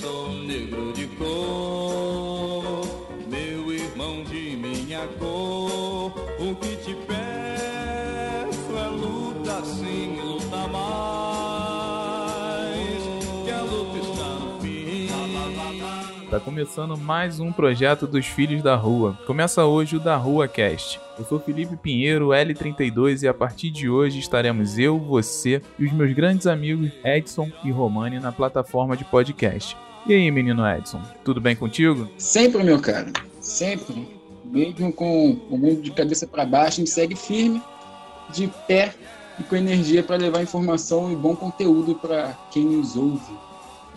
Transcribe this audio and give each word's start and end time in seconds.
sou 0.00 0.28
negro 0.32 0.92
de 0.92 1.06
cor, 1.06 2.86
meu 3.28 3.72
irmão 3.72 4.24
de 4.24 4.56
minha 4.56 5.06
cor. 5.18 6.12
O 6.40 6.54
que 6.56 6.76
te 6.76 6.94
começando 16.44 16.96
mais 16.98 17.40
um 17.40 17.50
projeto 17.50 18.06
dos 18.06 18.26
Filhos 18.26 18.62
da 18.62 18.76
Rua. 18.76 19.18
Começa 19.26 19.64
hoje 19.64 19.96
o 19.96 20.00
Da 20.00 20.14
Rua 20.14 20.46
Cast. 20.46 21.00
Eu 21.18 21.24
sou 21.24 21.40
Felipe 21.40 21.74
Pinheiro, 21.74 22.28
L32, 22.28 23.22
e 23.22 23.28
a 23.28 23.32
partir 23.32 23.70
de 23.70 23.88
hoje 23.88 24.18
estaremos 24.18 24.78
eu, 24.78 24.98
você 24.98 25.62
e 25.78 25.86
os 25.86 25.92
meus 25.92 26.12
grandes 26.12 26.46
amigos 26.46 26.92
Edson 27.02 27.50
e 27.64 27.70
Romani 27.70 28.20
na 28.20 28.30
plataforma 28.30 28.94
de 28.94 29.04
podcast. 29.04 29.74
E 30.06 30.12
aí, 30.12 30.30
menino 30.30 30.68
Edson, 30.68 31.00
tudo 31.24 31.40
bem 31.40 31.56
contigo? 31.56 32.06
Sempre, 32.18 32.62
meu 32.62 32.78
cara. 32.78 33.10
Sempre. 33.40 34.06
Mesmo 34.44 34.92
com 34.92 35.30
o 35.48 35.56
mundo 35.56 35.80
de 35.80 35.90
cabeça 35.92 36.26
para 36.26 36.44
baixo, 36.44 36.76
a 36.76 36.84
gente 36.84 36.90
segue 36.90 37.16
firme, 37.16 37.62
de 38.30 38.48
pé 38.68 38.92
e 39.40 39.42
com 39.44 39.56
energia 39.56 40.02
para 40.02 40.16
levar 40.16 40.42
informação 40.42 41.10
e 41.10 41.16
bom 41.16 41.34
conteúdo 41.34 41.94
para 41.94 42.36
quem 42.50 42.64
nos 42.64 42.96
ouve. 42.96 43.32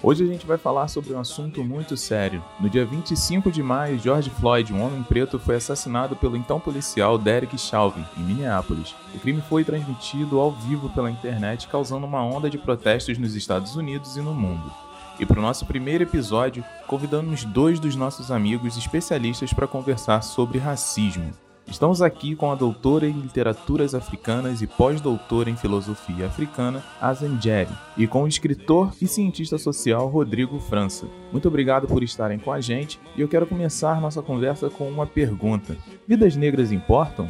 Hoje 0.04 0.24
a 0.24 0.28
gente 0.28 0.46
vai 0.46 0.60
falar 0.60 0.88
sobre 0.90 1.12
um 1.14 1.20
assunto 1.20 1.64
muito 1.64 1.98
sério. 1.98 2.44
No 2.60 2.70
dia 2.70 2.86
25 2.86 3.52
de 3.52 3.64
maio, 3.64 3.98
George 3.98 4.30
Floyd, 4.30 4.72
um 4.72 4.84
homem 4.84 5.02
preto, 5.02 5.40
foi 5.40 5.56
assassinado 5.56 6.16
pelo 6.16 6.38
então 6.38 6.60
policial 6.60 7.18
Derek 7.18 7.58
Chauvin, 7.58 8.06
em 8.16 8.22
Minneapolis. 8.22 8.94
O 9.16 9.20
crime 9.20 9.42
foi 9.42 9.64
transmitido 9.64 10.40
ao 10.40 10.52
vivo 10.52 10.88
pela 10.90 11.10
internet, 11.10 11.68
causando 11.68 12.06
uma 12.06 12.24
onda 12.24 12.48
de 12.48 12.60
protestos 12.60 13.18
nos 13.18 13.34
Estados 13.36 13.76
Unidos 13.76 14.16
e 14.18 14.22
no 14.22 14.36
mundo. 14.36 14.72
E 15.20 15.26
para 15.26 15.40
o 15.40 15.42
nosso 15.42 15.66
primeiro 15.66 16.04
episódio, 16.04 16.64
convidamos 16.86 17.44
dois 17.44 17.80
dos 17.80 17.96
nossos 17.96 18.30
amigos 18.30 18.78
especialistas 18.78 19.52
para 19.52 19.68
conversar 19.68 20.22
sobre 20.22 20.60
racismo. 20.60 21.34
Estamos 21.68 22.02
aqui 22.02 22.34
com 22.34 22.50
a 22.50 22.56
doutora 22.56 23.06
em 23.06 23.12
literaturas 23.12 23.94
africanas 23.94 24.62
e 24.62 24.68
pós-doutora 24.68 25.50
em 25.50 25.58
filosofia 25.58 26.26
africana, 26.26 26.82
Azen 27.00 27.40
Jerry, 27.42 27.74
e 27.98 28.08
com 28.08 28.24
o 28.24 28.28
escritor 28.28 28.94
e 29.02 29.08
cientista 29.08 29.58
social 29.58 30.08
Rodrigo 30.08 30.60
França. 30.60 31.08
Muito 31.32 31.50
obrigado 31.50 31.86
por 31.86 32.02
estarem 32.04 32.40
com 32.40 32.54
a 32.54 32.62
gente 32.62 33.00
e 33.18 33.22
eu 33.22 33.28
quero 33.28 33.46
começar 33.46 34.00
nossa 34.00 34.22
conversa 34.22 34.70
com 34.70 34.88
uma 34.88 35.06
pergunta: 35.06 35.76
Vidas 36.08 36.38
negras 36.38 36.72
importam? 36.72 37.28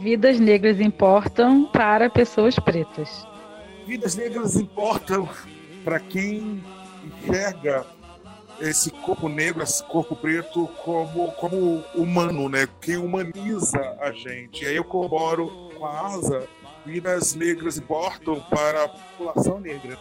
Vidas 0.00 0.40
negras 0.40 0.80
importam 0.80 1.64
para 1.66 2.10
pessoas 2.10 2.56
pretas. 2.56 3.26
Vidas 3.86 4.16
negras 4.16 4.56
importam 4.56 5.28
para 5.84 6.00
quem 6.00 6.60
enxerga 7.04 7.86
esse 8.60 8.90
corpo 8.90 9.28
negro, 9.28 9.62
esse 9.62 9.82
corpo 9.84 10.14
preto 10.16 10.68
como, 10.84 11.32
como 11.32 11.84
humano, 11.94 12.48
né? 12.48 12.66
Quem 12.80 12.96
humaniza 12.96 13.80
a 14.00 14.12
gente. 14.12 14.64
E 14.64 14.66
aí 14.66 14.76
eu 14.76 14.84
corroboro 14.84 15.70
com 15.76 15.84
a 15.84 16.06
asa, 16.06 16.46
vidas 16.84 17.34
negras 17.34 17.78
importam 17.78 18.40
para 18.50 18.84
a 18.84 18.88
população 18.88 19.60
negra. 19.60 19.98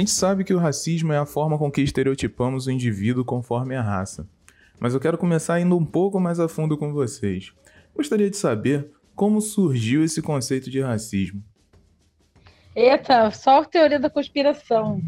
Gente 0.00 0.10
sabe 0.10 0.44
que 0.44 0.54
o 0.54 0.58
racismo 0.58 1.12
é 1.12 1.18
a 1.18 1.26
forma 1.26 1.58
com 1.58 1.70
que 1.70 1.80
estereotipamos 1.80 2.66
o 2.66 2.70
indivíduo 2.70 3.24
conforme 3.24 3.76
a 3.76 3.82
raça. 3.82 4.28
Mas 4.80 4.94
eu 4.94 5.00
quero 5.00 5.18
começar 5.18 5.60
indo 5.60 5.76
um 5.76 5.84
pouco 5.84 6.18
mais 6.18 6.40
a 6.40 6.48
fundo 6.48 6.76
com 6.76 6.92
vocês. 6.92 7.52
Gostaria 7.94 8.30
de 8.30 8.36
saber 8.36 8.90
como 9.14 9.40
surgiu 9.40 10.02
esse 10.02 10.22
conceito 10.22 10.70
de 10.70 10.80
racismo. 10.80 11.42
Eita, 12.74 13.30
só 13.30 13.60
a 13.60 13.64
teoria 13.64 14.00
da 14.00 14.08
conspiração. 14.08 15.02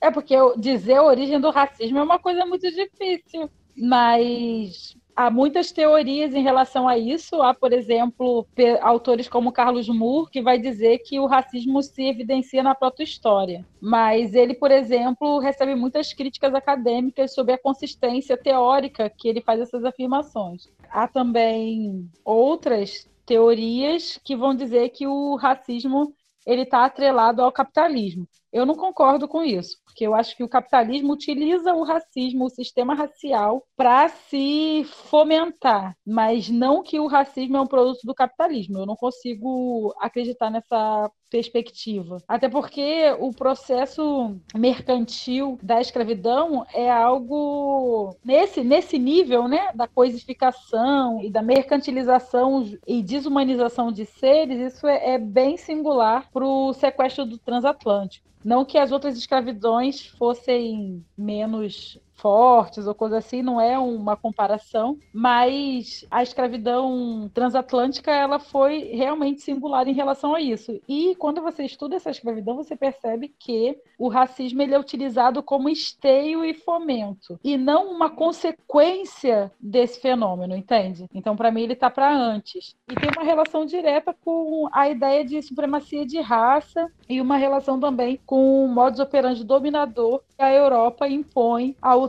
É 0.00 0.10
porque 0.10 0.34
dizer 0.58 0.94
a 0.94 1.04
origem 1.04 1.40
do 1.40 1.50
racismo 1.50 1.98
é 1.98 2.02
uma 2.02 2.18
coisa 2.18 2.44
muito 2.44 2.68
difícil. 2.68 3.48
Mas 3.76 4.96
há 5.18 5.32
muitas 5.32 5.72
teorias 5.72 6.32
em 6.32 6.44
relação 6.44 6.86
a 6.86 6.96
isso. 6.96 7.42
Há, 7.42 7.52
por 7.52 7.72
exemplo, 7.72 8.46
autores 8.80 9.28
como 9.28 9.50
Carlos 9.50 9.88
Moore, 9.88 10.30
que 10.30 10.40
vai 10.40 10.60
dizer 10.60 10.98
que 10.98 11.18
o 11.18 11.26
racismo 11.26 11.82
se 11.82 12.04
evidencia 12.04 12.62
na 12.62 12.72
proto-história. 12.72 13.66
Mas 13.80 14.32
ele, 14.32 14.54
por 14.54 14.70
exemplo, 14.70 15.40
recebe 15.40 15.74
muitas 15.74 16.14
críticas 16.14 16.54
acadêmicas 16.54 17.34
sobre 17.34 17.52
a 17.52 17.58
consistência 17.58 18.36
teórica 18.36 19.10
que 19.10 19.26
ele 19.26 19.40
faz 19.40 19.60
essas 19.60 19.84
afirmações. 19.84 20.68
Há 20.88 21.08
também 21.08 22.08
outras 22.24 23.10
teorias 23.26 24.20
que 24.22 24.36
vão 24.36 24.54
dizer 24.54 24.90
que 24.90 25.08
o 25.08 25.34
racismo 25.34 26.14
ele 26.46 26.62
está 26.62 26.84
atrelado 26.84 27.42
ao 27.42 27.50
capitalismo. 27.50 28.26
Eu 28.52 28.64
não 28.64 28.74
concordo 28.74 29.28
com 29.28 29.42
isso, 29.42 29.76
porque 29.84 30.06
eu 30.06 30.14
acho 30.14 30.36
que 30.36 30.42
o 30.42 30.48
capitalismo 30.48 31.12
utiliza 31.12 31.74
o 31.74 31.82
racismo, 31.82 32.46
o 32.46 32.50
sistema 32.50 32.94
racial, 32.94 33.62
para 33.76 34.08
se 34.08 34.84
fomentar, 35.10 35.94
mas 36.06 36.48
não 36.48 36.82
que 36.82 36.98
o 36.98 37.06
racismo 37.06 37.56
é 37.56 37.60
um 37.60 37.66
produto 37.66 38.00
do 38.04 38.14
capitalismo. 38.14 38.78
Eu 38.78 38.86
não 38.86 38.96
consigo 38.96 39.94
acreditar 40.00 40.50
nessa 40.50 41.10
perspectiva. 41.30 42.22
Até 42.26 42.48
porque 42.48 43.14
o 43.18 43.30
processo 43.32 44.36
mercantil 44.54 45.58
da 45.62 45.80
escravidão 45.80 46.66
é 46.72 46.90
algo 46.90 48.16
nesse, 48.24 48.64
nesse 48.64 48.98
nível, 48.98 49.46
né, 49.46 49.70
da 49.74 49.86
coisificação 49.86 51.22
e 51.22 51.30
da 51.30 51.42
mercantilização 51.42 52.64
e 52.86 53.02
desumanização 53.02 53.92
de 53.92 54.06
seres, 54.06 54.74
isso 54.74 54.86
é, 54.86 55.14
é 55.14 55.18
bem 55.18 55.56
singular 55.56 56.30
para 56.32 56.46
o 56.46 56.72
sequestro 56.72 57.26
do 57.26 57.38
transatlântico. 57.38 58.28
Não 58.44 58.64
que 58.64 58.78
as 58.78 58.92
outras 58.92 59.16
escravidões 59.16 60.06
fossem 60.06 61.04
menos 61.16 61.98
fortes 62.18 62.86
ou 62.86 62.94
coisa 62.94 63.18
assim, 63.18 63.42
não 63.42 63.60
é 63.60 63.78
uma 63.78 64.16
comparação, 64.16 64.98
mas 65.12 66.04
a 66.10 66.22
escravidão 66.22 67.30
transatlântica 67.32 68.10
ela 68.10 68.38
foi 68.38 68.90
realmente 68.92 69.40
singular 69.40 69.88
em 69.88 69.94
relação 69.94 70.34
a 70.34 70.40
isso. 70.40 70.80
E 70.88 71.14
quando 71.16 71.40
você 71.40 71.64
estuda 71.64 71.96
essa 71.96 72.10
escravidão, 72.10 72.56
você 72.56 72.76
percebe 72.76 73.32
que 73.38 73.78
o 73.98 74.08
racismo 74.08 74.62
ele 74.62 74.74
é 74.74 74.78
utilizado 74.78 75.42
como 75.42 75.68
esteio 75.68 76.44
e 76.44 76.54
fomento 76.54 77.38
e 77.42 77.56
não 77.56 77.90
uma 77.90 78.10
consequência 78.10 79.50
desse 79.60 80.00
fenômeno, 80.00 80.56
entende? 80.56 81.06
Então, 81.14 81.36
para 81.36 81.50
mim, 81.50 81.62
ele 81.62 81.72
está 81.72 81.90
para 81.90 82.12
antes. 82.12 82.76
E 82.90 82.94
tem 82.94 83.10
uma 83.16 83.24
relação 83.24 83.64
direta 83.64 84.14
com 84.24 84.68
a 84.72 84.88
ideia 84.88 85.24
de 85.24 85.40
supremacia 85.42 86.04
de 86.04 86.20
raça 86.20 86.90
e 87.08 87.20
uma 87.20 87.36
relação 87.36 87.78
também 87.78 88.18
com 88.26 88.64
o 88.64 88.68
modus 88.68 89.00
operandi 89.00 89.44
dominador 89.44 90.20
que 90.36 90.42
a 90.42 90.52
Europa 90.52 91.08
impõe 91.08 91.76
ao 91.80 92.07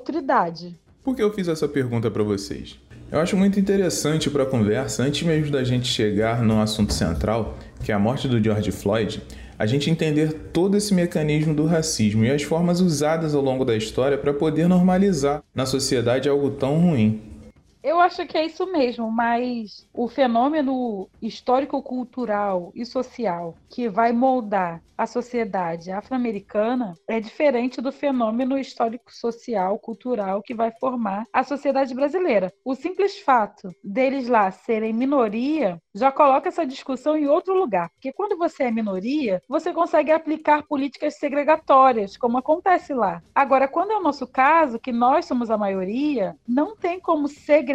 Por 1.03 1.15
que 1.15 1.23
eu 1.23 1.33
fiz 1.33 1.47
essa 1.47 1.67
pergunta 1.67 2.11
para 2.11 2.23
vocês? 2.23 2.79
Eu 3.11 3.19
acho 3.19 3.35
muito 3.35 3.59
interessante 3.59 4.29
para 4.29 4.43
a 4.43 4.45
conversa, 4.45 5.03
antes 5.03 5.23
mesmo 5.23 5.51
da 5.51 5.63
gente 5.63 5.87
chegar 5.87 6.43
no 6.43 6.61
assunto 6.61 6.93
central, 6.93 7.57
que 7.83 7.91
é 7.91 7.95
a 7.95 7.99
morte 7.99 8.27
do 8.27 8.41
George 8.43 8.71
Floyd, 8.71 9.21
a 9.57 9.65
gente 9.65 9.89
entender 9.89 10.31
todo 10.53 10.77
esse 10.77 10.93
mecanismo 10.93 11.53
do 11.53 11.65
racismo 11.65 12.23
e 12.23 12.31
as 12.31 12.43
formas 12.43 12.79
usadas 12.79 13.33
ao 13.33 13.41
longo 13.41 13.65
da 13.65 13.75
história 13.75 14.17
para 14.17 14.33
poder 14.33 14.69
normalizar 14.69 15.43
na 15.53 15.65
sociedade 15.65 16.29
algo 16.29 16.51
tão 16.51 16.79
ruim. 16.79 17.28
Eu 17.81 17.99
acho 18.01 18.25
que 18.25 18.37
é 18.37 18.45
isso 18.45 18.69
mesmo, 18.69 19.09
mas 19.09 19.87
o 19.93 20.09
fenômeno 20.09 21.09
histórico-cultural 21.21 22.73
e 22.75 22.85
social 22.85 23.55
que 23.69 23.87
vai 23.87 24.11
moldar 24.11 24.81
a 24.97 25.07
sociedade 25.07 25.91
afro-americana 25.91 26.93
é 27.07 27.21
diferente 27.21 27.79
do 27.79 27.89
fenômeno 27.89 28.59
histórico-social, 28.59 29.79
cultural 29.79 30.41
que 30.41 30.53
vai 30.53 30.73
formar 30.77 31.23
a 31.31 31.41
sociedade 31.41 31.95
brasileira. 31.95 32.51
O 32.65 32.75
simples 32.75 33.17
fato 33.19 33.73
deles 33.81 34.27
lá 34.27 34.51
serem 34.51 34.91
minoria 34.91 35.81
já 35.95 36.11
coloca 36.11 36.49
essa 36.49 36.65
discussão 36.65 37.15
em 37.15 37.27
outro 37.27 37.53
lugar, 37.57 37.89
porque 37.91 38.11
quando 38.11 38.37
você 38.37 38.63
é 38.63 38.71
minoria, 38.71 39.41
você 39.47 39.71
consegue 39.71 40.11
aplicar 40.11 40.63
políticas 40.63 41.15
segregatórias, 41.15 42.17
como 42.17 42.37
acontece 42.37 42.93
lá. 42.93 43.21
Agora, 43.33 43.69
quando 43.69 43.91
é 43.91 43.97
o 43.97 44.03
nosso 44.03 44.27
caso, 44.27 44.79
que 44.79 44.91
nós 44.91 45.25
somos 45.25 45.49
a 45.49 45.57
maioria, 45.57 46.35
não 46.45 46.75
tem 46.75 46.99
como 46.99 47.29
segregar. 47.29 47.68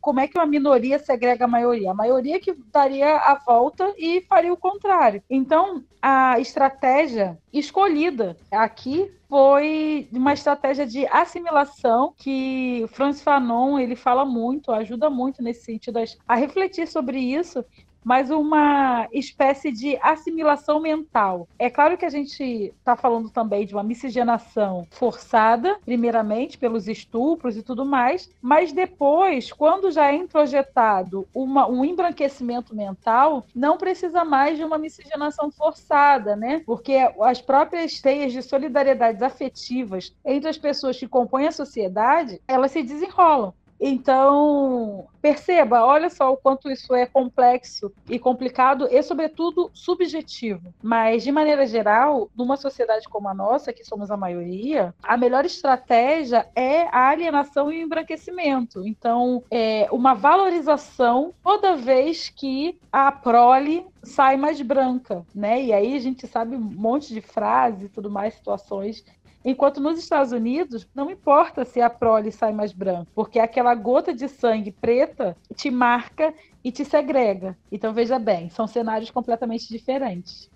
Como 0.00 0.20
é 0.20 0.28
que 0.28 0.38
uma 0.38 0.46
minoria 0.46 0.98
segrega 0.98 1.44
a 1.44 1.48
maioria? 1.48 1.90
A 1.90 1.94
maioria 1.94 2.38
que 2.40 2.54
daria 2.72 3.16
a 3.16 3.34
volta 3.34 3.92
e 3.98 4.22
faria 4.22 4.52
o 4.52 4.56
contrário. 4.56 5.22
Então, 5.28 5.82
a 6.00 6.38
estratégia 6.40 7.38
escolhida 7.52 8.36
aqui 8.50 9.10
foi 9.28 10.08
uma 10.12 10.32
estratégia 10.32 10.86
de 10.86 11.06
assimilação 11.06 12.12
que 12.16 12.84
Franz 12.92 13.22
Fanon 13.22 13.78
ele 13.78 13.96
fala 13.96 14.24
muito, 14.24 14.72
ajuda 14.72 15.08
muito 15.08 15.42
nesse 15.42 15.64
sentido 15.64 15.98
a 16.28 16.34
refletir 16.34 16.86
sobre 16.86 17.18
isso 17.18 17.64
mas 18.04 18.30
uma 18.30 19.08
espécie 19.12 19.70
de 19.70 19.98
assimilação 20.02 20.80
mental. 20.80 21.48
É 21.58 21.70
claro 21.70 21.96
que 21.96 22.04
a 22.04 22.10
gente 22.10 22.42
está 22.42 22.96
falando 22.96 23.30
também 23.30 23.66
de 23.66 23.74
uma 23.74 23.82
miscigenação 23.82 24.86
forçada, 24.90 25.78
primeiramente 25.84 26.58
pelos 26.58 26.88
estupros 26.88 27.56
e 27.56 27.62
tudo 27.62 27.84
mais, 27.84 28.30
mas 28.40 28.72
depois, 28.72 29.52
quando 29.52 29.90
já 29.90 30.12
é 30.12 30.16
introjetado 30.16 31.26
uma, 31.34 31.68
um 31.68 31.84
embranquecimento 31.84 32.74
mental, 32.74 33.44
não 33.54 33.76
precisa 33.76 34.24
mais 34.24 34.56
de 34.56 34.64
uma 34.64 34.78
miscigenação 34.78 35.50
forçada, 35.50 36.36
né? 36.36 36.62
Porque 36.66 36.96
as 37.20 37.40
próprias 37.40 38.00
teias 38.00 38.32
de 38.32 38.42
solidariedades 38.42 39.22
afetivas 39.22 40.14
entre 40.24 40.48
as 40.48 40.58
pessoas 40.58 40.98
que 40.98 41.08
compõem 41.08 41.46
a 41.46 41.52
sociedade, 41.52 42.40
elas 42.46 42.72
se 42.72 42.82
desenrolam. 42.82 43.54
Então, 43.84 45.08
perceba, 45.20 45.84
olha 45.84 46.08
só 46.08 46.32
o 46.32 46.36
quanto 46.36 46.70
isso 46.70 46.94
é 46.94 47.04
complexo 47.04 47.92
e 48.08 48.16
complicado 48.16 48.86
e, 48.88 49.02
sobretudo, 49.02 49.72
subjetivo. 49.74 50.72
Mas, 50.80 51.24
de 51.24 51.32
maneira 51.32 51.66
geral, 51.66 52.30
numa 52.36 52.56
sociedade 52.56 53.08
como 53.08 53.28
a 53.28 53.34
nossa, 53.34 53.72
que 53.72 53.84
somos 53.84 54.08
a 54.08 54.16
maioria, 54.16 54.94
a 55.02 55.16
melhor 55.16 55.44
estratégia 55.44 56.48
é 56.54 56.82
a 56.96 57.08
alienação 57.08 57.72
e 57.72 57.80
o 57.80 57.82
embranquecimento. 57.82 58.86
Então, 58.86 59.42
é 59.50 59.88
uma 59.90 60.14
valorização 60.14 61.34
toda 61.42 61.74
vez 61.74 62.28
que 62.28 62.78
a 62.92 63.10
prole 63.10 63.84
sai 64.04 64.36
mais 64.36 64.62
branca, 64.62 65.26
né? 65.34 65.60
E 65.60 65.72
aí 65.72 65.96
a 65.96 66.00
gente 66.00 66.26
sabe 66.28 66.54
um 66.54 66.60
monte 66.60 67.12
de 67.12 67.20
frases 67.20 67.82
e 67.82 67.88
tudo 67.88 68.08
mais, 68.08 68.34
situações 68.34 69.04
Enquanto 69.44 69.80
nos 69.80 69.98
Estados 69.98 70.32
Unidos, 70.32 70.86
não 70.94 71.10
importa 71.10 71.64
se 71.64 71.80
a 71.80 71.90
prole 71.90 72.30
sai 72.30 72.52
mais 72.52 72.72
branca, 72.72 73.10
porque 73.14 73.38
aquela 73.38 73.74
gota 73.74 74.14
de 74.14 74.28
sangue 74.28 74.70
preta 74.70 75.36
te 75.54 75.70
marca 75.70 76.32
e 76.62 76.70
te 76.70 76.84
segrega. 76.84 77.56
Então, 77.70 77.92
veja 77.92 78.18
bem, 78.18 78.48
são 78.50 78.66
cenários 78.66 79.10
completamente 79.10 79.68
diferentes. 79.68 80.48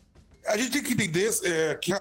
A 0.47 0.57
gente 0.57 0.71
tem 0.71 0.83
que 0.83 0.93
entender 0.93 1.31
é, 1.45 1.75
que 1.75 1.93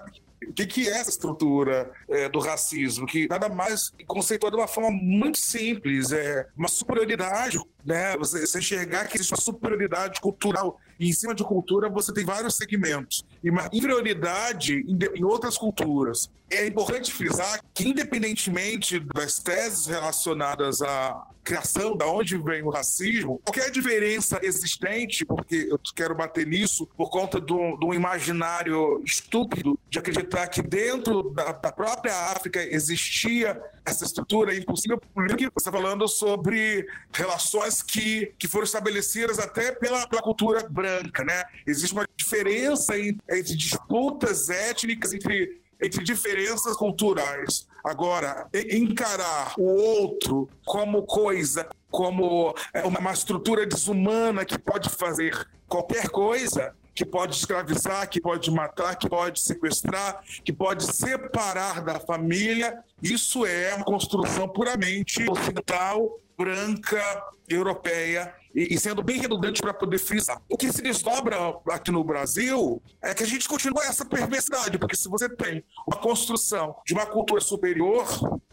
o 0.46 0.52
que, 0.52 0.66
que, 0.66 0.88
é 0.88 0.98
essa 0.98 1.10
estrutura 1.10 1.90
é, 2.08 2.28
do 2.28 2.38
racismo? 2.38 3.06
Que 3.06 3.26
nada 3.26 3.48
mais 3.48 3.92
conceituado 4.06 4.56
de 4.56 4.62
uma 4.62 4.68
forma 4.68 4.90
muito 4.90 5.38
simples, 5.38 6.12
é 6.12 6.46
uma 6.56 6.68
superioridade, 6.68 7.58
né? 7.86 8.16
Você, 8.16 8.46
você 8.46 8.58
enxergar 8.58 9.06
que 9.06 9.16
existe 9.16 9.32
uma 9.32 9.40
superioridade 9.40 10.20
cultural 10.20 10.80
e 10.98 11.08
em 11.08 11.12
cima 11.12 11.34
de 11.34 11.44
cultura 11.44 11.88
você 11.88 12.12
tem 12.12 12.24
vários 12.24 12.56
segmentos 12.56 13.24
e 13.42 13.50
uma 13.50 13.68
inferioridade 13.72 14.84
em, 14.88 14.98
em 15.18 15.24
outras 15.24 15.56
culturas. 15.56 16.30
É 16.50 16.66
importante 16.66 17.12
frisar 17.12 17.60
que, 17.74 17.88
independentemente 17.88 19.00
das 19.00 19.38
teses 19.38 19.86
relacionadas 19.86 20.80
à 20.80 21.26
criação, 21.42 21.96
da 21.96 22.06
onde 22.06 22.36
vem 22.38 22.62
o 22.62 22.70
racismo, 22.70 23.40
qualquer 23.44 23.70
diferença 23.70 24.40
existente, 24.42 25.24
porque 25.24 25.68
eu 25.70 25.78
quero 25.94 26.14
bater 26.14 26.44
nisso 26.46 26.88
por 26.96 27.08
conta 27.08 27.40
de 27.40 27.52
um, 27.52 27.94
imaginário 27.94 29.00
estúpido 29.04 29.78
de 29.88 29.98
acreditar 29.98 30.48
que 30.48 30.60
dentro 30.60 31.30
da, 31.30 31.52
da 31.52 31.72
própria 31.72 32.14
África 32.32 32.60
existia 32.62 33.60
essa 33.86 34.04
estrutura 34.04 34.54
impossível, 34.54 35.00
porque 35.14 35.44
você 35.44 35.68
está 35.68 35.72
falando 35.72 36.08
sobre 36.08 36.86
relações 37.12 37.82
que, 37.82 38.34
que 38.38 38.48
foram 38.48 38.64
estabelecidas 38.64 39.38
até 39.38 39.72
pela, 39.72 40.06
pela 40.08 40.20
cultura 40.20 40.66
branca, 40.68 41.24
né? 41.24 41.44
Existe 41.66 41.92
uma 41.92 42.06
diferença 42.16 42.98
entre 42.98 43.56
disputas 43.56 44.50
étnicas, 44.50 45.12
entre 45.12 45.64
entre 45.80 46.02
diferenças 46.02 46.74
culturais. 46.74 47.68
Agora, 47.84 48.48
encarar 48.70 49.54
o 49.58 49.64
outro 49.64 50.48
como 50.64 51.02
coisa, 51.02 51.68
como 51.90 52.54
é, 52.72 52.82
uma 52.82 53.12
estrutura 53.12 53.66
desumana 53.66 54.44
que 54.44 54.58
pode 54.58 54.88
fazer 54.88 55.46
qualquer 55.68 56.08
coisa, 56.08 56.74
que 56.96 57.04
pode 57.04 57.36
escravizar, 57.36 58.08
que 58.08 58.18
pode 58.18 58.50
matar, 58.50 58.96
que 58.96 59.06
pode 59.06 59.38
sequestrar, 59.40 60.24
que 60.42 60.50
pode 60.52 60.82
separar 60.96 61.84
da 61.84 62.00
família, 62.00 62.82
isso 63.02 63.44
é 63.44 63.74
uma 63.74 63.84
construção 63.84 64.48
puramente 64.48 65.22
ocidental, 65.30 66.18
branca, 66.38 67.22
europeia 67.48 68.34
e, 68.54 68.74
e 68.74 68.78
sendo 68.78 69.02
bem 69.02 69.20
redundante 69.20 69.60
para 69.60 69.74
poder 69.74 69.98
frisar. 69.98 70.40
O 70.48 70.56
que 70.56 70.72
se 70.72 70.80
desdobra 70.82 71.36
aqui 71.70 71.90
no 71.90 72.02
Brasil 72.02 72.82
é 73.02 73.14
que 73.14 73.22
a 73.22 73.26
gente 73.26 73.46
continua 73.46 73.84
essa 73.84 74.04
perversidade, 74.04 74.78
porque 74.78 74.96
se 74.96 75.08
você 75.08 75.28
tem 75.28 75.62
uma 75.86 75.98
construção 75.98 76.76
de 76.86 76.94
uma 76.94 77.04
cultura 77.04 77.42
superior, 77.42 78.06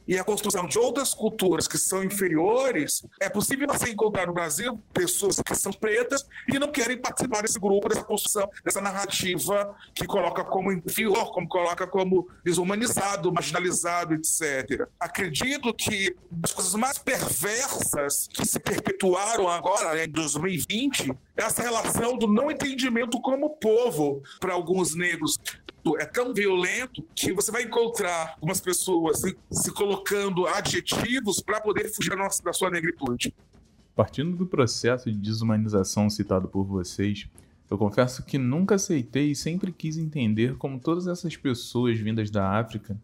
e 0.07 0.17
a 0.17 0.23
construção 0.23 0.67
de 0.67 0.77
outras 0.77 1.13
culturas 1.13 1.67
que 1.67 1.77
são 1.77 2.03
inferiores, 2.03 3.05
é 3.19 3.29
possível 3.29 3.67
você 3.67 3.89
encontrar 3.89 4.27
no 4.27 4.33
Brasil 4.33 4.81
pessoas 4.93 5.37
que 5.39 5.55
são 5.55 5.71
pretas 5.71 6.25
e 6.51 6.59
não 6.59 6.71
querem 6.71 6.97
participar 6.97 7.41
desse 7.41 7.59
grupo, 7.59 7.89
dessa 7.89 8.03
construção, 8.03 8.49
dessa 8.63 8.81
narrativa 8.81 9.75
que 9.93 10.05
coloca 10.05 10.43
como 10.43 10.71
inferior, 10.71 11.31
como 11.31 11.47
coloca 11.47 11.87
como 11.87 12.27
desumanizado, 12.43 13.31
marginalizado, 13.31 14.13
etc. 14.13 14.87
Acredito 14.99 15.73
que 15.73 16.15
as 16.43 16.51
coisas 16.51 16.73
mais 16.75 16.97
perversas 16.97 18.27
que 18.27 18.45
se 18.45 18.59
perpetuaram 18.59 19.47
agora, 19.47 20.03
em 20.03 20.09
2020, 20.09 21.11
é 21.37 21.43
essa 21.43 21.61
relação 21.61 22.17
do 22.17 22.27
não 22.27 22.51
entendimento 22.51 23.19
como 23.21 23.51
povo 23.57 24.21
para 24.39 24.53
alguns 24.53 24.95
negros 24.95 25.37
é 25.99 26.05
tão 26.05 26.33
violento 26.33 27.03
que 27.13 27.33
você 27.33 27.51
vai 27.51 27.63
encontrar 27.63 28.33
algumas 28.35 28.61
pessoas 28.61 29.19
se, 29.19 29.37
se 29.51 29.71
colocando 29.71 30.47
adjetivos 30.47 31.41
para 31.41 31.59
poder 31.59 31.89
fugir 31.93 32.15
da 32.43 32.53
sua 32.53 32.69
negritude. 32.69 33.33
Partindo 33.95 34.35
do 34.35 34.45
processo 34.45 35.11
de 35.11 35.17
desumanização 35.17 36.09
citado 36.09 36.47
por 36.47 36.63
vocês, 36.63 37.27
eu 37.69 37.77
confesso 37.77 38.23
que 38.23 38.37
nunca 38.37 38.75
aceitei 38.75 39.31
e 39.31 39.35
sempre 39.35 39.71
quis 39.71 39.97
entender 39.97 40.55
como 40.57 40.79
todas 40.79 41.07
essas 41.07 41.35
pessoas 41.35 41.99
vindas 41.99 42.29
da 42.29 42.59
África, 42.59 42.99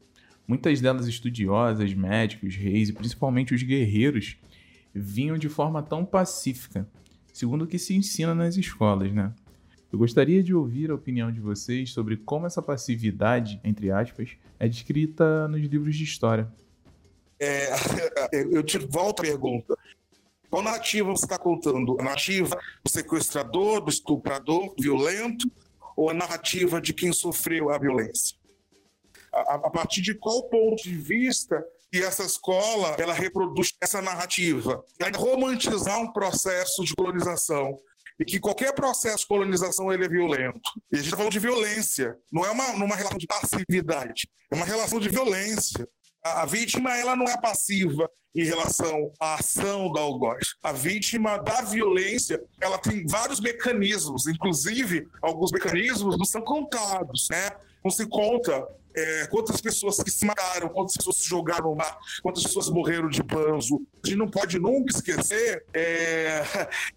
muitas 0.48 0.79
delas 0.81 1.07
estudiosas, 1.07 1.93
médicos, 1.93 2.55
reis 2.55 2.89
e 2.89 2.93
principalmente 2.93 3.53
os 3.53 3.62
guerreiros, 3.62 4.38
vinham 4.93 5.38
de 5.38 5.50
forma 5.50 5.83
tão 5.83 6.03
pacífica, 6.05 6.88
segundo 7.33 7.63
o 7.63 7.67
que 7.67 7.77
se 7.77 7.95
ensina 7.95 8.33
nas 8.33 8.57
escolas, 8.57 9.12
né? 9.12 9.33
Eu 9.91 9.98
gostaria 9.98 10.43
de 10.43 10.53
ouvir 10.53 10.91
a 10.91 10.96
opinião 10.96 11.31
de 11.31 11.39
vocês 11.39 11.91
sobre 11.91 12.15
como 12.15 12.46
essa 12.46 12.62
passividade, 12.62 13.60
entre 13.63 13.89
aspas, 13.89 14.38
é 14.60 14.67
descrita 14.67 15.48
nos 15.48 15.62
livros 15.62 15.96
de 15.96 16.03
história. 16.03 16.48
É, 17.39 17.69
eu 18.31 18.62
te 18.62 18.77
volto 18.77 19.22
à 19.22 19.24
pergunta. 19.24 19.75
Qual 20.50 20.62
narrativa 20.62 21.10
você 21.10 21.25
está 21.25 21.39
contando? 21.39 22.00
A 22.00 22.03
narrativa 22.03 22.60
do 22.84 22.89
sequestrador, 22.89 23.81
do 23.81 23.89
estuprador 23.89 24.74
violento, 24.79 25.50
ou 25.96 26.10
a 26.10 26.13
narrativa 26.13 26.79
de 26.79 26.93
quem 26.93 27.12
sofreu 27.12 27.72
a 27.72 27.77
violência? 27.77 28.38
A, 29.34 29.55
a 29.55 29.69
partir 29.69 30.01
de 30.01 30.13
qual 30.13 30.43
ponto 30.43 30.84
de 30.84 30.96
vista 30.96 31.63
que 31.91 32.03
essa 32.03 32.24
escola 32.24 32.96
ela 33.00 33.13
reproduz 33.13 33.74
essa 33.81 34.01
narrativa? 34.01 34.84
É 35.00 35.10
romantizar 35.15 36.00
um 36.00 36.12
processo 36.12 36.84
de 36.84 36.96
colonização 36.96 37.79
e 38.19 38.25
que 38.25 38.39
qualquer 38.39 38.73
processo 38.73 39.19
de 39.19 39.27
colonização 39.27 39.91
ele 39.91 40.05
é 40.05 40.09
violento. 40.09 40.69
E 40.91 40.95
a 40.95 40.97
gente 40.97 41.05
está 41.05 41.17
falando 41.17 41.31
de 41.31 41.39
violência, 41.39 42.17
não 42.31 42.45
é 42.45 42.51
uma, 42.51 42.67
uma 42.71 42.95
relação 42.95 43.17
de 43.17 43.25
passividade, 43.25 44.29
é 44.51 44.55
uma 44.55 44.65
relação 44.65 44.99
de 44.99 45.07
violência. 45.07 45.88
A, 46.23 46.41
a 46.41 46.45
vítima 46.45 46.95
ela 46.97 47.15
não 47.15 47.25
é 47.25 47.39
passiva 47.39 48.09
em 48.35 48.43
relação 48.43 49.11
à 49.19 49.35
ação 49.35 49.91
da 49.91 50.01
algoz. 50.01 50.55
A 50.61 50.73
vítima 50.73 51.38
da 51.38 51.61
violência 51.61 52.41
ela 52.61 52.77
tem 52.77 53.05
vários 53.07 53.39
mecanismos, 53.39 54.27
inclusive 54.27 55.07
alguns 55.21 55.51
mecanismos 55.51 56.17
não 56.17 56.25
são 56.25 56.41
contados, 56.41 57.27
né? 57.31 57.49
Não 57.83 57.89
se 57.89 58.05
conta 58.05 58.67
é, 58.96 59.27
quantas 59.27 59.62
pessoas 59.62 59.98
que 59.98 60.12
se 60.12 60.25
mataram, 60.25 60.69
quantas 60.69 60.96
pessoas 60.96 61.17
se 61.17 61.27
jogaram 61.27 61.75
mar, 61.75 61.98
quantas 62.22 62.43
pessoas 62.43 62.69
morreram 62.69 63.10
de 63.10 63.22
banzo. 63.24 63.81
A 64.03 64.08
gente 64.08 64.17
não 64.17 64.29
pode 64.29 64.60
nunca 64.60 64.93
esquecer 64.93 65.63
é, 65.74 66.43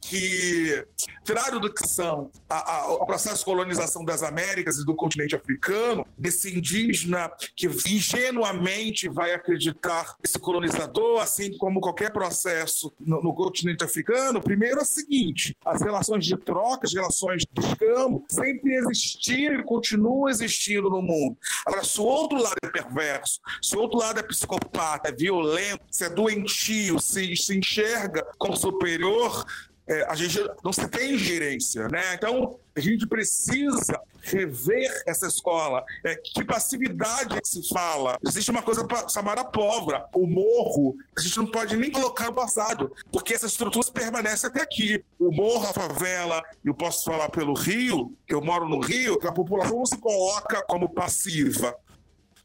que, 0.01 0.85
tirar 1.25 1.51
do 1.51 1.73
que 1.73 1.87
são 1.87 2.31
a, 2.49 2.77
a, 2.77 2.93
o 2.95 3.07
processo 3.07 3.39
de 3.39 3.45
colonização 3.45 4.05
das 4.05 4.23
Américas 4.23 4.79
e 4.79 4.85
do 4.85 4.95
continente 4.95 5.35
africano, 5.35 6.07
desse 6.17 6.57
indígena 6.57 7.31
que 7.57 7.67
ingenuamente 7.67 9.09
vai 9.09 9.35
acreditar 9.35 10.17
esse 10.23 10.39
colonizador, 10.39 11.21
assim 11.21 11.57
como 11.59 11.81
qualquer 11.81 12.13
processo 12.13 12.93
no, 13.01 13.23
no 13.23 13.35
continente 13.35 13.85
africano, 13.85 14.41
primeiro 14.41 14.79
é 14.79 14.83
o 14.83 14.87
seguinte: 14.87 15.57
as 15.65 15.83
relações 15.83 16.25
de 16.25 16.37
troca, 16.37 16.87
as 16.87 16.95
relações 16.95 17.43
de 17.53 17.67
escambo 17.67 18.25
sempre 18.29 18.75
existiram 18.75 19.61
e 19.61 19.65
continuam 19.65 20.29
existindo 20.29 20.89
no 20.89 21.03
mundo. 21.03 21.37
Agora, 21.67 21.82
se 21.85 22.01
o 22.01 22.05
outro 22.05 22.41
lado 22.41 22.57
é 22.63 22.69
perverso, 22.69 23.41
se 23.61 23.77
o 23.77 23.81
outro 23.81 23.99
lado 23.99 24.21
é 24.21 24.23
psicopata, 24.23 25.09
é 25.09 25.13
violento, 25.13 25.85
se 25.91 26.05
é 26.05 26.11
doentio, 26.11 26.99
se, 26.99 27.37
se 27.37 27.57
enxerga 27.57 28.27
como 28.39 28.57
superior, 28.57 29.45
é, 29.93 30.07
a 30.09 30.15
gente 30.15 30.39
não 30.65 30.73
se 30.73 30.89
tem 30.89 31.19
gerência, 31.19 31.87
né? 31.89 32.15
Então, 32.15 32.59
a 32.75 32.81
gente 32.81 33.07
precisa 33.07 34.01
rever 34.23 34.91
essa 35.07 35.27
escola. 35.27 35.85
É, 36.03 36.17
que 36.17 36.43
passividade 36.45 37.39
que 37.41 37.47
se 37.47 37.69
fala? 37.69 38.17
Existe 38.27 38.51
uma 38.51 38.63
coisa 38.63 38.87
chamada 39.13 39.45
pólvora, 39.45 40.07
o 40.15 40.27
morro. 40.27 40.97
A 41.17 41.21
gente 41.21 41.37
não 41.37 41.47
pode 41.47 41.77
nem 41.77 41.91
colocar 41.91 42.27
no 42.27 42.33
passado, 42.33 42.91
porque 43.11 43.35
essas 43.35 43.51
estruturas 43.53 43.91
permanecem 43.91 44.49
até 44.49 44.63
aqui. 44.63 45.05
O 45.19 45.31
morro, 45.31 45.69
a 45.69 45.73
favela, 45.73 46.43
eu 46.65 46.73
posso 46.73 47.05
falar 47.05 47.29
pelo 47.29 47.53
Rio, 47.53 48.17
que 48.27 48.35
eu 48.35 48.41
moro 48.41 48.67
no 48.67 48.81
Rio, 48.81 49.19
a 49.23 49.33
população 49.33 49.77
não 49.77 49.87
se 49.87 49.99
coloca 49.99 50.65
como 50.67 50.89
passiva. 50.89 51.77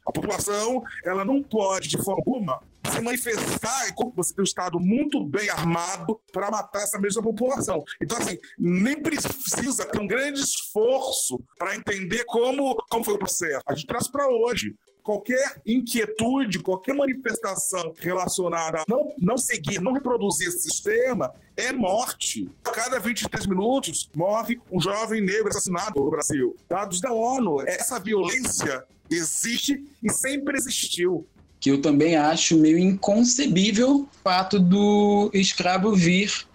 A 0.08 0.12
população 0.12 0.82
ela 1.04 1.22
não 1.22 1.42
pode, 1.42 1.86
de 1.86 1.98
forma 1.98 2.22
alguma, 2.22 2.62
se 2.90 3.00
manifestar 3.02 3.90
enquanto 3.90 4.14
você 4.16 4.34
tem 4.34 4.42
um 4.42 4.44
Estado 4.44 4.80
muito 4.80 5.22
bem 5.22 5.50
armado 5.50 6.18
para 6.32 6.50
matar 6.50 6.82
essa 6.82 6.98
mesma 6.98 7.22
população. 7.22 7.84
Então, 8.00 8.16
assim, 8.16 8.38
nem 8.58 9.02
precisa 9.02 9.84
ter 9.84 10.00
um 10.00 10.06
grande 10.06 10.40
esforço 10.40 11.38
para 11.58 11.76
entender 11.76 12.24
como, 12.24 12.74
como 12.88 13.04
foi 13.04 13.14
o 13.14 13.18
processo. 13.18 13.62
A 13.66 13.74
gente 13.74 13.86
traz 13.86 14.08
para 14.08 14.26
hoje 14.26 14.74
qualquer 15.02 15.60
inquietude, 15.66 16.58
qualquer 16.58 16.94
manifestação 16.94 17.94
relacionada 17.98 18.80
a 18.80 18.84
não, 18.88 19.14
não 19.18 19.38
seguir, 19.38 19.80
não 19.80 19.92
reproduzir 19.92 20.48
esse 20.48 20.70
sistema, 20.70 21.34
é 21.56 21.72
morte. 21.72 22.50
A 22.64 22.70
cada 22.70 22.98
23 22.98 23.46
minutos 23.46 24.10
morre 24.14 24.58
um 24.70 24.80
jovem 24.80 25.20
negro 25.20 25.48
assassinado 25.48 26.00
no 26.00 26.10
Brasil. 26.10 26.56
Dados 26.68 27.00
da 27.00 27.12
ONU. 27.12 27.62
Essa 27.66 27.98
violência 27.98 28.84
existe 29.10 29.82
e 30.02 30.10
sempre 30.10 30.56
existiu. 30.56 31.26
Que 31.60 31.70
eu 31.70 31.80
também 31.80 32.16
acho 32.16 32.56
meio 32.56 32.78
inconcebível 32.78 34.02
o 34.02 34.08
fato 34.22 34.60
do 34.60 35.30
escravo 35.34 35.94
vir 35.94 36.46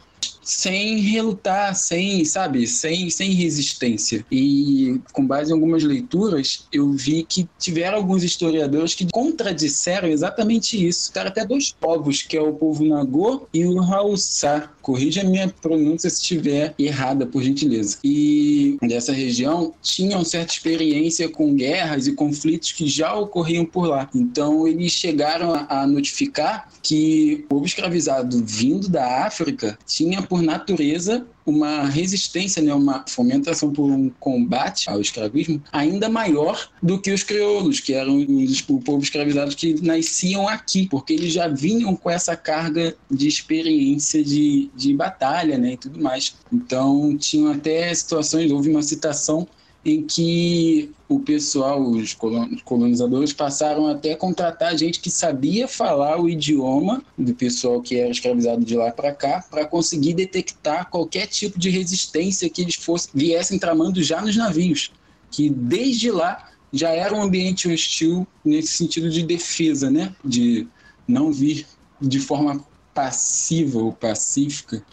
sem 0.44 0.98
relutar, 1.00 1.76
sem, 1.76 2.24
sabe, 2.26 2.68
sem, 2.68 3.10
sem 3.10 3.32
resistência. 3.32 4.26
E 4.32 5.00
com 5.12 5.26
base 5.26 5.52
em 5.52 5.54
algumas 5.54 5.84
leituras, 5.84 6.68
eu 6.72 6.92
vi 6.92 7.24
que 7.24 7.48
tiveram 7.58 7.98
alguns 7.98 8.24
historiadores 8.24 8.94
que 8.94 9.08
contradisseram 9.12 10.08
exatamente 10.08 10.88
isso. 10.88 11.12
Cara, 11.12 11.30
até 11.30 11.46
dois 11.46 11.72
povos, 11.72 12.22
que 12.22 12.38
é 12.38 12.42
o 12.42 12.54
povo 12.54 12.84
Nagô 12.86 13.48
e 13.54 13.66
o 13.66 13.80
Haussá. 13.82 14.70
Corrija 14.82 15.22
a 15.22 15.24
minha 15.24 15.48
pronúncia 15.48 16.10
se 16.10 16.22
estiver 16.22 16.74
errada, 16.78 17.26
por 17.26 17.42
gentileza. 17.42 17.98
E 18.04 18.78
dessa 18.82 19.14
região 19.14 19.74
tinham 19.82 20.24
certa 20.26 20.54
experiência 20.54 21.30
com 21.30 21.56
guerras 21.56 22.08
e 22.08 22.14
conflitos 22.14 22.72
que 22.72 22.88
já 22.88 23.14
ocorriam 23.16 23.66
por 23.66 23.88
lá. 23.88 24.10
Então 24.14 24.68
eles 24.68 24.92
chegaram 24.92 25.66
a 25.70 25.88
notificar 25.88 26.70
que 26.82 27.46
o 27.46 27.48
povo 27.48 27.66
escravizado 27.66 28.44
vindo 28.46 28.90
da 28.90 29.26
África 29.26 29.78
tinha 29.86 30.22
por 30.34 30.42
natureza 30.42 31.28
uma 31.46 31.86
resistência, 31.86 32.60
né, 32.60 32.74
uma 32.74 33.06
fomentação 33.08 33.72
por 33.72 33.92
um 33.92 34.10
combate 34.20 34.90
ao 34.90 35.00
escravismo 35.00 35.62
ainda 35.72 36.10
maior 36.10 36.72
do 36.82 37.00
que 37.00 37.12
os 37.12 37.22
crioulos, 37.22 37.80
que 37.80 37.94
eram 37.94 38.18
os, 38.18 38.68
o 38.68 38.80
povo 38.80 39.04
escravizado 39.04 39.56
que 39.56 39.80
nasciam 39.86 40.48
aqui, 40.48 40.88
porque 40.88 41.14
eles 41.14 41.32
já 41.32 41.48
vinham 41.48 41.96
com 41.96 42.10
essa 42.10 42.36
carga 42.36 42.96
de 43.12 43.28
experiência 43.28 44.24
de, 44.24 44.72
de 44.76 44.96
batalha 44.96 45.56
né, 45.56 45.74
e 45.74 45.78
tudo 45.78 46.02
mais. 46.02 46.34
Então, 46.52 47.16
tinham 47.16 47.52
até 47.52 47.94
situações, 47.94 48.52
houve 48.52 48.72
uma 48.72 48.82
citação 48.82 49.48
em 49.86 50.02
que 50.02 50.92
o 51.10 51.20
pessoal, 51.20 51.82
os 51.82 52.16
colonizadores, 52.64 53.34
passaram 53.34 53.88
até 53.88 54.14
a 54.14 54.18
contratar 54.18 54.78
gente 54.78 55.00
que 55.00 55.12
sabia 55.12 55.68
falar 55.68 56.20
o 56.20 56.30
idioma 56.30 57.04
do 57.18 57.34
pessoal 57.34 57.82
que 57.82 58.00
era 58.00 58.10
escravizado 58.10 58.64
de 58.64 58.76
lá 58.76 58.92
para 58.92 59.14
cá, 59.14 59.44
para 59.50 59.66
conseguir 59.66 60.14
detectar 60.14 60.90
qualquer 60.90 61.28
tipo 61.28 61.60
de 61.60 61.70
resistência 61.70 62.50
que 62.50 62.62
eles 62.62 62.76
fossem, 62.76 63.12
viessem 63.14 63.60
tramando 63.60 64.02
já 64.02 64.22
nos 64.22 64.38
navios, 64.38 64.92
que 65.30 65.50
desde 65.50 66.10
lá 66.10 66.50
já 66.72 66.90
era 66.90 67.14
um 67.14 67.22
ambiente 67.22 67.68
hostil 67.68 68.26
nesse 68.44 68.78
sentido 68.78 69.10
de 69.10 69.22
defesa, 69.22 69.92
né? 69.92 70.16
De 70.24 70.68
não 71.08 71.32
vir 71.32 71.68
de 72.02 72.20
forma 72.20 72.66
passiva 72.94 73.80
ou 73.80 73.92
pacífica 73.92 74.84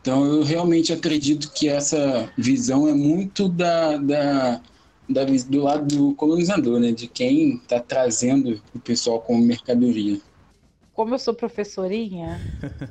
então, 0.00 0.24
eu 0.24 0.42
realmente 0.42 0.92
acredito 0.92 1.52
que 1.52 1.68
essa 1.68 2.32
visão 2.36 2.88
é 2.88 2.94
muito 2.94 3.48
da, 3.48 3.98
da, 3.98 4.60
da 5.08 5.24
do 5.24 5.62
lado 5.62 5.86
do 5.86 6.14
colonizador, 6.14 6.80
né? 6.80 6.90
de 6.90 7.06
quem 7.06 7.56
está 7.56 7.78
trazendo 7.78 8.62
o 8.74 8.80
pessoal 8.80 9.20
como 9.20 9.44
mercadoria. 9.44 10.18
Como 10.94 11.14
eu 11.14 11.18
sou 11.18 11.34
professorinha, 11.34 12.40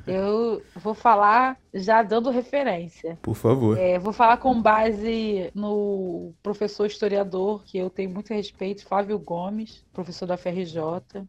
eu 0.06 0.62
vou 0.76 0.94
falar 0.94 1.58
já 1.72 2.02
dando 2.02 2.30
referência. 2.30 3.18
Por 3.22 3.34
favor. 3.34 3.78
É, 3.78 3.98
vou 3.98 4.12
falar 4.12 4.36
com 4.38 4.60
base 4.60 5.50
no 5.54 6.32
professor 6.42 6.86
historiador, 6.86 7.62
que 7.64 7.78
eu 7.78 7.90
tenho 7.90 8.10
muito 8.10 8.32
respeito, 8.32 8.86
Flávio 8.86 9.18
Gomes, 9.18 9.84
professor 9.92 10.26
da 10.26 10.36
FRJ. 10.36 10.80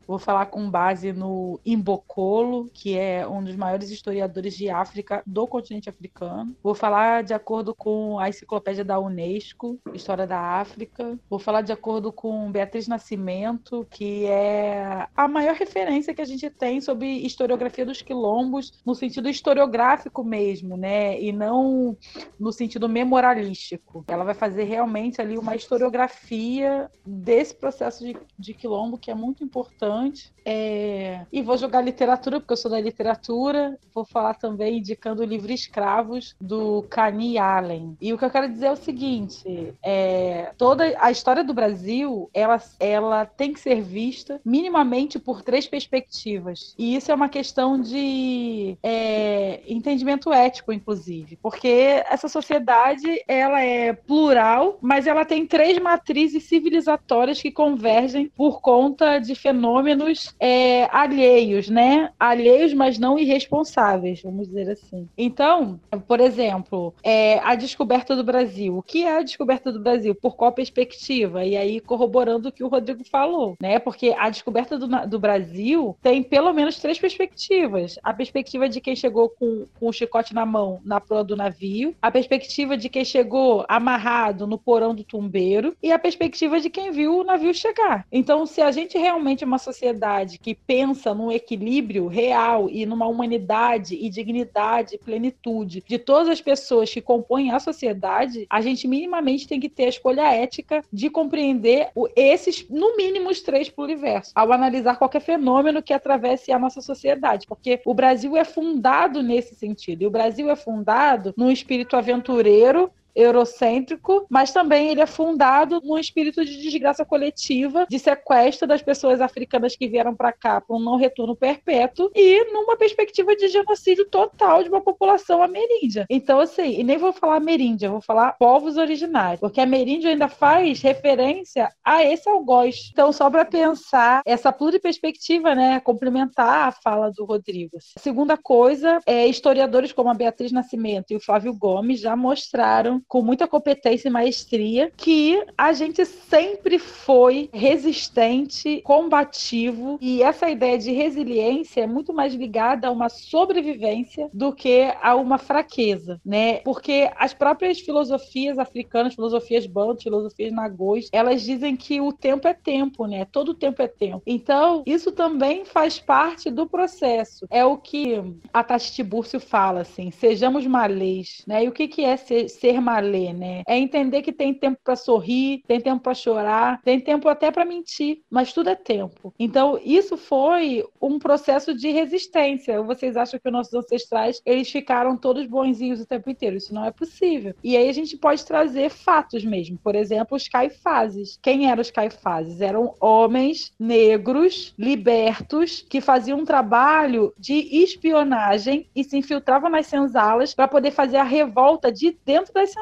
Vou 0.08 0.20
falar 0.20 0.48
com 0.48 0.70
base 0.70 1.14
no 1.14 1.60
Imbocolo, 1.66 2.70
que 2.74 2.98
é 2.98 3.28
um 3.28 3.44
dos 3.44 3.56
maiores 3.56 3.90
historiadores 3.90 4.56
de 4.56 4.70
África 4.70 5.22
do 5.26 5.48
continente 5.48 5.90
africano. 5.90 6.56
Vou 6.64 6.74
falar 6.74 7.24
de 7.24 7.34
acordo 7.34 7.74
com 7.74 8.20
a 8.20 8.30
enciclopédia 8.30 8.84
da 8.84 9.00
Unesco, 9.00 9.80
História 9.94 10.26
da 10.26 10.40
África. 10.40 11.18
Vou 11.30 11.40
falar 11.40 11.62
de 11.62 11.72
acordo 11.72 12.12
com 12.12 12.52
Beatriz 12.52 12.88
Nascimento, 12.88 13.86
que 13.90 14.26
é 14.26 15.08
a 15.16 15.28
maior 15.28 15.56
referência 15.56 16.14
que 16.14 16.22
a 16.22 16.26
gente 16.26 16.50
tem 16.50 16.82
sobre 16.82 17.08
historiografia 17.08 17.86
dos 17.86 18.02
quilombos, 18.02 18.82
no 18.86 18.96
sentido 18.96 19.30
historiográfico 19.30 20.24
mesmo, 20.32 20.78
né? 20.78 21.22
E 21.22 21.34
não 21.34 21.98
no 22.40 22.52
sentido 22.54 22.88
memorialístico. 22.88 24.06
Ela 24.08 24.24
vai 24.24 24.34
fazer 24.34 24.64
realmente 24.64 25.22
ali 25.22 25.38
uma 25.38 25.56
historiografia 25.56 26.90
desse 27.06 27.54
processo 27.54 28.06
de, 28.06 28.16
de 28.40 28.54
quilombo, 28.54 28.98
que 28.98 29.12
é 29.12 29.16
muito 29.16 29.44
importante. 29.44 30.34
É... 30.46 31.26
E 31.32 31.42
vou 31.42 31.58
jogar 31.58 31.82
literatura, 31.82 32.40
porque 32.40 32.54
eu 32.54 32.58
sou 32.58 32.72
da 32.72 32.80
literatura. 32.80 33.78
Vou 33.94 34.06
falar 34.06 34.36
também 34.36 34.78
indicando 34.78 35.22
o 35.22 35.26
livro 35.26 35.52
Escravos, 35.52 36.36
do 36.40 36.84
Cani 36.90 37.38
Allen. 37.38 37.98
E 38.00 38.14
o 38.14 38.18
que 38.18 38.26
eu 38.26 38.32
quero 38.32 38.50
dizer 38.50 38.68
é 38.68 38.72
o 38.72 38.78
seguinte: 38.78 39.74
é... 39.84 40.54
toda 40.58 40.96
a 41.00 41.12
história 41.12 41.44
do 41.44 41.54
Brasil 41.54 42.30
ela, 42.34 42.62
ela 42.80 43.26
tem 43.26 43.52
que 43.52 43.60
ser 43.60 43.82
vista 43.82 44.40
minimamente 44.46 45.20
por 45.20 45.42
três 45.42 45.68
perspectivas. 45.68 46.74
E 46.78 46.96
isso 46.96 47.12
é 47.12 47.16
uma 47.16 47.30
questão 47.30 47.80
de 47.80 48.78
é, 48.82 49.62
entendimento 49.68 50.21
ético, 50.30 50.74
inclusive, 50.74 51.38
porque 51.42 52.04
essa 52.10 52.28
sociedade 52.28 53.24
ela 53.28 53.62
é 53.62 53.94
plural, 53.94 54.78
mas 54.82 55.08
ela 55.08 55.24
tem 55.24 55.48
três 55.48 55.80
matrizes 55.80 56.44
civilizatórias 56.44 57.42
que 57.42 57.52
convergem 57.52 58.30
por 58.36 58.62
conta 58.62 59.20
de 59.20 59.34
fenômenos 59.36 60.36
é, 60.40 60.88
alheios, 60.92 61.70
né? 61.70 62.12
Alheios, 62.20 62.74
mas 62.74 63.00
não 63.00 63.18
irresponsáveis, 63.18 64.22
vamos 64.22 64.48
dizer 64.48 64.70
assim. 64.72 65.08
Então, 65.18 65.80
por 66.08 66.20
exemplo, 66.20 66.94
é, 67.04 67.40
a 67.40 67.56
descoberta 67.56 68.16
do 68.16 68.24
Brasil. 68.24 68.78
O 68.78 68.84
que 68.84 69.04
é 69.04 69.18
a 69.18 69.24
descoberta 69.24 69.72
do 69.72 69.80
Brasil? 69.80 70.14
Por 70.14 70.36
qual 70.36 70.52
perspectiva? 70.52 71.46
E 71.46 71.56
aí 71.56 71.80
corroborando 71.80 72.50
o 72.50 72.52
que 72.52 72.64
o 72.64 72.68
Rodrigo 72.68 73.04
falou, 73.04 73.56
né? 73.62 73.80
Porque 73.80 74.16
a 74.18 74.30
descoberta 74.30 74.78
do, 74.78 74.88
do 75.08 75.20
Brasil 75.20 75.96
tem 76.02 76.22
pelo 76.24 76.54
menos 76.54 76.78
três 76.80 77.00
perspectivas. 77.00 77.98
A 78.04 78.14
perspectiva 78.14 78.68
de 78.68 78.82
quem 78.82 78.96
chegou 78.96 79.30
com, 79.30 79.66
com 79.80 79.88
o 79.88 79.94
chicote 80.12 80.34
na 80.34 80.46
mão 80.46 80.82
na 80.84 81.00
proa 81.00 81.24
do 81.24 81.38
navio, 81.38 81.96
a 82.02 82.12
perspectiva 82.12 82.76
de 82.76 82.90
quem 82.90 83.06
chegou 83.06 83.64
amarrado 83.70 84.46
no 84.46 84.58
porão 84.58 84.94
do 84.94 85.04
tumbeiro 85.06 85.76
e 85.82 85.92
a 85.92 85.98
perspectiva 85.98 86.60
de 86.60 86.70
quem 86.70 86.92
viu 86.92 87.20
o 87.20 87.24
navio 87.24 87.54
chegar. 87.54 88.06
Então, 88.12 88.46
se 88.46 88.62
a 88.62 88.72
gente 88.72 88.98
realmente 88.98 89.44
é 89.44 89.48
uma 89.48 89.58
sociedade 89.58 90.38
que 90.38 90.54
pensa 90.54 91.14
num 91.14 91.32
equilíbrio 91.32 92.08
real 92.08 92.70
e 92.70 92.86
numa 92.86 93.08
humanidade 93.08 93.96
e 93.96 94.10
dignidade 94.10 94.98
plenitude 94.98 95.84
de 95.88 95.98
todas 95.98 96.28
as 96.28 96.42
pessoas 96.42 96.92
que 96.92 97.02
compõem 97.02 97.52
a 97.52 97.60
sociedade, 97.60 98.46
a 98.50 98.60
gente 98.60 98.88
minimamente 98.88 99.48
tem 99.48 99.60
que 99.60 99.70
ter 99.70 99.86
a 99.86 99.90
escolha 99.90 100.34
ética 100.34 100.84
de 100.92 101.10
compreender 101.10 101.90
esses, 102.16 102.68
no 102.70 102.98
mínimo, 102.98 103.30
os 103.30 103.42
três 103.42 103.70
pluriversos, 103.70 104.34
ao 104.36 104.52
analisar 104.52 104.98
qualquer 104.98 105.22
fenômeno 105.22 105.82
que 105.82 105.94
atravesse 105.94 106.52
a 106.52 106.60
nossa 106.60 106.82
sociedade, 106.82 107.48
porque 107.48 107.80
o 107.86 107.94
Brasil 107.94 108.36
é 108.36 108.44
fundado 108.44 109.24
nesse 109.24 109.56
sentido, 109.56 110.01
e 110.02 110.08
o 110.08 110.10
Brasil 110.10 110.50
é 110.50 110.56
fundado 110.56 111.32
num 111.38 111.52
espírito 111.52 111.96
aventureiro 111.96 112.92
eurocêntrico, 113.16 114.26
mas 114.30 114.52
também 114.52 114.90
ele 114.90 115.02
é 115.02 115.06
fundado 115.06 115.82
num 115.84 115.98
espírito 115.98 116.44
de 116.44 116.62
desgraça 116.62 117.06
coletiva, 117.06 117.86
de 117.90 118.00
sequestro 118.00 118.68
das 118.68 118.82
pessoas 118.82 119.22
africanas 119.22 119.76
que 119.76 119.88
vieram 119.88 120.16
para 120.16 120.32
cá 120.32 120.62
para 120.62 120.76
um 120.76 120.80
não 120.80 120.96
retorno 120.96 121.36
perpétuo 121.36 122.10
e 122.16 122.52
numa 122.52 122.78
perspectiva 122.78 123.36
de 123.36 123.48
genocídio 123.48 124.06
total 124.10 124.64
de 124.64 124.70
uma 124.70 124.82
população 124.82 125.42
ameríndia. 125.42 126.06
Então, 126.10 126.40
assim, 126.40 126.80
e 126.80 126.84
nem 126.84 126.98
vou 126.98 127.14
falar 127.14 127.36
ameríndia, 127.36 127.90
vou 127.90 128.02
falar 128.02 128.34
povos 128.34 128.78
originários, 128.78 129.40
porque 129.40 129.62
ameríndia 129.62 130.10
ainda 130.10 130.28
faz 130.28 130.82
referência 130.82 131.70
a 131.84 132.04
esse 132.04 132.30
algoz. 132.30 132.90
Então, 132.92 133.12
só 133.12 133.30
para 133.30 133.46
pensar 133.46 134.22
essa 134.26 134.52
pluriperspectiva, 134.52 135.56
né, 135.56 135.80
complementar 135.80 136.70
a 136.70 136.72
fala 136.72 137.12
do 137.12 137.26
Rodrigo. 137.26 137.78
A 137.96 138.00
segunda 138.00 138.38
coisa 138.38 139.00
é 139.06 139.28
historiadores 139.28 139.92
como 139.92 140.10
a 140.10 140.14
Beatriz 140.14 140.52
Nascimento 140.52 141.12
e 141.12 141.16
o 141.16 141.20
Flávio 141.20 141.54
Gomes 141.54 142.00
já 142.00 142.16
mostraram 142.16 143.01
com 143.08 143.22
muita 143.22 143.48
competência 143.48 144.08
e 144.08 144.12
maestria, 144.12 144.92
que 144.96 145.44
a 145.58 145.74
gente 145.74 146.06
sempre 146.06 146.80
foi 146.80 147.50
resistente, 147.54 148.82
combativo, 148.84 149.98
e 150.02 150.22
essa 150.24 150.50
ideia 150.50 150.78
de 150.78 150.92
resiliência 150.92 151.82
é 151.82 151.88
muito 151.88 152.14
mais 152.14 152.34
ligada 152.34 152.88
a 152.88 152.92
uma 152.92 153.10
sobrevivência 153.10 154.30
do 154.34 154.54
que 154.54 154.92
a 155.02 155.16
uma 155.16 155.38
fraqueza, 155.38 156.20
né? 156.26 156.58
Porque 156.58 157.10
as 157.18 157.34
próprias 157.34 157.80
filosofias 157.80 158.58
africanas, 158.58 159.16
filosofias 159.16 159.66
bantu, 159.66 160.04
filosofias 160.04 160.52
nagôs, 160.52 161.10
elas 161.12 161.42
dizem 161.42 161.76
que 161.76 162.00
o 162.02 162.12
tempo 162.12 162.48
é 162.48 162.54
tempo, 162.54 163.06
né? 163.06 163.26
Todo 163.26 163.54
tempo 163.54 163.82
é 163.82 163.88
tempo. 163.88 164.22
Então, 164.26 164.84
isso 164.86 165.12
também 165.12 165.66
faz 165.66 166.00
parte 166.00 166.50
do 166.50 166.68
processo. 166.68 167.46
É 167.50 167.66
o 167.66 167.78
que 167.78 168.22
a 168.54 168.64
Tati 168.64 168.92
Tiburcio 168.94 169.40
fala, 169.40 169.82
assim, 169.82 170.12
sejamos 170.12 170.66
malês, 170.66 171.44
né? 171.48 171.66
E 171.66 171.68
o 171.68 171.72
que, 171.72 171.88
que 171.88 172.04
é 172.04 172.18
ser, 172.18 172.50
ser 172.50 172.80
malês? 172.80 172.91
Né? 173.00 173.64
É 173.68 173.78
entender 173.78 174.22
que 174.22 174.32
tem 174.32 174.54
tempo 174.54 174.80
para 174.84 174.96
sorrir, 174.96 175.62
tem 175.68 175.80
tempo 175.80 176.02
para 176.02 176.14
chorar, 176.14 176.82
tem 176.82 177.00
tempo 177.00 177.30
até 177.30 177.52
para 177.52 177.64
mentir, 177.64 178.22
mas 178.30 178.52
tudo 178.52 178.70
é 178.70 178.76
tempo. 178.76 179.34
Então, 179.40 179.80
isso 179.84 180.18
foi 180.18 180.84
um 181.02 181.20
processo 181.20 181.74
de 181.74 181.92
resistência. 181.92 182.82
Vocês 182.82 183.16
acham 183.16 183.40
que 183.40 183.48
os 183.48 183.54
nossos 183.54 183.74
ancestrais, 183.74 184.42
eles 184.46 184.70
ficaram 184.70 185.16
todos 185.16 185.46
bonzinhos 185.46 186.02
o 186.02 186.06
tempo 186.06 186.30
inteiro? 186.30 186.58
Isso 186.58 186.74
não 186.74 186.86
é 186.86 186.92
possível. 186.92 187.54
E 187.64 187.78
aí 187.78 187.88
a 187.88 187.94
gente 187.94 188.18
pode 188.18 188.46
trazer 188.46 188.90
fatos 188.90 189.44
mesmo. 189.44 189.78
Por 189.78 189.96
exemplo, 189.96 190.36
os 190.36 190.48
caifazes. 190.48 191.40
Quem 191.42 191.70
eram 191.70 191.82
os 191.82 191.92
caifazes? 191.92 192.62
Eram 192.62 192.96
homens 193.00 193.74
negros, 193.80 194.74
libertos, 194.78 195.86
que 195.88 196.02
faziam 196.02 196.40
um 196.40 196.46
trabalho 196.46 197.34
de 197.38 197.54
espionagem 197.84 198.88
e 198.96 199.04
se 199.04 199.18
infiltravam 199.18 199.70
nas 199.70 199.88
senzalas 199.88 200.54
para 200.54 200.68
poder 200.68 200.92
fazer 200.92 201.18
a 201.18 201.24
revolta 201.24 201.92
de 201.92 202.18
dentro 202.26 202.54
das 202.54 202.72
senzalas, 202.72 202.81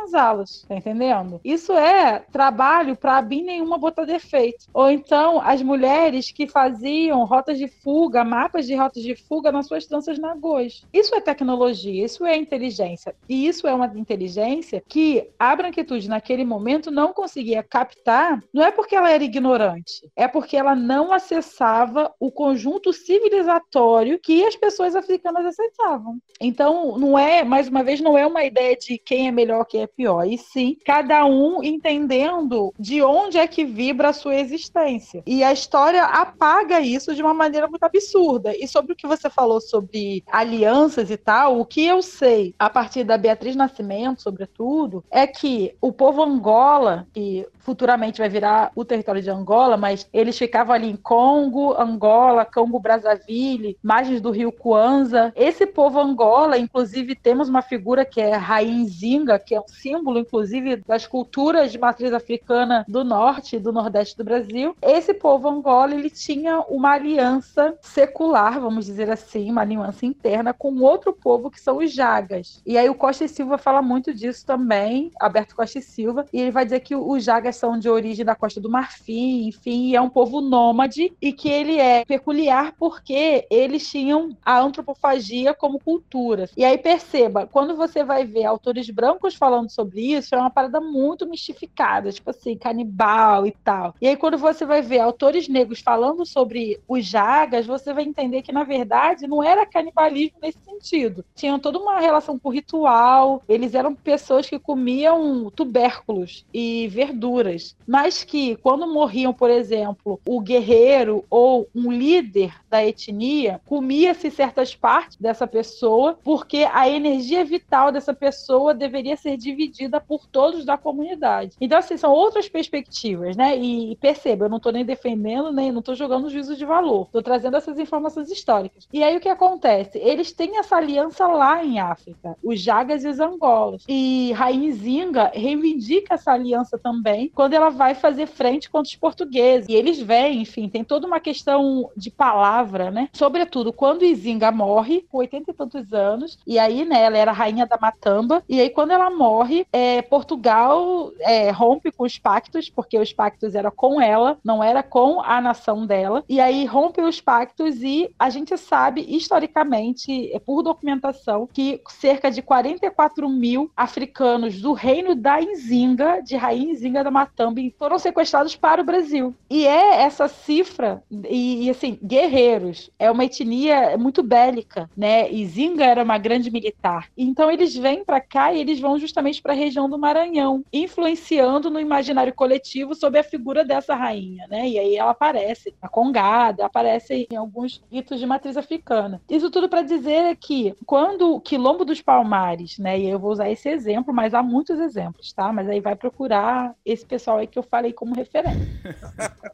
tá 0.68 0.76
entendendo? 0.76 1.40
Isso 1.44 1.74
é 1.74 2.20
trabalho 2.32 2.96
para 2.96 3.18
a 3.18 3.22
nenhuma 3.22 3.78
botar 3.78 4.06
defeito. 4.06 4.66
Ou 4.74 4.90
então 4.90 5.40
as 5.42 5.62
mulheres 5.62 6.32
que 6.32 6.48
faziam 6.48 7.24
rotas 7.26 7.58
de 7.58 7.68
fuga, 7.68 8.24
mapas 8.24 8.66
de 8.66 8.76
rotas 8.76 9.04
de 9.04 9.16
fuga 9.16 9.52
nas 9.52 9.68
suas 9.68 9.88
danças 9.88 10.18
nagôs. 10.20 10.84
Isso 10.94 11.16
é 11.16 11.22
tecnologia, 11.22 12.06
isso 12.06 12.26
é 12.26 12.36
inteligência. 12.36 13.16
E 13.28 13.48
isso 13.48 13.68
é 13.68 13.74
uma 13.74 13.88
inteligência 13.96 14.84
que 14.88 15.30
a 15.38 15.56
branquitude 15.56 16.10
naquele 16.10 16.46
momento 16.46 16.92
não 16.92 17.14
conseguia 17.14 17.64
captar, 17.64 18.44
não 18.54 18.64
é 18.64 18.72
porque 18.72 18.96
ela 18.96 19.12
era 19.12 19.24
ignorante, 19.24 20.10
é 20.16 20.28
porque 20.28 20.58
ela 20.58 20.76
não 20.76 21.12
acessava 21.12 22.14
o 22.20 22.32
conjunto 22.32 22.92
civilizatório 22.94 24.20
que 24.20 24.46
as 24.46 24.56
pessoas 24.56 24.96
africanas 24.96 25.46
acessavam. 25.46 26.20
Então, 26.40 26.98
não 26.98 27.18
é, 27.18 27.44
mais 27.44 27.68
uma 27.68 27.84
vez, 27.84 28.00
não 28.02 28.18
é 28.18 28.26
uma 28.26 28.44
ideia 28.44 28.76
de 28.76 28.98
quem 28.98 29.28
é 29.28 29.32
melhor, 29.32 29.66
quem 29.66 29.84
é 29.84 29.88
pior. 29.90 30.26
E 30.26 30.38
sim, 30.38 30.78
cada 30.86 31.26
um 31.26 31.64
entendendo 31.64 32.74
de 32.80 33.02
onde 33.02 33.38
é 33.38 33.48
que 33.48 33.66
vibra 33.66 34.10
a 34.10 34.14
sua 34.14 34.36
existência. 34.36 35.24
E 35.26 35.44
a 35.44 35.52
história 35.52 36.04
apaga 36.04 36.80
isso 36.82 37.14
de 37.16 37.22
uma 37.22 37.34
maneira 37.34 37.68
muito 37.68 37.84
absurda. 37.84 38.56
E 38.56 38.68
sobre 38.68 38.94
o 38.94 38.96
que 38.96 39.08
você 39.08 39.30
falou 39.30 39.60
sobre 39.60 40.24
alianças 40.32 41.10
e 41.12 41.18
tal, 41.18 41.60
o 41.60 41.66
que 41.66 41.86
eu 41.86 42.02
sei 42.02 42.54
a 42.58 42.70
partir 42.70 43.04
da 43.04 43.18
Beatriz 43.18 43.56
Nascimento, 43.56 44.22
sobretudo, 44.22 45.04
é 45.10 45.26
que 45.28 45.76
o 45.82 45.92
povo 45.92 46.24
Angola, 46.24 47.08
que 47.14 47.48
futuramente 47.70 48.18
vai 48.18 48.28
virar 48.28 48.72
o 48.76 48.84
território 48.84 49.22
de 49.22 49.30
Angola, 49.30 49.78
mas 49.78 50.10
eles 50.12 50.36
ficavam 50.36 50.74
ali 50.74 50.90
em 50.90 50.96
Congo, 50.96 51.80
Angola, 51.80 52.44
Congo 52.44 52.80
Brazzaville, 52.80 53.78
margens 53.84 54.20
do 54.20 54.32
rio 54.32 54.52
Kwanza. 54.52 55.32
Esse 55.36 55.68
povo 55.68 56.00
Angola, 56.00 56.58
inclusive, 56.58 57.14
temos 57.14 57.48
uma 57.48 57.62
figura 57.62 58.04
que 58.04 58.20
é 58.20 58.36
Rainzinga, 58.36 59.38
que 59.38 59.54
é 59.54 59.60
um 59.60 59.68
símbolo, 59.68 60.18
inclusive, 60.18 60.78
das 60.78 61.06
culturas 61.06 61.72
de 61.72 61.78
matriz 61.78 62.12
africana 62.12 62.84
do 62.88 63.04
norte 63.04 63.58
e 63.58 63.60
do 63.60 63.72
nordeste 63.72 64.18
do 64.18 64.24
Brasil. 64.24 64.76
Esse 64.82 65.14
povo 65.14 65.48
Angola, 65.48 65.94
ele 65.94 66.10
tinha 66.10 66.62
uma 66.62 66.94
aliança 66.94 67.78
secular, 67.84 68.60
vamos 68.60 68.88
dizer 68.88 69.12
assim, 69.12 69.52
uma 69.52 69.62
aliança 69.62 70.08
interna 70.08 70.56
com 70.56 70.76
outro 70.80 71.14
povo 71.14 71.52
que 71.52 71.62
são 71.62 71.78
os 71.78 71.94
Jagas. 71.94 72.64
E 72.66 72.80
aí 72.80 72.90
o 72.90 72.96
Costa 72.96 73.26
e 73.26 73.30
Silva 73.30 73.60
fala 73.60 73.80
muito 73.80 74.12
disso 74.12 74.44
também, 74.44 75.12
Alberto 75.22 75.56
Costa 75.56 75.78
e 75.78 75.84
Silva, 75.84 76.26
e 76.34 76.42
ele 76.42 76.50
vai 76.50 76.66
dizer 76.66 76.80
que 76.80 76.96
os 76.96 77.24
Jagas 77.24 77.59
são 77.60 77.78
de 77.78 77.90
origem 77.90 78.26
da 78.26 78.36
Costa 78.36 78.60
do 78.60 78.70
Marfim, 78.70 79.48
enfim, 79.48 79.96
é 79.96 80.02
um 80.02 80.10
povo 80.10 80.42
nômade 80.42 81.12
e 81.22 81.34
que 81.34 81.50
ele 81.50 81.78
é 81.78 82.06
peculiar 82.06 82.74
porque 82.78 83.46
eles 83.50 83.90
tinham 83.90 84.36
a 84.44 84.60
antropofagia 84.60 85.54
como 85.54 85.80
cultura. 85.80 86.50
E 86.56 86.64
aí 86.64 86.78
perceba, 86.78 87.46
quando 87.46 87.76
você 87.76 88.04
vai 88.04 88.26
ver 88.26 88.46
autores 88.46 88.90
brancos 88.90 89.36
falando 89.36 89.70
sobre 89.70 90.14
isso, 90.14 90.34
é 90.34 90.38
uma 90.38 90.50
parada 90.50 90.80
muito 90.80 91.28
mistificada, 91.28 92.12
tipo 92.12 92.30
assim, 92.30 92.58
canibal 92.58 93.46
e 93.46 93.52
tal. 93.52 93.94
E 94.02 94.08
aí 94.08 94.16
quando 94.16 94.38
você 94.38 94.66
vai 94.66 94.82
ver 94.82 95.00
autores 95.00 95.48
negros 95.48 95.82
falando 95.82 96.26
sobre 96.26 96.80
os 96.88 97.06
Jagas, 97.06 97.66
você 97.66 97.94
vai 97.94 98.04
entender 98.04 98.42
que 98.42 98.52
na 98.52 98.64
verdade 98.64 99.28
não 99.28 99.44
era 99.44 99.66
canibalismo 99.66 100.38
nesse 100.42 100.60
sentido. 100.60 101.26
Tinham 101.36 101.60
toda 101.60 101.78
uma 101.78 102.00
relação 102.00 102.40
com 102.40 102.50
ritual, 102.50 103.42
eles 103.48 103.76
eram 103.76 103.94
pessoas 103.94 104.48
que 104.48 104.58
comiam 104.58 105.52
tubérculos 105.56 106.46
e 106.54 106.88
verduras, 106.88 107.49
mas 107.88 108.24
que 108.24 108.56
quando 108.58 108.88
morriam, 108.88 109.34
por 109.34 109.50
exemplo, 109.50 110.20
o 110.28 110.40
guerreiro 110.40 111.24
ou 111.30 111.68
um 111.74 111.92
líder 111.92 112.54
da 112.70 112.86
etnia, 112.86 113.62
comia-se 113.66 114.30
certas 114.30 114.76
partes 114.76 115.18
dessa 115.18 115.48
pessoa, 115.48 116.18
porque 116.24 116.68
a 116.72 116.88
energia 116.90 117.44
vital 117.44 117.92
dessa 117.92 118.14
pessoa 118.14 118.74
deveria 118.74 119.18
ser 119.18 119.38
dividida 119.38 120.00
por 120.00 120.28
todos 120.28 120.66
da 120.66 120.78
comunidade. 120.78 121.56
Então, 121.60 121.78
assim, 121.78 121.98
são 121.98 122.12
outras 122.12 122.48
perspectivas, 122.48 123.36
né? 123.36 123.58
E 123.58 123.96
perceba, 123.96 124.46
eu 124.46 124.50
não 124.50 124.58
estou 124.58 124.72
nem 124.72 124.86
defendendo, 124.86 125.52
nem 125.52 125.72
não 125.72 125.80
estou 125.80 125.96
jogando 125.96 126.30
juízo 126.30 126.56
de 126.56 126.66
valor, 126.66 127.06
estou 127.06 127.22
trazendo 127.22 127.58
essas 127.58 127.80
informações 127.80 128.30
históricas. 128.30 128.88
E 128.92 129.04
aí 129.04 129.18
o 129.18 129.20
que 129.20 129.30
acontece? 129.30 129.98
Eles 129.98 130.32
têm 130.32 130.58
essa 130.58 130.76
aliança 130.76 131.28
lá 131.28 131.64
em 131.64 131.80
África, 131.80 132.38
os 132.44 132.60
Jagas 132.60 133.04
e 133.04 133.08
os 133.08 133.20
Angolas. 133.20 133.84
E 133.88 134.32
Rainha 134.34 134.72
Zinga 134.72 135.32
reivindica 135.34 136.16
essa 136.16 136.32
aliança 136.32 136.78
também 136.78 137.29
quando 137.34 137.54
ela 137.54 137.70
vai 137.70 137.96
fazer 137.96 138.28
frente 138.28 138.70
contra 138.70 138.90
os 138.90 138.96
portugueses. 138.96 139.68
E 139.70 139.74
eles 139.74 140.00
vêm, 140.00 140.42
enfim, 140.42 140.70
tem 140.70 140.84
toda 140.84 141.08
uma 141.08 141.20
questão 141.20 141.90
de 141.96 142.10
palavra, 142.10 142.92
né? 142.92 143.10
Sobretudo 143.14 143.74
quando 143.74 144.06
Izinga 144.06 144.52
morre, 144.52 145.06
com 145.10 145.18
80 145.20 145.52
e 145.52 145.54
tantos 145.54 145.94
anos, 145.94 146.38
e 146.46 146.58
aí, 146.58 146.86
né, 146.86 147.04
ela 147.04 147.18
era 147.18 147.32
rainha 147.32 147.66
da 147.66 147.78
Matamba, 147.78 148.44
e 148.48 148.60
aí 148.60 148.70
quando 148.70 148.92
ela 148.92 149.10
morre, 149.10 149.66
é, 149.72 150.02
Portugal 150.02 151.12
é, 151.20 151.50
rompe 151.52 151.92
com 151.92 152.04
os 152.04 152.18
pactos, 152.18 152.70
porque 152.70 152.98
os 152.98 153.14
pactos 153.14 153.56
eram 153.56 153.72
com 153.72 154.02
ela, 154.02 154.38
não 154.44 154.64
era 154.64 154.82
com 154.84 155.22
a 155.22 155.42
nação 155.42 155.86
dela, 155.86 156.24
e 156.28 156.40
aí 156.40 156.66
rompe 156.66 157.02
os 157.02 157.20
pactos 157.22 157.82
e 157.84 158.10
a 158.18 158.30
gente 158.30 158.58
sabe, 158.58 159.06
historicamente, 159.08 160.32
é 160.34 160.40
por 160.40 160.64
documentação, 160.64 161.48
que 161.52 161.82
cerca 161.90 162.32
de 162.32 162.42
44 162.42 163.28
mil 163.30 163.72
africanos 163.76 164.62
do 164.62 164.74
reino 164.74 165.16
da 165.16 165.40
Nzinga, 165.40 166.22
de 166.22 166.36
rainha 166.36 166.74
Nzinga 166.74 167.04
da 167.04 167.12
Matamba, 167.20 167.60
foram 167.78 168.00
sequestrados 168.00 168.56
para 168.56 168.82
o 168.82 168.86
Brasil. 168.86 169.36
E 169.50 169.68
é 169.68 170.04
essa 170.04 170.28
cifra, 170.28 171.04
e, 171.12 171.66
e 171.66 171.70
assim, 171.70 172.00
guerreiros, 172.02 172.90
é 172.98 173.12
uma 173.12 173.26
etnia 173.26 173.98
muito 173.98 174.24
bélica, 174.24 174.90
né? 174.96 175.30
E 175.30 175.46
Zinga 175.46 175.84
era 175.84 176.04
uma 176.04 176.18
grande 176.18 176.50
militar. 176.50 177.10
Então 177.18 177.52
eles 177.52 177.76
vêm 177.76 178.06
para 178.06 178.22
cá 178.22 178.54
e 178.54 178.62
eles 178.62 178.80
vão 178.80 178.98
justamente 178.98 179.42
para 179.42 179.52
a 179.52 179.56
região 179.56 179.90
do 179.90 180.00
Maranhão, 180.00 180.64
influenciando 180.72 181.70
no 181.70 181.80
imaginário 181.80 182.34
coletivo 182.34 182.96
sobre 182.96 183.20
a 183.20 183.24
figura 183.24 183.66
dessa 183.66 183.96
rainha, 183.96 184.48
né? 184.48 184.68
E 184.70 184.80
aí 184.80 184.96
ela 184.96 185.12
aparece 185.12 185.74
na 185.82 185.90
Congada, 185.90 186.66
aparece 186.66 187.28
em 187.30 187.36
alguns 187.36 187.82
ritos 187.92 188.20
de 188.20 188.26
matriz 188.26 188.56
africana. 188.56 189.22
Isso 189.30 189.52
tudo 189.52 189.68
para 189.68 189.82
dizer 189.82 190.38
que 190.38 190.74
quando 190.86 191.36
o 191.36 191.42
Quilombo 191.42 191.84
dos 191.84 192.02
Palmares, 192.02 192.78
né? 192.78 192.98
E 192.98 193.10
eu 193.10 193.20
vou 193.20 193.32
usar 193.32 193.50
esse 193.50 193.68
exemplo, 193.68 194.14
mas 194.14 194.34
há 194.34 194.42
muitos 194.42 194.80
exemplos, 194.80 195.34
tá? 195.34 195.52
Mas 195.52 195.68
aí 195.68 195.82
vai 195.82 195.96
procurar 195.96 196.74
esse 196.86 197.09
pessoal 197.10 197.40
aí 197.40 197.48
que 197.48 197.58
eu 197.58 197.64
falei 197.64 197.92
como 197.92 198.16
referência. 198.16 198.62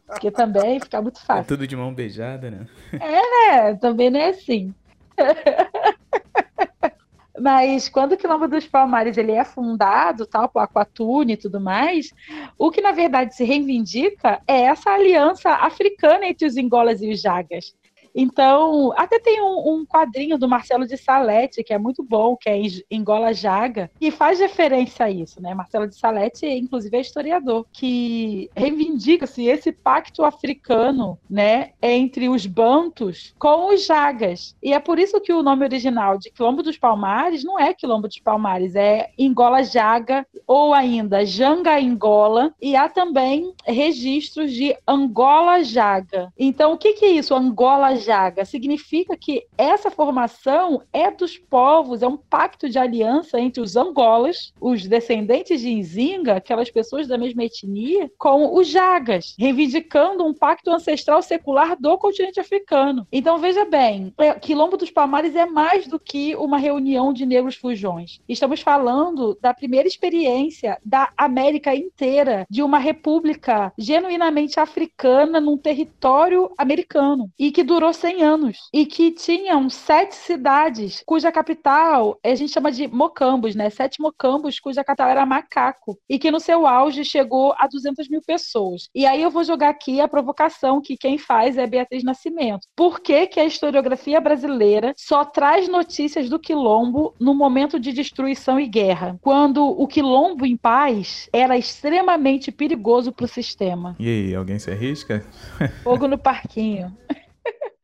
Porque 0.05 0.29
também 0.29 0.79
fica 0.79 1.01
muito 1.01 1.19
fácil. 1.25 1.41
É 1.41 1.45
tudo 1.45 1.65
de 1.65 1.75
mão 1.75 1.93
beijada, 1.93 2.51
né? 2.51 2.67
É, 2.93 3.63
né? 3.69 3.75
Também 3.75 4.09
não 4.11 4.19
é 4.19 4.29
assim. 4.29 4.73
Mas 7.39 7.89
quando 7.89 8.13
o 8.13 8.17
Quilombo 8.17 8.47
dos 8.47 8.65
Palmares 8.65 9.17
ele 9.17 9.33
é 9.33 9.43
fundado, 9.43 10.25
tal, 10.25 10.47
por 10.47 10.59
Aquatune 10.59 11.33
e 11.33 11.37
tudo 11.37 11.59
mais, 11.59 12.13
o 12.57 12.71
que 12.71 12.81
na 12.81 12.91
verdade 12.91 13.35
se 13.35 13.43
reivindica 13.43 14.41
é 14.47 14.61
essa 14.61 14.91
aliança 14.91 15.49
africana 15.49 16.25
entre 16.25 16.47
os 16.47 16.55
Angolas 16.55 17.01
e 17.01 17.11
os 17.11 17.21
Jagas. 17.21 17.75
Então, 18.15 18.93
até 18.95 19.19
tem 19.19 19.41
um, 19.41 19.73
um, 19.73 19.85
quadrinho 19.85 20.37
do 20.37 20.47
Marcelo 20.47 20.87
de 20.87 20.95
Salete, 20.97 21.63
que 21.63 21.73
é 21.73 21.77
muito 21.77 22.01
bom, 22.01 22.37
que 22.37 22.49
é 22.49 22.57
Engola 22.89 23.33
Jaga, 23.33 23.91
que 23.99 24.09
faz 24.09 24.39
referência 24.39 25.05
a 25.05 25.11
isso, 25.11 25.41
né? 25.41 25.53
Marcelo 25.53 25.85
de 25.85 25.95
Salete, 25.95 26.45
inclusive, 26.45 26.95
é 26.95 27.01
historiador, 27.01 27.65
que 27.73 28.49
reivindica-se 28.55 29.45
esse 29.45 29.71
pacto 29.71 30.23
africano, 30.23 31.19
né, 31.29 31.71
entre 31.81 32.29
os 32.29 32.45
bantos 32.45 33.33
com 33.37 33.73
os 33.73 33.85
jagas. 33.85 34.55
E 34.63 34.73
é 34.73 34.79
por 34.79 34.97
isso 34.97 35.19
que 35.19 35.33
o 35.33 35.43
nome 35.43 35.65
original 35.65 36.17
de 36.17 36.31
Quilombo 36.31 36.63
dos 36.63 36.77
Palmares 36.77 37.43
não 37.43 37.59
é 37.59 37.73
Quilombo 37.73 38.07
dos 38.07 38.19
Palmares, 38.19 38.75
é 38.75 39.09
Engola 39.17 39.61
Jaga 39.63 40.25
ou 40.47 40.73
ainda 40.73 41.25
Janga 41.25 41.77
Angola, 41.77 42.53
e 42.61 42.75
há 42.75 42.87
também 42.87 43.53
registros 43.65 44.53
de 44.53 44.75
Angola 44.87 45.63
Jaga. 45.63 46.31
Então, 46.37 46.73
o 46.73 46.77
que, 46.77 46.93
que 46.93 47.05
é 47.05 47.11
isso, 47.11 47.35
Angola 47.35 47.95
Jaga? 47.95 48.04
Jaga 48.05 48.45
significa 48.45 49.17
que 49.17 49.45
essa 49.57 49.89
formação 49.89 50.81
é 50.93 51.09
dos 51.09 51.37
povos, 51.37 52.03
é 52.03 52.07
um 52.07 52.17
pacto 52.17 52.69
de 52.69 52.77
aliança 52.77 53.39
entre 53.39 53.61
os 53.61 53.75
Angolas, 53.75 54.53
os 54.61 54.87
descendentes 54.87 55.59
de 55.61 55.73
Nzinga, 55.73 56.35
aquelas 56.35 56.69
pessoas 56.69 57.07
da 57.07 57.17
mesma 57.17 57.43
etnia, 57.43 58.11
com 58.17 58.55
os 58.55 58.67
Jagas, 58.67 59.35
reivindicando 59.39 60.23
um 60.23 60.33
pacto 60.33 60.69
ancestral 60.69 61.21
secular 61.21 61.75
do 61.79 61.97
continente 61.97 62.39
africano. 62.39 63.07
Então 63.11 63.39
veja 63.39 63.65
bem, 63.65 64.13
é, 64.17 64.33
Quilombo 64.35 64.77
dos 64.77 64.91
Palmares 64.91 65.35
é 65.35 65.45
mais 65.45 65.87
do 65.87 65.99
que 65.99 66.35
uma 66.35 66.57
reunião 66.57 67.11
de 67.11 67.25
negros 67.25 67.55
fujões. 67.55 68.19
Estamos 68.29 68.61
falando 68.61 69.37
da 69.41 69.53
primeira 69.53 69.87
experiência 69.87 70.77
da 70.85 71.09
América 71.17 71.73
inteira 71.73 72.45
de 72.49 72.61
uma 72.61 72.77
república 72.77 73.73
genuinamente 73.77 74.59
africana 74.59 75.39
num 75.39 75.57
território 75.57 76.51
americano 76.57 77.31
e 77.39 77.51
que 77.51 77.63
durou 77.63 77.93
100 77.95 78.23
anos 78.23 78.57
e 78.73 78.85
que 78.85 79.11
tinham 79.11 79.69
sete 79.69 80.15
cidades 80.15 81.03
cuja 81.05 81.31
capital 81.31 82.19
a 82.23 82.35
gente 82.35 82.51
chama 82.51 82.71
de 82.71 82.87
mocambos, 82.87 83.55
né? 83.55 83.69
Sete 83.69 84.01
mocambos 84.01 84.59
cuja 84.59 84.83
capital 84.83 85.09
era 85.09 85.25
Macaco 85.25 85.97
e 86.09 86.19
que 86.19 86.31
no 86.31 86.39
seu 86.39 86.67
auge 86.67 87.03
chegou 87.03 87.53
a 87.57 87.67
200 87.67 88.09
mil 88.09 88.21
pessoas. 88.25 88.89
E 88.93 89.05
aí 89.05 89.21
eu 89.21 89.31
vou 89.31 89.43
jogar 89.43 89.69
aqui 89.69 89.99
a 89.99 90.07
provocação 90.07 90.81
que 90.81 90.97
quem 90.97 91.17
faz 91.17 91.57
é 91.57 91.67
Beatriz 91.67 92.03
Nascimento. 92.03 92.67
Por 92.75 92.99
que, 92.99 93.27
que 93.27 93.39
a 93.39 93.45
historiografia 93.45 94.19
brasileira 94.19 94.93
só 94.97 95.25
traz 95.25 95.67
notícias 95.67 96.29
do 96.29 96.39
quilombo 96.39 97.13
no 97.19 97.33
momento 97.33 97.79
de 97.79 97.91
destruição 97.91 98.59
e 98.59 98.67
guerra, 98.67 99.17
quando 99.21 99.65
o 99.65 99.87
quilombo 99.87 100.45
em 100.45 100.57
paz 100.57 101.29
era 101.33 101.57
extremamente 101.57 102.51
perigoso 102.51 103.11
para 103.11 103.25
o 103.25 103.29
sistema? 103.29 103.95
E 103.99 104.07
aí, 104.07 104.35
alguém 104.35 104.59
se 104.59 104.71
arrisca? 104.71 105.25
Fogo 105.83 106.07
no 106.07 106.17
parquinho. 106.17 106.95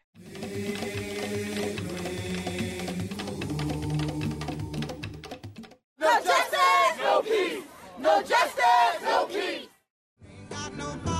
No 5.99 6.11
justice, 6.21 6.97
no 6.99 7.21
peace. 7.21 7.63
No 7.99 8.21
justice, 8.21 9.01
no 9.03 9.25
peace. 9.27 11.10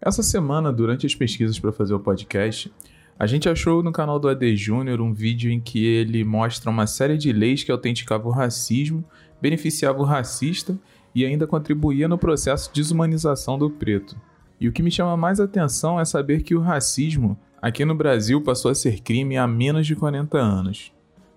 Essa 0.00 0.22
semana, 0.22 0.72
durante 0.72 1.06
as 1.06 1.14
pesquisas 1.14 1.58
para 1.58 1.72
fazer 1.72 1.92
o 1.92 2.00
podcast, 2.00 2.72
a 3.18 3.26
gente 3.26 3.48
achou 3.48 3.82
no 3.82 3.90
canal 3.90 4.20
do 4.20 4.28
AD 4.28 4.56
Júnior 4.56 5.00
um 5.00 5.12
vídeo 5.12 5.50
em 5.50 5.58
que 5.58 5.84
ele 5.84 6.22
mostra 6.22 6.70
uma 6.70 6.86
série 6.86 7.18
de 7.18 7.32
leis 7.32 7.64
que 7.64 7.72
autenticavam 7.72 8.30
o 8.30 8.34
racismo, 8.34 9.04
beneficiavam 9.42 10.02
o 10.02 10.04
racista 10.04 10.78
e 11.12 11.24
ainda 11.24 11.48
contribuía 11.48 12.06
no 12.06 12.16
processo 12.16 12.68
de 12.72 12.80
desumanização 12.80 13.58
do 13.58 13.68
preto. 13.68 14.16
E 14.60 14.68
o 14.68 14.72
que 14.72 14.84
me 14.84 14.90
chama 14.90 15.16
mais 15.16 15.40
atenção 15.40 15.98
é 15.98 16.04
saber 16.04 16.44
que 16.44 16.54
o 16.54 16.60
racismo 16.60 17.36
aqui 17.60 17.84
no 17.84 17.94
Brasil 17.94 18.40
passou 18.40 18.70
a 18.70 18.74
ser 18.76 19.00
crime 19.00 19.36
há 19.36 19.48
menos 19.48 19.84
de 19.84 19.96
40 19.96 20.38
anos. 20.38 20.92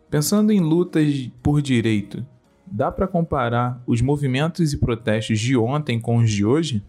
Pensando 0.07 0.51
em 0.51 0.59
lutas 0.59 1.31
por 1.41 1.63
direito, 1.63 2.23
dá 2.67 2.91
para 2.91 3.07
comparar 3.07 3.81
os 3.87 4.01
movimentos 4.01 4.71
e 4.71 4.77
protestos 4.77 5.39
de 5.39 5.57
ontem 5.57 5.99
com 5.99 6.17
os 6.17 6.29
de 6.29 6.45
hoje? 6.45 6.83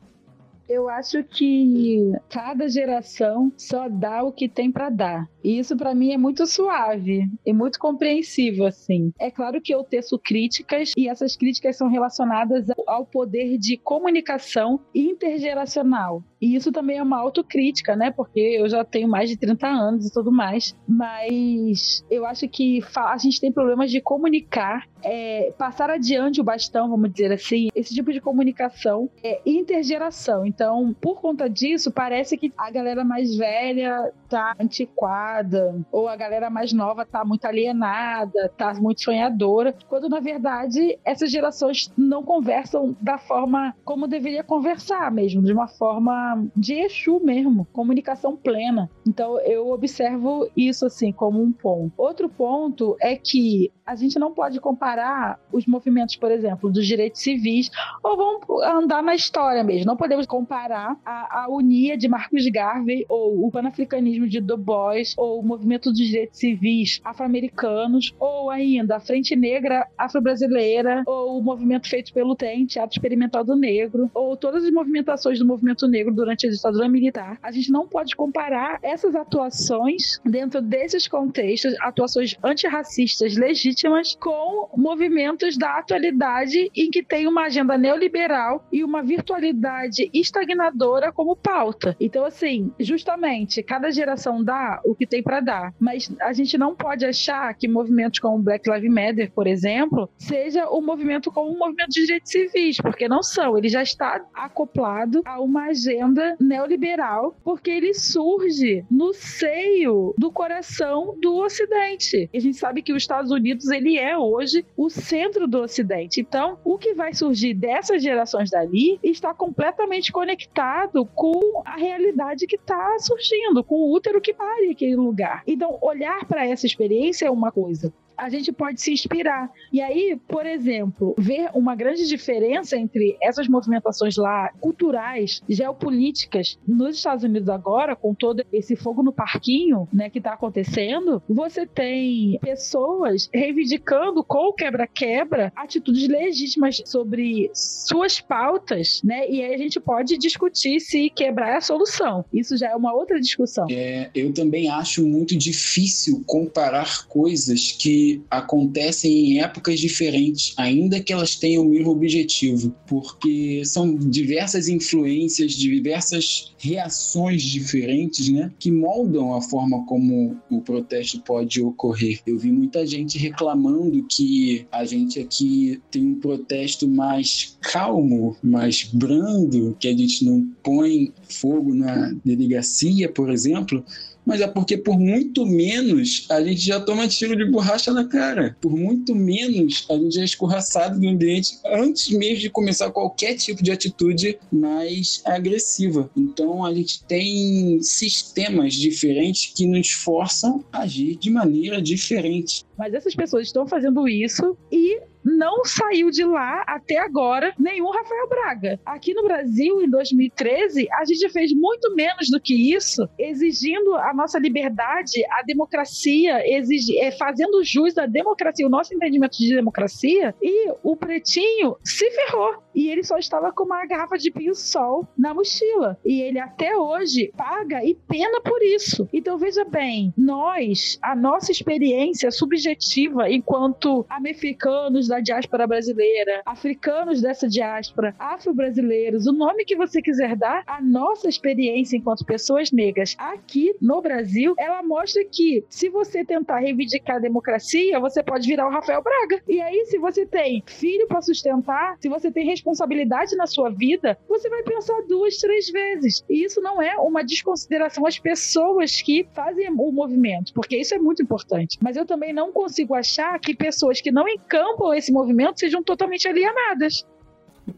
Eu 0.68 0.88
acho 0.88 1.22
que 1.24 2.12
cada 2.28 2.68
geração 2.68 3.52
só 3.56 3.88
dá 3.88 4.22
o 4.22 4.32
que 4.32 4.48
tem 4.48 4.70
para 4.70 4.90
dar. 4.90 5.28
E 5.42 5.58
isso 5.58 5.76
para 5.76 5.94
mim 5.94 6.12
é 6.12 6.18
muito 6.18 6.46
suave 6.46 7.26
e 7.44 7.52
muito 7.52 7.78
compreensível 7.78 8.66
assim. 8.66 9.12
É 9.18 9.30
claro 9.30 9.60
que 9.60 9.74
eu 9.74 9.84
teço 9.84 10.18
críticas 10.18 10.92
e 10.96 11.08
essas 11.08 11.36
críticas 11.36 11.76
são 11.76 11.88
relacionadas 11.88 12.66
ao 12.86 13.04
poder 13.04 13.58
de 13.58 13.76
comunicação 13.76 14.80
intergeracional. 14.94 16.22
E 16.42 16.56
isso 16.56 16.72
também 16.72 16.98
é 16.98 17.02
uma 17.02 17.20
autocrítica, 17.20 17.94
né? 17.94 18.10
Porque 18.10 18.40
eu 18.40 18.68
já 18.68 18.84
tenho 18.84 19.06
mais 19.06 19.30
de 19.30 19.36
30 19.36 19.64
anos 19.64 20.06
e 20.06 20.12
tudo 20.12 20.32
mais. 20.32 20.76
Mas 20.88 22.04
eu 22.10 22.26
acho 22.26 22.48
que 22.48 22.82
a 22.96 23.16
gente 23.16 23.40
tem 23.40 23.52
problemas 23.52 23.92
de 23.92 24.00
comunicar, 24.00 24.88
é, 25.04 25.54
passar 25.56 25.88
adiante 25.88 26.40
o 26.40 26.44
bastão, 26.44 26.90
vamos 26.90 27.12
dizer 27.12 27.32
assim. 27.32 27.68
Esse 27.76 27.94
tipo 27.94 28.12
de 28.12 28.20
comunicação 28.20 29.08
é 29.22 29.40
intergeração. 29.46 30.44
Então, 30.44 30.92
por 31.00 31.20
conta 31.20 31.48
disso, 31.48 31.92
parece 31.92 32.36
que 32.36 32.52
a 32.58 32.72
galera 32.72 33.04
mais 33.04 33.36
velha 33.36 34.12
tá 34.28 34.56
antiquada, 34.58 35.78
ou 35.92 36.08
a 36.08 36.16
galera 36.16 36.50
mais 36.50 36.72
nova 36.72 37.04
tá 37.04 37.24
muito 37.24 37.44
alienada, 37.44 38.50
tá 38.56 38.74
muito 38.74 39.02
sonhadora, 39.02 39.76
quando 39.88 40.08
na 40.08 40.20
verdade 40.20 40.98
essas 41.04 41.30
gerações 41.30 41.92
não 41.96 42.22
conversam 42.22 42.96
da 43.00 43.18
forma 43.18 43.74
como 43.84 44.08
deveria 44.08 44.42
conversar 44.42 45.12
mesmo, 45.12 45.42
de 45.42 45.52
uma 45.52 45.68
forma 45.68 46.31
de 46.56 46.74
Exu 46.74 47.20
mesmo, 47.20 47.66
comunicação 47.72 48.36
plena. 48.36 48.90
Então 49.06 49.38
eu 49.40 49.70
observo 49.70 50.48
isso 50.56 50.86
assim 50.86 51.12
como 51.12 51.42
um 51.42 51.52
ponto. 51.52 51.92
Outro 51.96 52.28
ponto 52.28 52.96
é 53.00 53.16
que 53.16 53.70
a 53.84 53.94
gente 53.94 54.18
não 54.18 54.32
pode 54.32 54.60
comparar 54.60 55.38
os 55.52 55.66
movimentos, 55.66 56.16
por 56.16 56.30
exemplo, 56.30 56.70
dos 56.70 56.86
direitos 56.86 57.20
civis, 57.20 57.70
ou 58.02 58.16
vamos 58.16 58.64
andar 58.64 59.02
na 59.02 59.14
história 59.14 59.62
mesmo. 59.62 59.86
Não 59.86 59.96
podemos 59.96 60.26
comparar 60.26 60.96
a, 61.04 61.42
a 61.42 61.46
Unia 61.50 61.96
de 61.96 62.08
Marcos 62.08 62.46
Garvey, 62.46 63.04
ou 63.08 63.46
o 63.46 63.50
panafricanismo 63.50 64.28
de 64.28 64.40
Du 64.40 64.56
Bois, 64.56 65.14
ou 65.16 65.40
o 65.40 65.42
movimento 65.42 65.90
dos 65.90 65.98
direitos 65.98 66.38
civis 66.38 67.00
afro-americanos, 67.04 68.14
ou 68.18 68.50
ainda 68.50 68.96
a 68.96 69.00
Frente 69.00 69.34
Negra 69.34 69.86
Afro-Brasileira, 69.98 71.02
ou 71.06 71.38
o 71.38 71.42
movimento 71.42 71.88
feito 71.88 72.12
pelo 72.12 72.36
TEM, 72.36 72.66
Teatro 72.66 72.96
Experimental 72.96 73.44
do 73.44 73.56
Negro, 73.56 74.10
ou 74.14 74.36
todas 74.36 74.64
as 74.64 74.70
movimentações 74.70 75.38
do 75.38 75.46
movimento 75.46 75.86
negro 75.88 76.14
durante 76.22 76.46
a 76.46 76.50
ditadura 76.50 76.88
militar. 76.88 77.38
A 77.42 77.50
gente 77.50 77.70
não 77.72 77.88
pode 77.88 78.14
comparar 78.14 78.78
essas 78.80 79.14
atuações 79.14 80.20
dentro 80.24 80.62
desses 80.62 81.08
contextos, 81.08 81.74
atuações 81.80 82.36
antirracistas 82.42 83.36
legítimas 83.36 84.16
com 84.20 84.68
movimentos 84.76 85.56
da 85.56 85.78
atualidade 85.78 86.70
em 86.76 86.90
que 86.90 87.02
tem 87.02 87.26
uma 87.26 87.42
agenda 87.42 87.76
neoliberal 87.76 88.64
e 88.70 88.84
uma 88.84 89.02
virtualidade 89.02 90.08
estagnadora 90.14 91.12
como 91.12 91.34
pauta. 91.34 91.96
Então, 91.98 92.24
assim, 92.24 92.72
justamente, 92.78 93.62
cada 93.62 93.90
geração 93.90 94.42
dá 94.44 94.80
o 94.84 94.94
que 94.94 95.06
tem 95.06 95.22
para 95.22 95.40
dar, 95.40 95.74
mas 95.80 96.14
a 96.20 96.32
gente 96.32 96.56
não 96.56 96.74
pode 96.74 97.04
achar 97.04 97.52
que 97.54 97.66
movimentos 97.66 98.20
como 98.20 98.38
Black 98.38 98.70
Lives 98.70 98.92
Matter, 98.92 99.32
por 99.32 99.46
exemplo, 99.46 100.08
seja 100.16 100.70
um 100.70 100.80
movimento 100.80 101.32
como 101.32 101.50
um 101.50 101.58
movimento 101.58 101.90
de 101.90 102.06
direitos 102.06 102.30
civis, 102.30 102.76
porque 102.76 103.08
não 103.08 103.22
são. 103.22 103.58
Ele 103.58 103.68
já 103.68 103.82
está 103.82 104.24
acoplado 104.34 105.22
a 105.24 105.40
uma 105.40 105.66
agenda 105.66 106.11
neoliberal, 106.40 107.36
porque 107.44 107.70
ele 107.70 107.94
surge 107.94 108.84
no 108.90 109.12
seio 109.12 110.14
do 110.18 110.30
coração 110.30 111.16
do 111.20 111.36
Ocidente. 111.36 112.28
E 112.32 112.38
a 112.38 112.40
gente 112.40 112.56
sabe 112.56 112.82
que 112.82 112.92
os 112.92 113.02
Estados 113.02 113.30
Unidos 113.30 113.70
ele 113.70 113.98
é 113.98 114.16
hoje 114.16 114.64
o 114.76 114.88
centro 114.90 115.46
do 115.46 115.60
Ocidente. 115.60 116.20
Então, 116.20 116.58
o 116.64 116.78
que 116.78 116.94
vai 116.94 117.14
surgir 117.14 117.54
dessas 117.54 118.02
gerações 118.02 118.50
dali 118.50 118.98
está 119.02 119.34
completamente 119.34 120.12
conectado 120.12 121.04
com 121.14 121.62
a 121.64 121.76
realidade 121.76 122.46
que 122.46 122.56
está 122.56 122.98
surgindo, 122.98 123.64
com 123.64 123.76
o 123.76 123.92
útero 123.92 124.20
que 124.20 124.34
pare 124.34 124.70
aquele 124.70 124.96
lugar. 124.96 125.42
Então, 125.46 125.78
olhar 125.80 126.24
para 126.26 126.46
essa 126.46 126.66
experiência 126.66 127.26
é 127.26 127.30
uma 127.30 127.50
coisa 127.50 127.92
a 128.16 128.28
gente 128.28 128.52
pode 128.52 128.80
se 128.80 128.92
inspirar. 128.92 129.50
E 129.72 129.80
aí, 129.80 130.18
por 130.28 130.46
exemplo, 130.46 131.14
ver 131.16 131.50
uma 131.54 131.74
grande 131.74 132.06
diferença 132.06 132.76
entre 132.76 133.16
essas 133.22 133.48
movimentações 133.48 134.16
lá 134.16 134.50
culturais, 134.60 135.42
geopolíticas 135.48 136.58
nos 136.66 136.96
Estados 136.96 137.24
Unidos 137.24 137.48
agora, 137.48 137.94
com 137.94 138.14
todo 138.14 138.44
esse 138.52 138.76
fogo 138.76 139.02
no 139.02 139.12
parquinho, 139.12 139.88
né, 139.92 140.10
que 140.10 140.18
está 140.18 140.32
acontecendo, 140.32 141.22
você 141.28 141.66
tem 141.66 142.38
pessoas 142.40 143.28
reivindicando 143.32 144.24
com 144.24 144.52
quebra-quebra 144.52 145.52
atitudes 145.54 146.08
legítimas 146.08 146.82
sobre 146.84 147.50
suas 147.54 148.20
pautas, 148.20 149.00
né? 149.04 149.28
E 149.28 149.42
aí 149.42 149.54
a 149.54 149.58
gente 149.58 149.78
pode 149.80 150.16
discutir 150.18 150.80
se 150.80 151.10
quebrar 151.10 151.52
é 151.52 151.56
a 151.56 151.60
solução. 151.60 152.24
Isso 152.32 152.56
já 152.56 152.70
é 152.70 152.76
uma 152.76 152.94
outra 152.94 153.20
discussão. 153.20 153.66
É, 153.70 154.10
eu 154.14 154.32
também 154.32 154.70
acho 154.70 155.06
muito 155.06 155.36
difícil 155.36 156.22
comparar 156.26 157.06
coisas 157.06 157.72
que 157.72 158.01
acontecem 158.30 159.32
em 159.32 159.40
épocas 159.40 159.78
diferentes, 159.78 160.54
ainda 160.56 161.00
que 161.00 161.12
elas 161.12 161.36
tenham 161.36 161.64
o 161.64 161.68
mesmo 161.68 161.90
objetivo, 161.90 162.74
porque 162.86 163.62
são 163.64 163.94
diversas 163.94 164.68
influências, 164.68 165.52
diversas 165.52 166.52
reações 166.58 167.42
diferentes, 167.42 168.28
né, 168.28 168.50
que 168.58 168.70
moldam 168.70 169.34
a 169.34 169.42
forma 169.42 169.84
como 169.86 170.36
o 170.50 170.60
protesto 170.60 171.20
pode 171.20 171.60
ocorrer. 171.60 172.20
Eu 172.26 172.38
vi 172.38 172.52
muita 172.52 172.86
gente 172.86 173.18
reclamando 173.18 174.06
que 174.08 174.66
a 174.70 174.84
gente 174.84 175.18
aqui 175.18 175.80
tem 175.90 176.06
um 176.06 176.14
protesto 176.20 176.88
mais 176.88 177.56
calmo, 177.60 178.36
mais 178.42 178.84
brando, 178.92 179.76
que 179.78 179.88
a 179.88 179.96
gente 179.96 180.24
não 180.24 180.46
põe 180.62 181.12
fogo 181.28 181.74
na 181.74 182.14
delegacia, 182.24 183.08
por 183.08 183.30
exemplo, 183.30 183.84
mas 184.24 184.40
é 184.40 184.46
porque 184.46 184.76
por 184.76 184.98
muito 184.98 185.44
menos 185.44 186.26
a 186.30 186.42
gente 186.42 186.60
já 186.60 186.80
toma 186.80 187.08
tiro 187.08 187.36
de 187.36 187.44
borracha 187.44 187.92
na 187.92 188.06
cara. 188.06 188.56
Por 188.60 188.72
muito 188.72 189.14
menos 189.14 189.86
a 189.90 189.94
gente 189.94 190.20
é 190.20 190.24
escorraçado 190.24 190.98
do 190.98 191.08
ambiente 191.08 191.58
antes 191.66 192.10
mesmo 192.10 192.40
de 192.40 192.50
começar 192.50 192.90
qualquer 192.90 193.34
tipo 193.36 193.62
de 193.62 193.70
atitude 193.70 194.38
mais 194.50 195.22
agressiva. 195.24 196.10
Então 196.16 196.64
a 196.64 196.74
gente 196.74 197.04
tem 197.04 197.80
sistemas 197.82 198.74
diferentes 198.74 199.52
que 199.54 199.66
nos 199.66 199.90
forçam 199.90 200.64
a 200.72 200.82
agir 200.82 201.16
de 201.16 201.30
maneira 201.30 201.80
diferente. 201.80 202.64
Mas 202.76 202.94
essas 202.94 203.14
pessoas 203.14 203.46
estão 203.46 203.66
fazendo 203.66 204.08
isso 204.08 204.56
e 204.70 205.00
não 205.24 205.64
saiu 205.64 206.10
de 206.10 206.24
lá 206.24 206.62
até 206.66 206.98
agora 206.98 207.52
nenhum 207.58 207.90
Rafael 207.90 208.28
Braga. 208.28 208.80
Aqui 208.84 209.14
no 209.14 209.24
Brasil, 209.24 209.82
em 209.82 209.88
2013, 209.88 210.88
a 210.92 211.04
gente 211.04 211.28
fez 211.30 211.52
muito 211.52 211.94
menos 211.94 212.28
do 212.30 212.40
que 212.40 212.74
isso, 212.74 213.08
exigindo 213.18 213.94
a 213.94 214.12
nossa 214.14 214.38
liberdade, 214.38 215.24
a 215.30 215.42
democracia, 215.42 216.42
exigi, 216.46 216.98
é, 216.98 217.10
fazendo 217.12 217.62
jus 217.64 217.96
à 217.98 218.06
democracia, 218.06 218.66
o 218.66 218.70
nosso 218.70 218.94
entendimento 218.94 219.38
de 219.38 219.54
democracia, 219.54 220.34
e 220.42 220.72
o 220.82 220.96
Pretinho 220.96 221.76
se 221.84 222.10
ferrou. 222.10 222.62
E 222.74 222.88
ele 222.88 223.02
só 223.02 223.18
estava 223.18 223.52
com 223.52 223.64
uma 223.64 223.84
garrafa 223.86 224.16
de 224.16 224.30
pio-sol 224.30 225.06
na 225.16 225.34
mochila. 225.34 225.98
E 226.04 226.20
ele 226.22 226.38
até 226.38 226.76
hoje 226.76 227.32
paga 227.36 227.84
e 227.84 227.94
pena 227.94 228.40
por 228.40 228.62
isso. 228.62 229.08
Então 229.12 229.38
veja 229.38 229.64
bem, 229.64 230.12
nós, 230.16 230.98
a 231.02 231.14
nossa 231.14 231.52
experiência 231.52 232.30
subjetiva 232.30 233.30
enquanto 233.30 234.06
americanos 234.08 235.08
da 235.08 235.20
diáspora 235.20 235.66
brasileira, 235.66 236.42
africanos 236.44 237.20
dessa 237.20 237.48
diáspora, 237.48 238.14
afro-brasileiros, 238.18 239.26
o 239.26 239.32
nome 239.32 239.64
que 239.64 239.76
você 239.76 240.00
quiser 240.00 240.36
dar, 240.36 240.62
a 240.66 240.80
nossa 240.80 241.28
experiência 241.28 241.96
enquanto 241.96 242.24
pessoas 242.24 242.70
negras 242.70 243.14
aqui 243.18 243.74
no 243.80 244.00
Brasil, 244.00 244.54
ela 244.58 244.82
mostra 244.82 245.24
que 245.24 245.64
se 245.68 245.88
você 245.88 246.24
tentar 246.24 246.58
reivindicar 246.58 247.16
a 247.16 247.20
democracia, 247.20 248.00
você 248.00 248.22
pode 248.22 248.46
virar 248.46 248.66
o 248.66 248.70
Rafael 248.70 249.02
Braga. 249.02 249.42
E 249.48 249.60
aí, 249.60 249.84
se 249.86 249.98
você 249.98 250.26
tem 250.26 250.62
filho 250.66 251.06
para 251.06 251.20
sustentar, 251.20 251.96
se 252.00 252.08
você 252.08 252.30
tem 252.30 252.46
responsabilidade 252.62 253.34
na 253.36 253.46
sua 253.46 253.70
vida, 253.70 254.16
você 254.28 254.48
vai 254.48 254.62
pensar 254.62 255.02
duas, 255.08 255.36
três 255.36 255.68
vezes. 255.68 256.24
E 256.30 256.44
isso 256.44 256.60
não 256.60 256.80
é 256.80 256.96
uma 256.96 257.24
desconsideração 257.24 258.06
às 258.06 258.18
pessoas 258.18 259.02
que 259.02 259.26
fazem 259.34 259.68
o 259.70 259.90
movimento, 259.90 260.54
porque 260.54 260.76
isso 260.76 260.94
é 260.94 260.98
muito 260.98 261.22
importante. 261.22 261.76
Mas 261.82 261.96
eu 261.96 262.06
também 262.06 262.32
não 262.32 262.52
consigo 262.52 262.94
achar 262.94 263.38
que 263.40 263.54
pessoas 263.54 264.00
que 264.00 264.12
não 264.12 264.28
encampam 264.28 264.94
esse 264.94 265.12
movimento 265.12 265.58
sejam 265.58 265.82
totalmente 265.82 266.28
alienadas. 266.28 267.04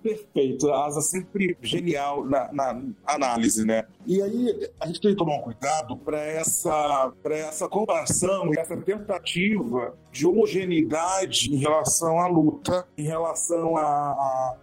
Perfeito. 0.02 0.70
A 0.70 0.86
Asa 0.86 1.00
sempre 1.02 1.56
genial 1.60 2.24
na, 2.24 2.50
na, 2.52 2.82
análise, 3.06 3.66
né? 3.66 3.84
E 4.06 4.20
aí 4.22 4.70
a 4.80 4.86
gente 4.86 5.00
tem 5.00 5.10
que 5.10 5.16
tomar 5.16 5.36
um 5.36 5.42
cuidado 5.42 5.96
para 5.98 6.18
essa, 6.18 7.12
essa 7.30 7.68
comparação 7.68 8.50
essa 8.56 8.76
tentativa 8.78 9.94
de 10.14 10.24
homogeneidade 10.29 11.53
em 11.53 11.57
relação 11.57 12.20
à 12.20 12.29
luta, 12.29 12.87
em 12.96 13.03
relação 13.03 13.77
a, 13.77 13.83
a, 13.83 14.57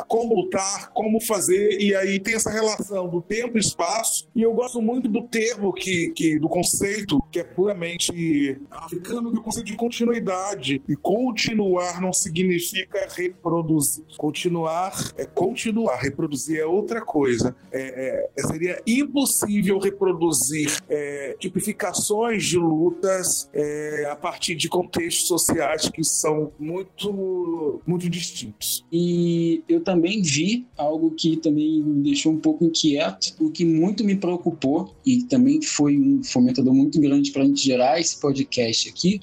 a, 0.00 0.04
como 0.06 0.34
lutar, 0.34 0.90
como 0.90 1.18
fazer, 1.18 1.80
e 1.80 1.94
aí 1.94 2.20
tem 2.20 2.34
essa 2.34 2.50
relação 2.50 3.08
do 3.08 3.22
tempo 3.22 3.56
e 3.56 3.60
espaço. 3.60 4.28
E 4.36 4.42
eu 4.42 4.52
gosto 4.52 4.82
muito 4.82 5.08
do 5.08 5.22
termo 5.22 5.72
que, 5.72 6.10
que 6.10 6.38
do 6.38 6.46
conceito 6.46 7.22
que 7.32 7.40
é 7.40 7.44
puramente 7.44 8.60
africano, 8.70 9.30
do 9.30 9.40
conceito 9.40 9.66
de 9.66 9.76
continuidade. 9.76 10.82
E 10.86 10.94
continuar 10.94 12.02
não 12.02 12.12
significa 12.12 13.08
reproduzir. 13.16 14.04
Continuar 14.18 14.92
é 15.16 15.24
continuar, 15.24 15.96
reproduzir 15.96 16.60
é 16.60 16.66
outra 16.66 17.00
coisa. 17.00 17.56
É, 17.72 18.28
é, 18.36 18.42
seria 18.46 18.82
impossível 18.86 19.78
reproduzir 19.78 20.70
é, 20.86 21.34
tipificações 21.38 22.44
de 22.44 22.58
lutas 22.58 23.48
é, 23.54 24.06
a 24.10 24.16
partir 24.16 24.54
de 24.54 24.68
contextos 24.68 24.97
sociais 25.22 25.88
que 25.88 26.02
são 26.04 26.52
muito, 26.58 27.80
muito 27.86 28.08
distintos. 28.08 28.84
E 28.92 29.62
eu 29.68 29.80
também 29.82 30.22
vi 30.22 30.66
algo 30.76 31.10
que 31.12 31.36
também 31.36 31.82
me 31.82 32.02
deixou 32.02 32.32
um 32.32 32.38
pouco 32.38 32.64
inquieto, 32.64 33.34
o 33.40 33.50
que 33.50 33.64
muito 33.64 34.04
me 34.04 34.16
preocupou 34.16 34.94
e 35.04 35.22
também 35.24 35.62
foi 35.62 35.98
um 35.98 36.22
fomentador 36.22 36.74
muito 36.74 37.00
grande 37.00 37.30
para 37.30 37.42
a 37.42 37.46
gente 37.46 37.64
gerar 37.64 38.00
esse 38.00 38.20
podcast 38.20 38.88
aqui, 38.88 39.20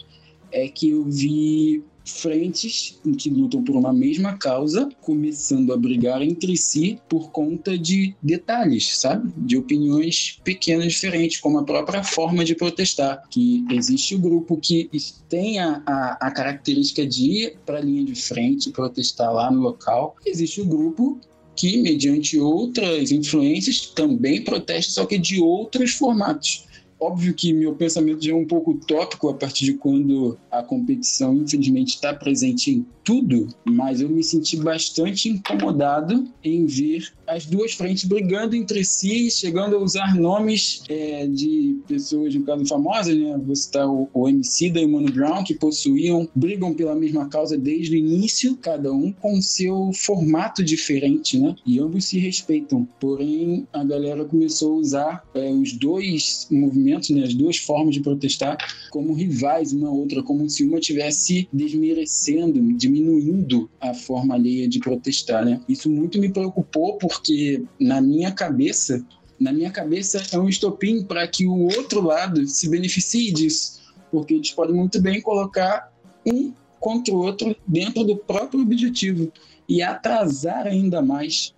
é 0.51 0.67
que 0.67 0.89
eu 0.89 1.03
vi 1.03 1.83
frentes 2.05 2.99
que 3.17 3.29
lutam 3.29 3.63
por 3.63 3.75
uma 3.75 3.91
mesma 3.91 4.37
causa, 4.37 4.89
começando 5.01 5.73
a 5.73 5.77
brigar 5.77 6.21
entre 6.21 6.55
si 6.55 6.99
por 7.09 7.31
conta 7.31 7.77
de 7.77 8.15
detalhes, 8.21 8.99
sabe? 8.99 9.31
De 9.37 9.57
opiniões 9.57 10.39
pequenas 10.43 10.93
diferentes, 10.93 11.39
como 11.39 11.59
a 11.59 11.63
própria 11.63 12.03
forma 12.03 12.45
de 12.45 12.55
protestar. 12.55 13.23
Que 13.29 13.65
existe 13.71 14.15
o 14.15 14.19
grupo 14.19 14.57
que 14.57 14.89
tem 15.27 15.59
a, 15.59 15.81
a, 15.85 16.27
a 16.27 16.31
característica 16.31 17.05
de 17.05 17.23
ir 17.23 17.57
para 17.65 17.79
a 17.79 17.81
linha 17.81 18.03
de 18.03 18.15
frente, 18.15 18.69
protestar 18.69 19.33
lá 19.33 19.51
no 19.51 19.61
local. 19.61 20.15
Existe 20.25 20.61
o 20.61 20.65
grupo 20.65 21.19
que, 21.55 21.77
mediante 21.77 22.37
outras 22.37 23.11
influências, 23.11 23.87
também 23.95 24.43
protesta, 24.43 24.91
só 24.91 25.05
que 25.05 25.17
de 25.17 25.41
outros 25.41 25.93
formatos. 25.93 26.65
Óbvio 26.99 27.33
que 27.33 27.51
meu 27.51 27.75
pensamento 27.75 28.23
já 28.23 28.31
é 28.31 28.35
um 28.35 28.47
pouco 28.47 28.71
utópico 28.71 29.29
a 29.29 29.33
partir 29.33 29.65
de 29.65 29.73
quando 29.73 30.37
a 30.49 30.63
competição, 30.63 31.35
infelizmente, 31.35 31.95
está 31.95 32.13
presente 32.13 32.71
em 32.71 32.85
tudo, 33.05 33.47
mas 33.63 34.01
eu 34.01 34.09
me 34.09 34.23
senti 34.23 34.57
bastante 34.57 35.29
incomodado 35.29 36.27
em 36.43 36.65
ver 36.65 37.07
as 37.27 37.45
duas 37.45 37.73
frentes 37.73 38.03
brigando 38.03 38.55
entre 38.55 38.83
si, 38.83 39.29
chegando 39.29 39.75
a 39.75 39.79
usar 39.79 40.15
nomes 40.15 40.83
é, 40.89 41.27
de 41.27 41.77
pessoas, 41.87 42.33
no 42.33 42.43
caso, 42.43 42.65
famosas, 42.65 43.15
né? 43.15 43.39
Vou 43.43 43.55
citar 43.55 43.87
o, 43.87 44.09
o 44.13 44.27
MC 44.27 44.71
da 44.71 44.81
e 44.81 44.85
o 44.85 44.89
Mano 44.89 45.11
Brown, 45.11 45.43
que 45.43 45.53
possuíam, 45.53 46.27
brigam 46.35 46.73
pela 46.73 46.95
mesma 46.95 47.27
causa 47.27 47.57
desde 47.57 47.95
o 47.95 47.97
início, 47.97 48.57
cada 48.57 48.91
um 48.91 49.11
com 49.11 49.41
seu 49.41 49.91
formato 49.93 50.63
diferente, 50.63 51.39
né? 51.39 51.55
E 51.65 51.79
ambos 51.79 52.05
se 52.05 52.19
respeitam. 52.19 52.87
Porém, 52.99 53.67
a 53.71 53.83
galera 53.83 54.25
começou 54.25 54.73
a 54.73 54.77
usar 54.77 55.23
é, 55.33 55.51
os 55.51 55.73
dois 55.73 56.47
movimentos, 56.51 57.09
né? 57.09 57.23
As 57.23 57.33
duas 57.33 57.57
formas 57.57 57.93
de 57.93 58.01
protestar 58.01 58.57
como 58.89 59.13
rivais 59.13 59.73
uma 59.73 59.89
outra, 59.89 60.23
como 60.23 60.49
se 60.49 60.63
uma 60.63 60.79
tivesse 60.79 61.47
desmerecendo, 61.51 62.61
diminuindo 62.95 63.69
a 63.81 63.93
forma 63.93 64.35
alheia 64.35 64.67
de 64.67 64.79
protestar, 64.79 65.43
né? 65.43 65.59
Isso 65.67 65.89
muito 65.89 66.19
me 66.19 66.29
preocupou 66.29 66.97
porque 66.97 67.63
na 67.79 67.99
minha 67.99 68.31
cabeça, 68.31 69.05
na 69.39 69.51
minha 69.51 69.69
cabeça 69.69 70.23
é 70.31 70.39
um 70.39 70.47
estopim 70.47 71.03
para 71.03 71.27
que 71.27 71.45
o 71.45 71.63
outro 71.63 72.01
lado 72.01 72.47
se 72.47 72.69
beneficie 72.69 73.33
disso, 73.33 73.81
porque 74.09 74.35
eles 74.35 74.51
podem 74.51 74.75
muito 74.75 75.01
bem 75.01 75.21
colocar 75.21 75.91
um 76.25 76.53
contra 76.79 77.13
o 77.13 77.17
outro 77.17 77.55
dentro 77.67 78.03
do 78.03 78.15
próprio 78.15 78.61
objetivo 78.61 79.31
e 79.67 79.81
atrasar 79.81 80.67
ainda 80.67 81.01
mais 81.01 81.53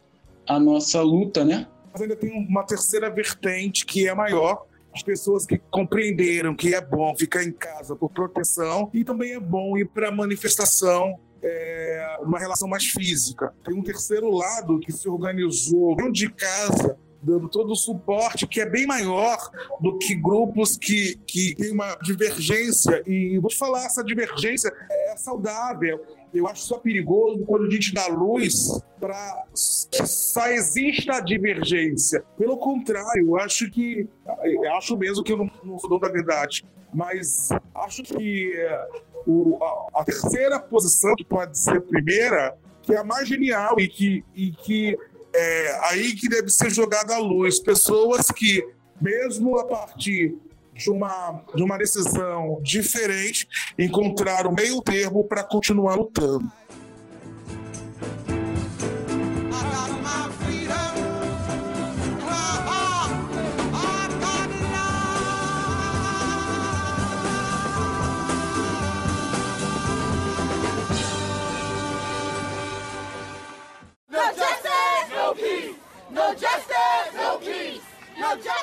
a 0.48 0.60
nossa 0.60 1.02
luta, 1.02 1.44
né? 1.44 1.68
Mas 1.92 2.02
ainda 2.02 2.16
tem 2.16 2.32
uma 2.32 2.64
terceira 2.64 3.10
vertente 3.10 3.86
que 3.86 4.08
é 4.08 4.16
maior, 4.16 4.66
as 4.94 5.04
pessoas 5.04 5.46
que 5.46 5.60
compreenderam 5.70 6.56
que 6.56 6.74
é 6.74 6.82
bom 6.82 7.16
ficar 7.16 7.44
em 7.44 7.52
casa 7.52 7.96
por 7.96 8.10
proteção 8.10 8.90
e 8.94 9.04
também 9.04 9.34
é 9.34 9.40
bom 9.40 9.78
ir 9.78 9.86
para 9.86 10.10
manifestação 10.12 11.20
é, 11.42 12.18
uma 12.22 12.40
relação 12.40 12.68
mais 12.68 12.86
física. 12.86 13.54
Tem 13.64 13.74
um 13.74 13.84
terceiro 13.84 14.30
lado 14.30 14.80
que 14.80 14.92
se 14.92 15.08
organizou 15.08 15.96
dentro 15.96 16.12
de 16.12 16.30
casa 16.30 16.98
dando 17.22 17.50
todo 17.50 17.72
o 17.72 17.76
suporte, 17.76 18.48
que 18.48 18.62
é 18.62 18.66
bem 18.70 18.86
maior 18.86 19.38
do 19.82 19.98
que 19.98 20.16
grupos 20.16 20.78
que, 20.78 21.16
que 21.28 21.56
têm 21.56 21.72
uma 21.72 21.96
divergência. 22.02 23.04
E 23.06 23.38
vou 23.40 23.50
te 23.50 23.58
falar, 23.58 23.86
essa 23.86 24.04
divergência 24.04 24.72
é 24.90 25.18
saudável. 25.18 26.00
Eu 26.34 26.48
acho 26.48 26.62
só 26.62 26.78
perigoso 26.78 27.44
quando 27.46 27.66
a 27.66 27.70
gente 27.70 27.94
dá 27.94 28.08
luz 28.08 28.82
para 29.00 29.46
que 29.92 30.06
só 30.06 30.48
exista 30.48 31.16
a 31.16 31.20
divergência. 31.22 32.24
Pelo 32.38 32.58
contrário, 32.58 33.28
eu 33.28 33.38
acho 33.38 33.70
que. 33.72 34.08
Eu 34.44 34.74
acho 34.76 34.98
mesmo 34.98 35.24
que 35.24 35.32
eu 35.32 35.38
não, 35.38 35.50
não 35.64 35.80
sou 35.80 35.90
dono 35.90 36.02
da 36.02 36.10
verdade, 36.10 36.66
mas 36.94 37.50
acho 37.76 38.04
que 38.04 38.54
é, 38.56 38.88
o, 39.26 39.58
a, 39.62 40.02
a, 40.02 40.04
terceira 40.04 40.60
posição, 40.60 41.16
que 41.16 41.24
pode 41.24 41.58
ser 41.58 41.78
a 41.78 41.82
primeira, 41.82 42.58
que 42.82 42.94
é 42.94 42.98
a 42.98 43.04
mais 43.04 43.28
genial 43.28 43.80
e 43.80 43.88
que, 43.88 44.24
e 44.36 44.52
que 44.52 44.98
é 45.34 45.80
aí 45.90 46.14
que 46.14 46.28
deve 46.28 46.50
ser 46.50 46.70
jogada 46.70 47.16
a 47.16 47.20
luz. 47.20 47.60
Pessoas 47.60 48.32
que, 48.32 48.66
mesmo 49.02 49.58
a 49.60 49.66
partir 49.66 50.36
de 50.78 50.90
uma, 50.90 51.44
de 51.56 51.64
uma 51.64 51.78
decisão 51.78 52.60
diferente, 52.62 53.48
encontraram 53.78 54.52
meio 54.52 54.82
termo 54.82 55.24
para 55.24 55.44
continuar 55.44 55.96
lutando. 55.96 56.52
No 76.10 76.30
justice, 76.32 77.16
no 77.16 77.40
peace. 77.40 77.82
No 78.18 78.36
justice. 78.36 78.57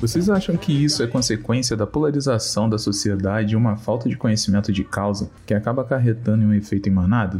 Vocês 0.00 0.30
acham 0.30 0.56
que 0.56 0.72
isso 0.72 1.02
é 1.02 1.06
consequência 1.06 1.76
da 1.76 1.86
polarização 1.86 2.70
da 2.70 2.78
sociedade 2.78 3.52
e 3.52 3.56
uma 3.56 3.76
falta 3.76 4.08
de 4.08 4.16
conhecimento 4.16 4.72
de 4.72 4.82
causa 4.82 5.30
que 5.44 5.52
acaba 5.52 5.82
acarretando 5.82 6.42
em 6.42 6.46
um 6.46 6.54
efeito 6.54 6.88
em 6.88 6.92
manada? 6.92 7.38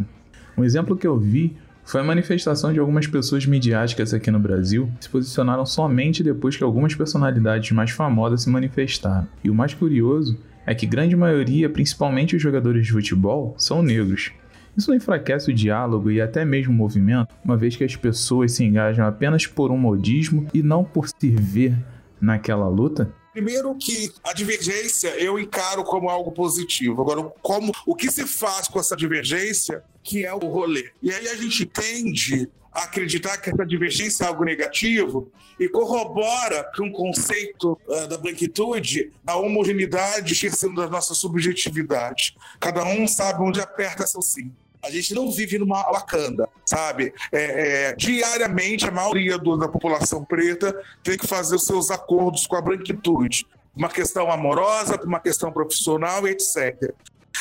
Um 0.58 0.62
exemplo 0.62 0.94
que 0.94 1.06
eu 1.06 1.18
vi 1.18 1.56
foi 1.82 2.02
a 2.02 2.04
manifestação 2.04 2.70
de 2.70 2.78
algumas 2.78 3.06
pessoas 3.06 3.46
midiáticas 3.46 4.12
aqui 4.12 4.30
no 4.30 4.38
Brasil 4.38 4.90
que 4.98 5.04
se 5.04 5.10
posicionaram 5.10 5.64
somente 5.64 6.22
depois 6.22 6.54
que 6.54 6.62
algumas 6.62 6.94
personalidades 6.94 7.72
mais 7.72 7.92
famosas 7.92 8.42
se 8.42 8.50
manifestaram. 8.50 9.26
E 9.42 9.48
o 9.48 9.54
mais 9.54 9.72
curioso 9.72 10.38
é 10.66 10.74
que 10.74 10.86
grande 10.86 11.16
maioria, 11.16 11.68
principalmente 11.68 12.36
os 12.36 12.42
jogadores 12.42 12.86
de 12.86 12.92
futebol, 12.92 13.54
são 13.58 13.82
negros. 13.82 14.32
Isso 14.76 14.94
enfraquece 14.94 15.50
o 15.50 15.54
diálogo 15.54 16.10
e 16.10 16.20
até 16.20 16.44
mesmo 16.44 16.72
o 16.72 16.76
movimento, 16.76 17.34
uma 17.44 17.56
vez 17.56 17.76
que 17.76 17.84
as 17.84 17.96
pessoas 17.96 18.52
se 18.52 18.64
engajam 18.64 19.06
apenas 19.06 19.46
por 19.46 19.70
um 19.70 19.76
modismo 19.76 20.46
e 20.54 20.62
não 20.62 20.84
por 20.84 21.08
se 21.08 21.30
ver 21.30 21.76
naquela 22.20 22.68
luta? 22.68 23.12
Primeiro 23.32 23.74
que 23.76 24.12
a 24.24 24.32
divergência 24.32 25.08
eu 25.20 25.38
encaro 25.38 25.84
como 25.84 26.10
algo 26.10 26.32
positivo. 26.32 27.00
Agora, 27.00 27.22
como 27.42 27.72
o 27.86 27.94
que 27.94 28.10
se 28.10 28.26
faz 28.26 28.66
com 28.66 28.80
essa 28.80 28.96
divergência, 28.96 29.82
que 30.02 30.24
é 30.24 30.34
o 30.34 30.38
rolê. 30.38 30.90
E 31.02 31.12
aí 31.12 31.28
a 31.28 31.36
gente 31.36 31.64
tende 31.64 32.48
a 32.72 32.84
acreditar 32.84 33.36
que 33.38 33.50
essa 33.50 33.66
divergência 33.66 34.24
é 34.24 34.26
algo 34.26 34.44
negativo 34.44 35.30
e 35.58 35.68
corrobora 35.68 36.70
com 36.76 36.88
o 36.88 36.92
conceito 36.92 37.78
uh, 37.86 38.06
da 38.08 38.16
branquitude 38.16 39.12
a 39.26 39.36
homogeneidade 39.36 40.32
esquecendo 40.32 40.76
da 40.80 40.88
nossa 40.88 41.14
subjetividade. 41.14 42.36
Cada 42.58 42.84
um 42.84 43.06
sabe 43.06 43.42
onde 43.42 43.60
aperta 43.60 44.06
seu 44.06 44.22
sim. 44.22 44.52
A 44.82 44.90
gente 44.90 45.14
não 45.14 45.30
vive 45.30 45.58
numa 45.58 45.82
Wakanda, 45.90 46.48
sabe? 46.64 47.12
É, 47.30 47.88
é, 47.88 47.94
diariamente, 47.94 48.86
a 48.86 48.90
maioria 48.90 49.38
do, 49.38 49.56
da 49.56 49.68
população 49.68 50.24
preta 50.24 50.74
tem 51.02 51.18
que 51.18 51.26
fazer 51.26 51.56
os 51.56 51.66
seus 51.66 51.90
acordos 51.90 52.46
com 52.46 52.56
a 52.56 52.62
branquitude. 52.62 53.46
Uma 53.76 53.88
questão 53.88 54.30
amorosa, 54.30 55.00
uma 55.04 55.20
questão 55.20 55.52
profissional, 55.52 56.26
etc. 56.26 56.94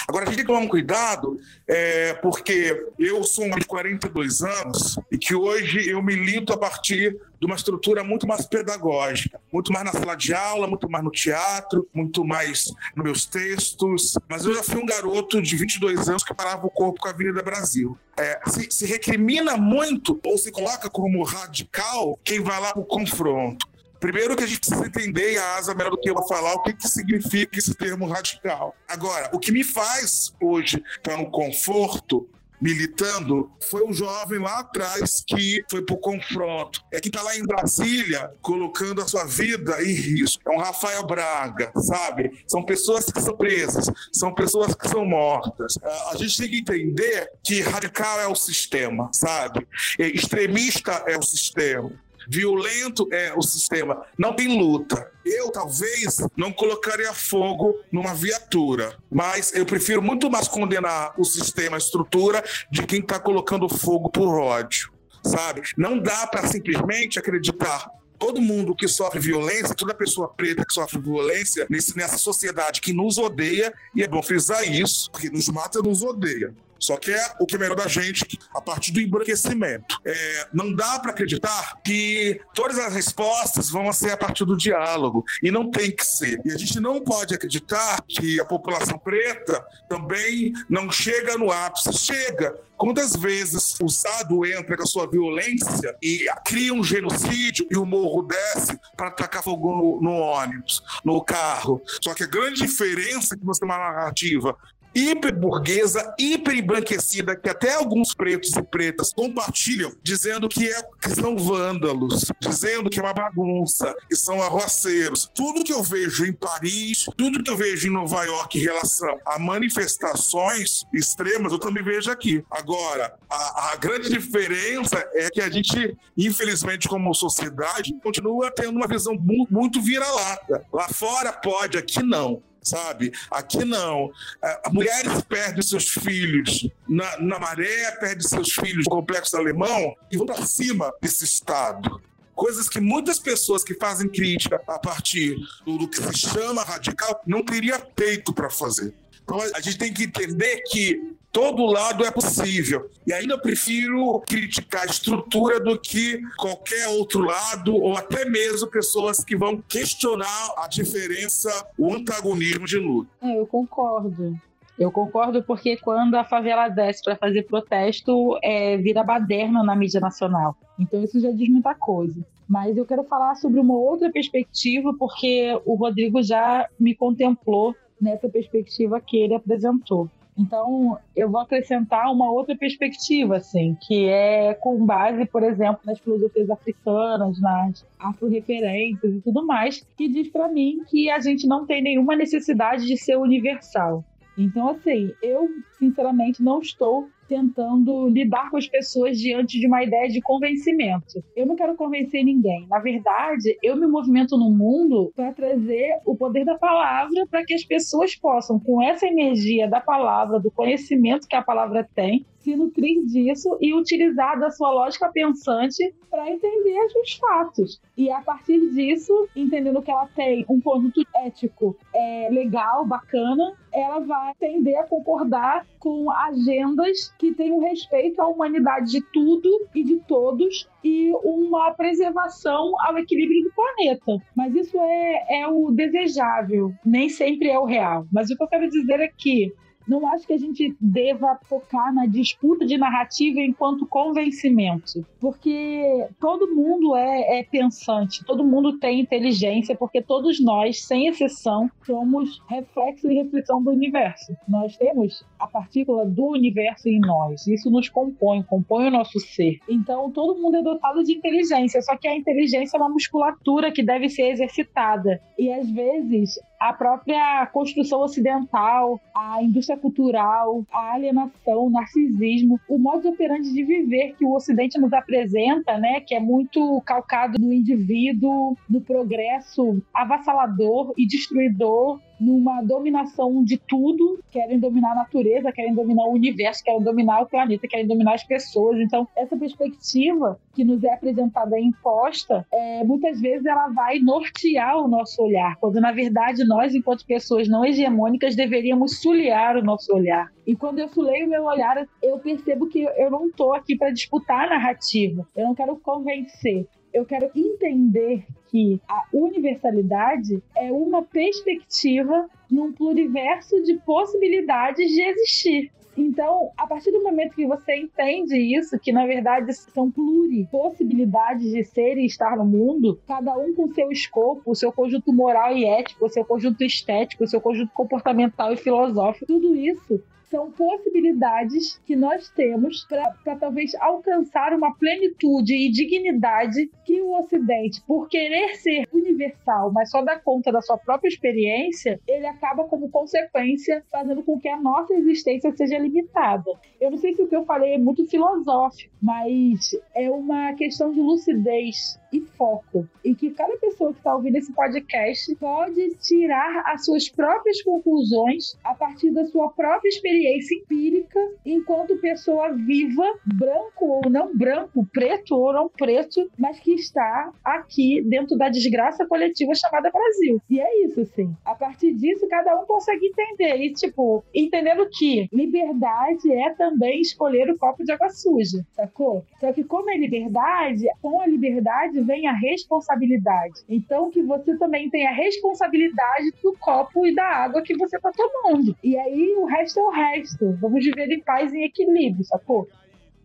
Agora, 0.08 0.24
a 0.24 0.28
gente 0.28 0.38
tem 0.38 0.46
que 0.46 0.52
tomar 0.52 0.64
um 0.64 0.68
cuidado, 0.68 1.40
é, 1.68 2.14
porque 2.16 2.88
eu 2.98 3.24
sou 3.24 3.46
um 3.46 3.52
de 3.52 3.66
42 3.66 4.42
anos 4.42 5.00
e 5.12 5.18
que 5.18 5.36
hoje 5.36 5.90
eu 5.90 6.02
milito 6.02 6.52
a 6.54 6.58
partir 6.58 7.20
de 7.40 7.46
uma 7.46 7.56
estrutura 7.56 8.04
muito 8.04 8.28
mais 8.28 8.46
pedagógica, 8.46 9.40
muito 9.52 9.72
mais 9.72 9.86
na 9.86 9.92
sala 9.94 10.16
de 10.16 10.34
aula, 10.34 10.68
muito 10.68 10.90
mais 10.90 11.04
no 11.04 11.12
teatro, 11.12 11.88
muito 11.94 12.26
mais 12.26 12.66
nos 12.96 13.04
meus 13.04 13.26
textos. 13.26 14.18
Mas 14.28 14.46
eu 14.46 14.54
já 14.54 14.64
fui 14.64 14.82
um 14.82 14.86
garoto 14.86 15.42
de 15.42 15.56
22 15.56 16.10
anos 16.10 16.24
que 16.24 16.34
parava 16.34 16.68
o 16.68 16.70
corpo 16.70 17.00
com 17.00 17.08
a 17.08 17.12
Avenida 17.12 17.42
Brasil. 17.42 17.98
É, 18.18 18.42
se, 18.48 18.68
se 18.70 18.86
recrimina 18.86 19.56
muito 19.56 20.20
ou 20.26 20.38
se 20.38 20.52
coloca 20.52 20.90
como 20.90 21.24
radical 21.24 22.20
quem 22.24 22.42
vai 22.42 22.60
lá 22.60 22.74
para 22.74 22.82
o 22.82 22.86
confronto. 22.86 23.69
Primeiro 24.00 24.36
que 24.36 24.44
a 24.44 24.48
gente 24.48 24.60
precisa 24.60 24.86
entender, 24.86 25.38
a 25.38 25.58
Asa 25.58 25.76
melhor 25.76 25.92
do 25.92 26.00
que 26.00 26.10
eu 26.10 26.16
vou 26.16 26.28
falar, 26.28 26.54
o 26.54 26.64
que, 26.64 26.74
que 26.74 26.88
significa 26.88 27.60
esse 27.60 27.74
termo 27.74 28.08
radical. 28.08 28.76
Agora, 28.88 29.30
o 29.34 29.40
que 29.40 29.52
me 29.52 29.64
faz 29.64 30.34
hoje 30.40 30.82
estar 30.98 31.18
no 31.18 31.30
conforto 31.30 32.30
militando 32.62 33.50
foi 33.70 33.86
um 33.86 33.94
jovem 33.94 34.40
lá 34.40 34.60
atrás 34.60 35.24
que 35.26 35.64
foi 35.70 35.82
pro 35.82 35.98
confronto. 35.98 36.84
É 36.92 37.00
que 37.00 37.10
tá 37.10 37.22
lá 37.22 37.36
em 37.38 37.44
Brasília 37.44 38.32
colocando 38.42 39.02
a 39.02 39.08
sua 39.08 39.26
vida 39.26 39.82
em 39.82 39.94
risco. 39.94 40.42
É 40.46 40.52
um 40.52 40.60
Rafael 40.60 41.06
Braga, 41.06 41.72
sabe? 41.76 42.44
São 42.48 42.64
pessoas 42.64 43.06
que 43.06 43.22
são 43.22 43.36
presas, 43.36 43.90
são 44.14 44.34
pessoas 44.34 44.76
que 44.76 44.88
são 44.88 45.06
mortas. 45.06 45.78
A 46.12 46.18
gente 46.18 46.38
tem 46.38 46.50
que 46.50 46.60
entender 46.60 47.32
que 47.44 47.62
radical 47.62 48.20
é 48.20 48.28
o 48.28 48.36
sistema, 48.36 49.10
sabe? 49.14 49.68
Extremista 49.98 51.04
é 51.08 51.18
o 51.18 51.24
sistema 51.24 51.92
violento 52.30 53.08
é 53.12 53.34
o 53.36 53.42
sistema. 53.42 54.06
Não 54.18 54.34
tem 54.34 54.60
luta. 54.60 55.12
Eu 55.26 55.52
talvez 55.52 56.18
não 56.38 56.52
colocaria 56.52 57.14
fogo 57.14 57.80
numa 57.92 58.14
viatura, 58.14 58.96
mas 59.12 59.54
eu 59.54 59.66
prefiro 59.66 60.02
muito 60.02 60.30
mais 60.30 60.48
condenar 60.48 61.14
o 61.18 61.26
sistema, 61.26 61.76
a 61.76 61.80
estrutura, 61.80 62.44
de 62.72 62.86
quem 62.86 63.00
está 63.00 63.20
colocando 63.20 63.68
fogo 63.68 64.10
por 64.10 64.40
ódio. 64.40 64.92
Sabe? 65.24 65.64
Não 65.78 66.00
dá 66.00 66.28
para 66.28 66.48
simplesmente 66.48 67.20
acreditar 67.20 67.90
todo 68.18 68.42
mundo 68.42 68.76
que 68.76 68.88
sofre 68.88 69.20
violência, 69.20 69.74
toda 69.74 69.94
pessoa 69.94 70.28
preta 70.28 70.66
que 70.66 70.74
sofre 70.74 71.00
violência 71.00 71.66
nesse, 71.70 71.96
nessa 71.96 72.18
sociedade 72.18 72.82
que 72.82 72.94
nos 72.94 73.18
odeia, 73.18 73.74
e 73.96 74.04
é 74.04 74.08
bom 74.08 74.22
frisar 74.22 74.70
isso, 74.70 75.10
porque 75.12 75.30
nos 75.30 75.48
mata 75.48 75.82
nos 75.82 76.04
odeia. 76.04 76.54
Só 76.80 76.98
que 76.98 77.12
é 77.12 77.34
o 77.40 77.46
que 77.46 77.58
melhor 77.58 77.76
da 77.76 77.88
gente 77.88 78.40
a 78.56 78.62
partir 78.62 78.92
do 78.92 79.02
embranquecimento. 79.02 80.00
É, 80.06 80.48
não 80.54 80.74
dá 80.74 81.00
para 81.00 81.12
acreditar 81.12 81.80
que 81.84 82.40
todas 82.54 82.78
as 82.80 82.94
respostas 82.94 83.70
vão 83.70 83.92
ser 83.92 84.12
a 84.12 84.18
partir 84.18 84.46
do 84.46 84.58
diálogo. 84.58 85.24
E 85.44 85.52
não 85.52 85.70
tem 85.70 85.92
que 85.92 86.06
ser. 86.06 86.42
E 86.46 86.52
a 86.52 86.58
gente 86.58 86.80
não 86.80 87.02
pode 87.02 87.34
acreditar 87.34 88.02
que 88.08 88.40
a 88.40 88.46
população 88.46 88.98
preta 88.98 89.64
também 89.88 90.54
não 90.70 90.92
chega 90.92 91.38
no 91.38 91.52
ápice. 91.52 91.94
Chega. 91.94 92.58
Quantas 92.78 93.14
vezes 93.14 93.76
o 93.82 93.88
Estado 93.88 94.46
entra 94.46 94.78
com 94.78 94.84
a 94.84 94.86
sua 94.86 95.06
violência 95.06 95.94
e 96.02 96.26
cria 96.46 96.74
um 96.74 96.82
genocídio 96.82 97.68
e 97.70 97.76
o 97.76 97.86
morro 97.86 98.22
desce 98.22 98.80
para 98.96 99.10
atacar 99.10 99.44
fogo 99.44 100.00
no, 100.02 100.02
no 100.02 100.18
ônibus, 100.18 100.82
no 101.04 101.22
carro? 101.22 101.82
Só 102.02 102.14
que 102.14 102.24
a 102.24 102.28
grande 102.28 102.62
diferença 102.62 103.36
é 103.36 103.38
que 103.38 103.46
você 103.46 103.60
tem 103.60 103.70
uma 103.70 103.78
narrativa 103.78 104.56
hiperburguesa, 104.94 106.14
hiperembranquecida, 106.18 107.36
que 107.36 107.50
até 107.50 107.76
alguns 107.76 108.14
pretos 108.14 108.56
e 108.56 108.62
pretas 108.62 109.14
compartilham, 109.14 109.94
dizendo 110.02 110.50
que, 110.50 110.68
é, 110.68 110.82
que 111.02 111.10
são 111.10 111.38
vândalos, 111.38 112.26
dizendo 112.40 112.90
que 112.90 113.00
é 113.00 113.04
uma 113.04 113.14
bagunça, 113.14 113.96
que 114.08 114.16
são 114.16 114.42
arroceiros. 114.42 115.30
Tudo 115.34 115.64
que 115.64 115.74
eu 115.74 115.84
vejo 115.84 116.26
em 116.26 116.34
Paris, 116.34 117.06
tudo 117.18 117.44
que 117.44 117.50
eu 117.50 117.58
vejo 117.58 117.88
em 117.88 117.92
Nova 117.92 118.24
York 118.24 118.58
em 118.58 118.62
relação 118.62 119.20
a 119.26 119.38
manifestações 119.38 120.86
extremas, 120.94 121.52
eu 121.52 121.60
também 121.60 121.84
vejo 121.84 122.12
aqui. 122.12 122.44
Agora, 122.50 123.14
a, 123.30 123.72
a 123.74 123.76
grande 123.76 124.10
diferença 124.10 124.98
é 125.14 125.30
que 125.30 125.42
a 125.42 125.50
gente, 125.50 125.98
infelizmente, 126.18 126.88
como 126.88 127.14
sociedade, 127.14 127.94
continua 128.04 128.52
tendo 128.52 128.78
uma 128.78 128.88
visão 128.88 129.18
muito 129.50 129.82
vira-lata. 129.82 130.66
Lá 130.74 130.88
fora 130.90 131.32
pode, 131.32 131.78
aqui 131.78 132.02
não 132.04 132.42
sabe? 132.62 133.12
Aqui 133.32 133.64
não. 133.66 134.12
É, 134.44 134.70
mulheres 134.70 135.22
perdem 135.28 135.62
seus 135.62 135.90
filhos 135.90 136.68
na, 136.88 137.20
na 137.20 137.40
maré, 137.40 137.92
perdem 138.00 138.28
seus 138.28 138.52
filhos 138.52 138.86
no 138.86 138.92
complexo 138.92 139.38
alemão 139.38 139.96
e 140.12 140.18
vão 140.18 140.26
para 140.26 140.46
cima 140.46 140.94
desse 141.02 141.24
Estado 141.24 142.02
coisas 142.40 142.70
que 142.70 142.80
muitas 142.80 143.20
pessoas 143.20 143.66
que 143.66 143.74
fazem 143.74 144.08
crítica 144.08 144.62
a 144.66 144.80
partir 144.80 145.36
do, 145.66 145.86
que 145.90 145.98
se 145.98 146.18
chama 146.20 146.64
radical 146.64 147.22
não 147.28 147.44
teria 147.44 147.78
peito 147.78 148.34
para 148.34 148.50
fazer. 148.50 148.94
Então 149.30 149.40
a 149.56 149.62
gente 149.62 149.78
tem 149.78 149.94
que 149.94 150.06
entender 150.06 150.64
que 150.64 151.16
todo 151.32 151.64
lado 151.68 152.04
é 152.04 152.10
possível. 152.10 152.90
E 153.06 153.14
ainda 153.14 153.38
prefiro 153.38 154.20
criticar 154.22 154.82
a 154.82 154.86
estrutura 154.88 155.60
do 155.60 155.80
que 155.80 156.20
qualquer 156.36 156.88
outro 156.88 157.22
lado, 157.22 157.76
ou 157.76 157.96
até 157.96 158.26
mesmo 158.26 158.68
pessoas 158.68 159.24
que 159.24 159.36
vão 159.36 159.62
questionar 159.62 160.56
a 160.58 160.68
diferença, 160.68 161.52
o 161.78 161.94
antagonismo 161.94 162.66
de 162.66 162.78
luta. 162.78 163.12
É, 163.22 163.38
eu 163.38 163.46
concordo. 163.46 164.36
Eu 164.80 164.92
concordo 164.92 165.44
porque 165.44 165.78
quando 165.78 166.16
a 166.16 166.24
favela 166.24 166.68
desce 166.68 167.04
para 167.04 167.16
fazer 167.16 167.44
protesto, 167.44 168.36
é, 168.44 168.78
vira 168.78 169.04
baderna 169.04 169.62
na 169.62 169.76
mídia 169.76 170.00
nacional. 170.00 170.58
Então 170.80 171.04
isso 171.04 171.20
já 171.20 171.30
diz 171.32 171.50
muita 171.50 171.76
coisa. 171.76 172.26
Mas 172.48 172.76
eu 172.76 172.86
quero 172.86 173.04
falar 173.04 173.36
sobre 173.36 173.60
uma 173.60 173.78
outra 173.78 174.12
perspectiva, 174.12 174.92
porque 174.98 175.56
o 175.66 175.76
Rodrigo 175.76 176.24
já 176.24 176.68
me 176.80 176.96
contemplou 176.96 177.76
nessa 178.02 178.30
perspectiva 178.30 179.00
que 179.00 179.18
ele 179.18 179.36
apresentou. 179.36 180.10
Então, 180.40 180.98
eu 181.14 181.30
vou 181.30 181.42
acrescentar 181.42 182.10
uma 182.14 182.32
outra 182.32 182.56
perspectiva, 182.56 183.36
assim, 183.36 183.76
que 183.82 184.06
é 184.08 184.54
com 184.54 184.86
base, 184.86 185.26
por 185.26 185.44
exemplo, 185.44 185.82
nas 185.86 186.00
filosofias 186.00 186.50
africanas, 186.50 187.42
nas 187.42 187.86
afro-referências 188.00 189.16
e 189.16 189.20
tudo 189.20 189.46
mais, 189.46 189.86
que 189.98 190.08
diz 190.08 190.30
para 190.30 190.48
mim 190.48 190.82
que 190.88 191.10
a 191.10 191.20
gente 191.20 191.46
não 191.46 191.66
tem 191.66 191.84
nenhuma 191.84 192.16
necessidade 192.16 192.86
de 192.86 192.96
ser 192.96 193.18
universal. 193.18 194.06
Então, 194.38 194.70
assim, 194.70 195.12
eu 195.22 195.50
sinceramente 195.78 196.42
não 196.42 196.62
estou 196.62 197.10
tentando 197.30 198.10
lidar 198.10 198.50
com 198.50 198.58
as 198.58 198.68
pessoas 198.68 199.18
diante 199.18 199.60
de 199.60 199.68
uma 199.68 199.84
ideia 199.84 200.10
de 200.10 200.20
convencimento. 200.20 201.24
Eu 201.36 201.46
não 201.46 201.56
quero 201.56 201.76
convencer 201.76 202.24
ninguém. 202.26 202.68
Na 202.68 202.80
verdade, 202.80 203.56
eu 203.64 203.78
me 203.78 203.86
movimento 203.86 204.36
no 204.36 204.50
mundo 204.50 205.14
para 205.16 205.32
trazer 205.32 206.00
o 206.06 206.18
poder 206.18 206.44
da 206.44 206.58
palavra 206.58 207.26
para 207.30 207.46
que 207.46 207.54
as 207.54 207.64
pessoas 207.64 208.16
possam, 208.16 208.60
com 208.60 208.82
essa 208.82 209.06
energia 209.06 209.70
da 209.70 209.80
palavra, 209.80 210.40
do 210.40 210.50
conhecimento 210.50 211.28
que 211.28 211.36
a 211.36 211.44
palavra 211.44 211.88
tem, 211.94 212.26
se 212.40 212.56
nutrir 212.56 213.06
disso 213.06 213.58
e 213.62 213.74
utilizar 213.74 214.40
da 214.40 214.50
sua 214.50 214.72
lógica 214.72 215.10
pensante 215.12 215.94
para 216.10 216.30
entender 216.30 216.88
os 217.02 217.14
fatos. 217.16 217.82
E 217.96 218.10
a 218.10 218.22
partir 218.22 218.60
disso, 218.72 219.28
entendendo 219.36 219.82
que 219.82 219.92
ela 219.92 220.08
tem 220.16 220.46
um 220.50 220.60
conjunto 220.60 221.02
ético 221.16 221.78
é, 221.94 222.30
legal, 222.32 222.86
bacana, 222.86 223.54
ela 223.72 224.00
vai 224.00 224.34
tender 224.40 224.78
a 224.80 224.84
concordar 224.84 225.66
com 225.78 226.10
agendas 226.12 227.14
que 227.20 227.34
tenham 227.34 227.60
respeito 227.60 228.22
à 228.22 228.28
humanidade 228.28 228.92
de 228.92 229.02
tudo 229.14 229.68
e 229.76 229.84
de 229.84 229.98
todos 230.08 230.68
e 230.84 231.12
uma 231.24 231.72
preservação 231.72 232.74
ao 232.86 232.98
equilíbrio 232.98 233.44
do 233.44 233.54
planeta. 233.54 234.26
Mas 234.36 234.56
isso 234.56 234.78
é, 234.78 235.42
é 235.42 235.48
o 235.48 235.72
desejável, 235.72 236.74
nem 236.86 237.10
sempre 237.10 237.50
é 237.50 237.60
o 237.60 237.66
real. 237.66 238.06
Mas 238.12 238.30
o 238.30 238.36
que 238.36 238.44
eu 238.44 238.48
quero 238.48 238.70
dizer 238.70 239.00
é 239.00 239.08
que 239.08 239.54
não 239.90 240.08
acho 240.08 240.28
que 240.28 240.34
a 240.34 240.38
gente 240.38 240.76
deva 240.80 241.40
focar 241.44 241.94
na 241.94 242.06
disputa 242.06 242.66
de 242.66 242.78
narrativa 242.78 243.40
enquanto 243.40 243.88
convencimento, 243.88 245.06
porque 245.20 246.08
todo 246.20 246.54
mundo 246.54 246.96
é, 246.96 247.40
é 247.40 247.44
pensante, 247.44 248.24
todo 248.24 248.44
mundo 248.44 248.78
tem 248.78 249.00
inteligência, 249.00 249.76
porque 249.76 250.02
todos 250.02 250.40
nós, 250.40 250.86
sem 250.86 251.08
exceção, 251.08 251.70
somos 251.84 252.42
reflexo 252.48 253.10
e 253.10 253.16
reflexão 253.16 253.62
do 253.64 253.72
universo. 253.72 254.34
Nós 254.48 254.78
temos 254.78 255.26
a 255.40 255.48
partícula 255.48 256.06
do 256.06 256.28
universo 256.28 256.88
em 256.88 257.00
nós, 257.00 257.48
isso 257.48 257.72
nos 257.72 257.90
compõe, 257.90 258.44
compõe 258.44 258.88
o 258.88 258.92
nosso 258.92 259.20
ser. 259.20 259.60
Então, 259.68 260.12
todo 260.12 260.40
mundo 260.40 260.58
é 260.58 260.62
dotado 260.62 261.04
de 261.04 261.14
inteligência, 261.14 261.82
só 261.82 261.98
que 261.98 262.08
a 262.08 262.16
inteligência 262.16 262.78
é 262.78 262.80
uma 262.80 262.90
musculatura 262.90 263.72
que 263.72 263.84
deve 263.84 264.08
ser 264.10 264.30
exercitada. 264.30 265.22
E 265.38 265.52
às 265.52 265.70
vezes 265.72 266.40
a 266.60 266.74
própria 266.74 267.46
construção 267.48 268.02
ocidental, 268.02 269.00
a 269.16 269.42
indústria 269.42 269.78
cultural, 269.78 270.66
a 270.72 270.94
alienação, 270.94 271.66
o 271.66 271.70
narcisismo, 271.70 272.60
o 272.68 272.78
modo 272.78 273.08
operante 273.10 273.54
de 273.54 273.64
viver 273.64 274.16
que 274.18 274.26
o 274.26 274.34
Ocidente 274.34 274.78
nos 274.78 274.92
apresenta, 274.92 275.78
né, 275.78 276.02
que 276.02 276.14
é 276.14 276.20
muito 276.20 276.82
calcado 276.82 277.40
no 277.40 277.54
indivíduo, 277.54 278.58
no 278.70 278.82
progresso 278.82 279.82
avassalador 279.94 280.94
e 280.98 281.08
destruidor 281.08 282.00
numa 282.20 282.62
dominação 282.62 283.44
de 283.44 283.58
tudo, 283.58 284.20
querem 284.32 284.60
dominar 284.60 284.92
a 284.92 284.96
natureza, 284.96 285.52
querem 285.52 285.74
dominar 285.74 286.06
o 286.06 286.14
universo, 286.14 286.64
querem 286.64 286.82
dominar 286.82 287.22
o 287.22 287.26
planeta, 287.26 287.68
querem 287.68 287.88
dominar 287.88 288.16
as 288.16 288.24
pessoas. 288.24 288.80
Então, 288.80 289.08
essa 289.16 289.38
perspectiva 289.38 290.40
que 290.54 290.64
nos 290.64 290.84
é 290.84 290.94
apresentada 290.94 291.60
e 291.60 291.64
imposta, 291.64 292.46
é, 292.52 292.84
muitas 292.84 293.20
vezes 293.20 293.46
ela 293.46 293.70
vai 293.70 294.00
nortear 294.00 294.78
o 294.78 294.88
nosso 294.88 295.22
olhar, 295.24 295.56
quando 295.58 295.80
na 295.80 295.92
verdade 295.92 296.44
nós, 296.46 296.76
enquanto 296.76 297.06
pessoas 297.06 297.48
não 297.48 297.66
hegemônicas, 297.66 298.36
deveríamos 298.36 299.00
sulhar 299.00 299.58
o 299.58 299.64
nosso 299.64 299.94
olhar. 299.94 300.32
E 300.46 300.56
quando 300.56 300.80
eu 300.80 300.90
sulei 300.90 301.24
o 301.24 301.30
meu 301.30 301.46
olhar, 301.46 301.88
eu 302.02 302.18
percebo 302.20 302.68
que 302.68 302.84
eu 302.84 303.12
não 303.12 303.28
estou 303.28 303.54
aqui 303.54 303.78
para 303.78 303.92
disputar 303.92 304.48
a 304.48 304.50
narrativa, 304.50 305.28
eu 305.36 305.46
não 305.46 305.56
quero 305.56 305.78
convencer, 305.78 306.68
eu 306.94 307.06
quero 307.06 307.30
entender 307.36 308.26
que 308.50 308.82
a 308.88 309.04
universalidade 309.14 310.42
é 310.56 310.72
uma 310.72 311.04
perspectiva 311.04 312.30
num 312.50 312.72
pluriverso 312.72 313.62
de 313.64 313.76
possibilidades 313.78 314.90
de 314.92 315.02
existir. 315.02 315.72
Então, 315.98 316.52
a 316.58 316.66
partir 316.66 316.92
do 316.92 317.04
momento 317.04 317.36
que 317.36 317.46
você 317.46 317.76
entende 317.76 318.38
isso, 318.38 318.80
que 318.80 318.92
na 318.92 319.06
verdade 319.06 319.52
são 319.54 319.92
pluripossibilidades 319.92 321.52
de 321.52 321.64
ser 321.64 321.98
e 321.98 322.06
estar 322.06 322.38
no 322.38 322.46
mundo, 322.46 323.00
cada 323.06 323.38
um 323.38 323.54
com 323.54 323.68
seu 323.74 323.92
escopo, 323.92 324.52
o 324.52 324.56
seu 324.56 324.72
conjunto 324.72 325.12
moral 325.12 325.56
e 325.56 325.66
ético, 325.66 326.06
o 326.06 326.10
seu 326.10 326.24
conjunto 326.24 326.64
estético, 326.64 327.26
o 327.26 327.28
seu 327.28 327.42
conjunto 327.42 327.74
comportamental 327.74 328.54
e 328.54 328.58
filosófico, 328.58 329.26
tudo 329.26 329.56
isso 329.56 330.02
são 330.30 330.52
possibilidades 330.52 331.80
que 331.86 331.96
nós 331.96 332.30
temos 332.30 332.86
para 332.86 333.36
talvez 333.36 333.74
alcançar 333.76 334.54
uma 334.54 334.74
plenitude 334.76 335.56
e 335.56 335.72
dignidade 335.72 336.70
que 336.86 337.02
o 337.02 337.18
Ocidente, 337.18 337.82
por 337.86 338.08
querer 338.08 338.39
ser 338.56 338.88
universal, 338.94 339.72
mas 339.72 339.92
só 339.92 340.02
dar 340.02 340.22
conta 340.22 340.52
da 340.52 340.62
sua 340.62 340.78
própria 340.78 341.10
experiência, 341.10 342.00
ele 342.08 342.26
acaba 342.26 342.64
como 342.66 342.90
consequência 342.90 343.84
fazendo 343.92 344.24
com 344.24 344.40
que 344.40 344.48
a 344.48 344.60
nossa 344.60 344.94
existência 344.94 345.52
seja 345.56 345.78
limitada. 345.78 346.52
Eu 346.80 346.92
não 346.92 346.98
sei 346.98 347.14
se 347.14 347.22
o 347.22 347.28
que 347.28 347.36
eu 347.36 347.46
falei 347.46 347.74
é 347.74 347.78
muito 347.78 348.06
filosófico, 348.08 348.94
mas 349.02 349.72
é 349.96 350.10
uma 350.10 350.54
questão 350.54 350.92
de 350.92 351.00
lucidez 351.00 352.00
e 352.12 352.22
foco. 352.22 352.88
E 353.04 353.14
que 353.16 353.32
cada 353.32 353.56
pessoa 353.58 353.92
que 353.92 354.00
está 354.00 354.16
ouvindo 354.16 354.36
esse 354.36 354.52
podcast 354.54 355.36
pode 355.36 355.96
tirar 355.96 356.64
as 356.68 356.86
suas 356.86 357.10
próprias 357.10 357.62
conclusões 357.62 358.58
a 358.64 358.74
partir 358.74 359.12
da 359.12 359.26
sua 359.26 359.50
própria 359.52 359.90
experiência 359.90 360.56
empírica, 360.56 361.20
enquanto 361.46 361.98
pessoa 361.98 362.52
viva, 362.54 363.06
branco 363.26 363.86
ou 363.86 364.10
não 364.10 364.36
branco, 364.36 364.86
preto 364.92 365.36
ou 365.36 365.54
não 365.54 365.70
preto, 365.70 366.30
mas 366.38 366.60
que 366.60 366.74
está 366.74 367.32
aqui 367.44 368.02
dentro 368.02 368.29
da 368.38 368.50
desgraça 368.50 369.06
coletiva 369.06 369.54
chamada 369.56 369.92
Brasil. 369.92 370.42
E 370.50 370.60
é 370.60 370.86
isso, 370.86 371.06
sim. 371.06 371.36
A 371.46 371.56
partir 371.56 371.94
disso, 371.94 372.28
cada 372.28 372.60
um 372.60 372.66
consegue 372.66 373.08
entender. 373.08 373.58
E, 373.58 373.74
tipo, 373.74 374.24
entendendo 374.34 374.88
que 374.90 375.28
liberdade 375.32 376.32
é 376.32 376.54
também 376.54 377.02
escolher 377.02 377.50
o 377.50 377.58
copo 377.58 377.84
de 377.84 377.92
água 377.92 378.10
suja, 378.10 378.66
sacou? 378.74 379.24
Só 379.40 379.52
que, 379.54 379.64
como 379.64 379.90
é 379.90 379.98
liberdade, 379.98 380.86
com 381.02 381.22
a 381.22 381.28
liberdade 381.28 382.02
vem 382.02 382.28
a 382.28 382.34
responsabilidade. 382.34 383.62
Então, 383.68 384.10
que 384.10 384.22
você 384.22 384.58
também 384.58 384.90
tenha 384.90 385.10
a 385.10 385.14
responsabilidade 385.14 386.32
do 386.44 386.56
copo 386.60 387.06
e 387.06 387.14
da 387.14 387.26
água 387.26 387.62
que 387.62 387.76
você 387.78 387.98
está 387.98 388.12
tomando. 388.12 388.76
E 388.84 388.98
aí, 388.98 389.36
o 389.38 389.46
resto 389.46 389.80
é 389.80 389.84
o 389.84 389.90
resto. 389.90 390.58
Vamos 390.60 390.84
viver 390.84 391.12
em 391.12 391.22
paz 391.22 391.54
e 391.54 391.58
em 391.58 391.64
equilíbrio, 391.66 392.24
sacou? 392.26 392.68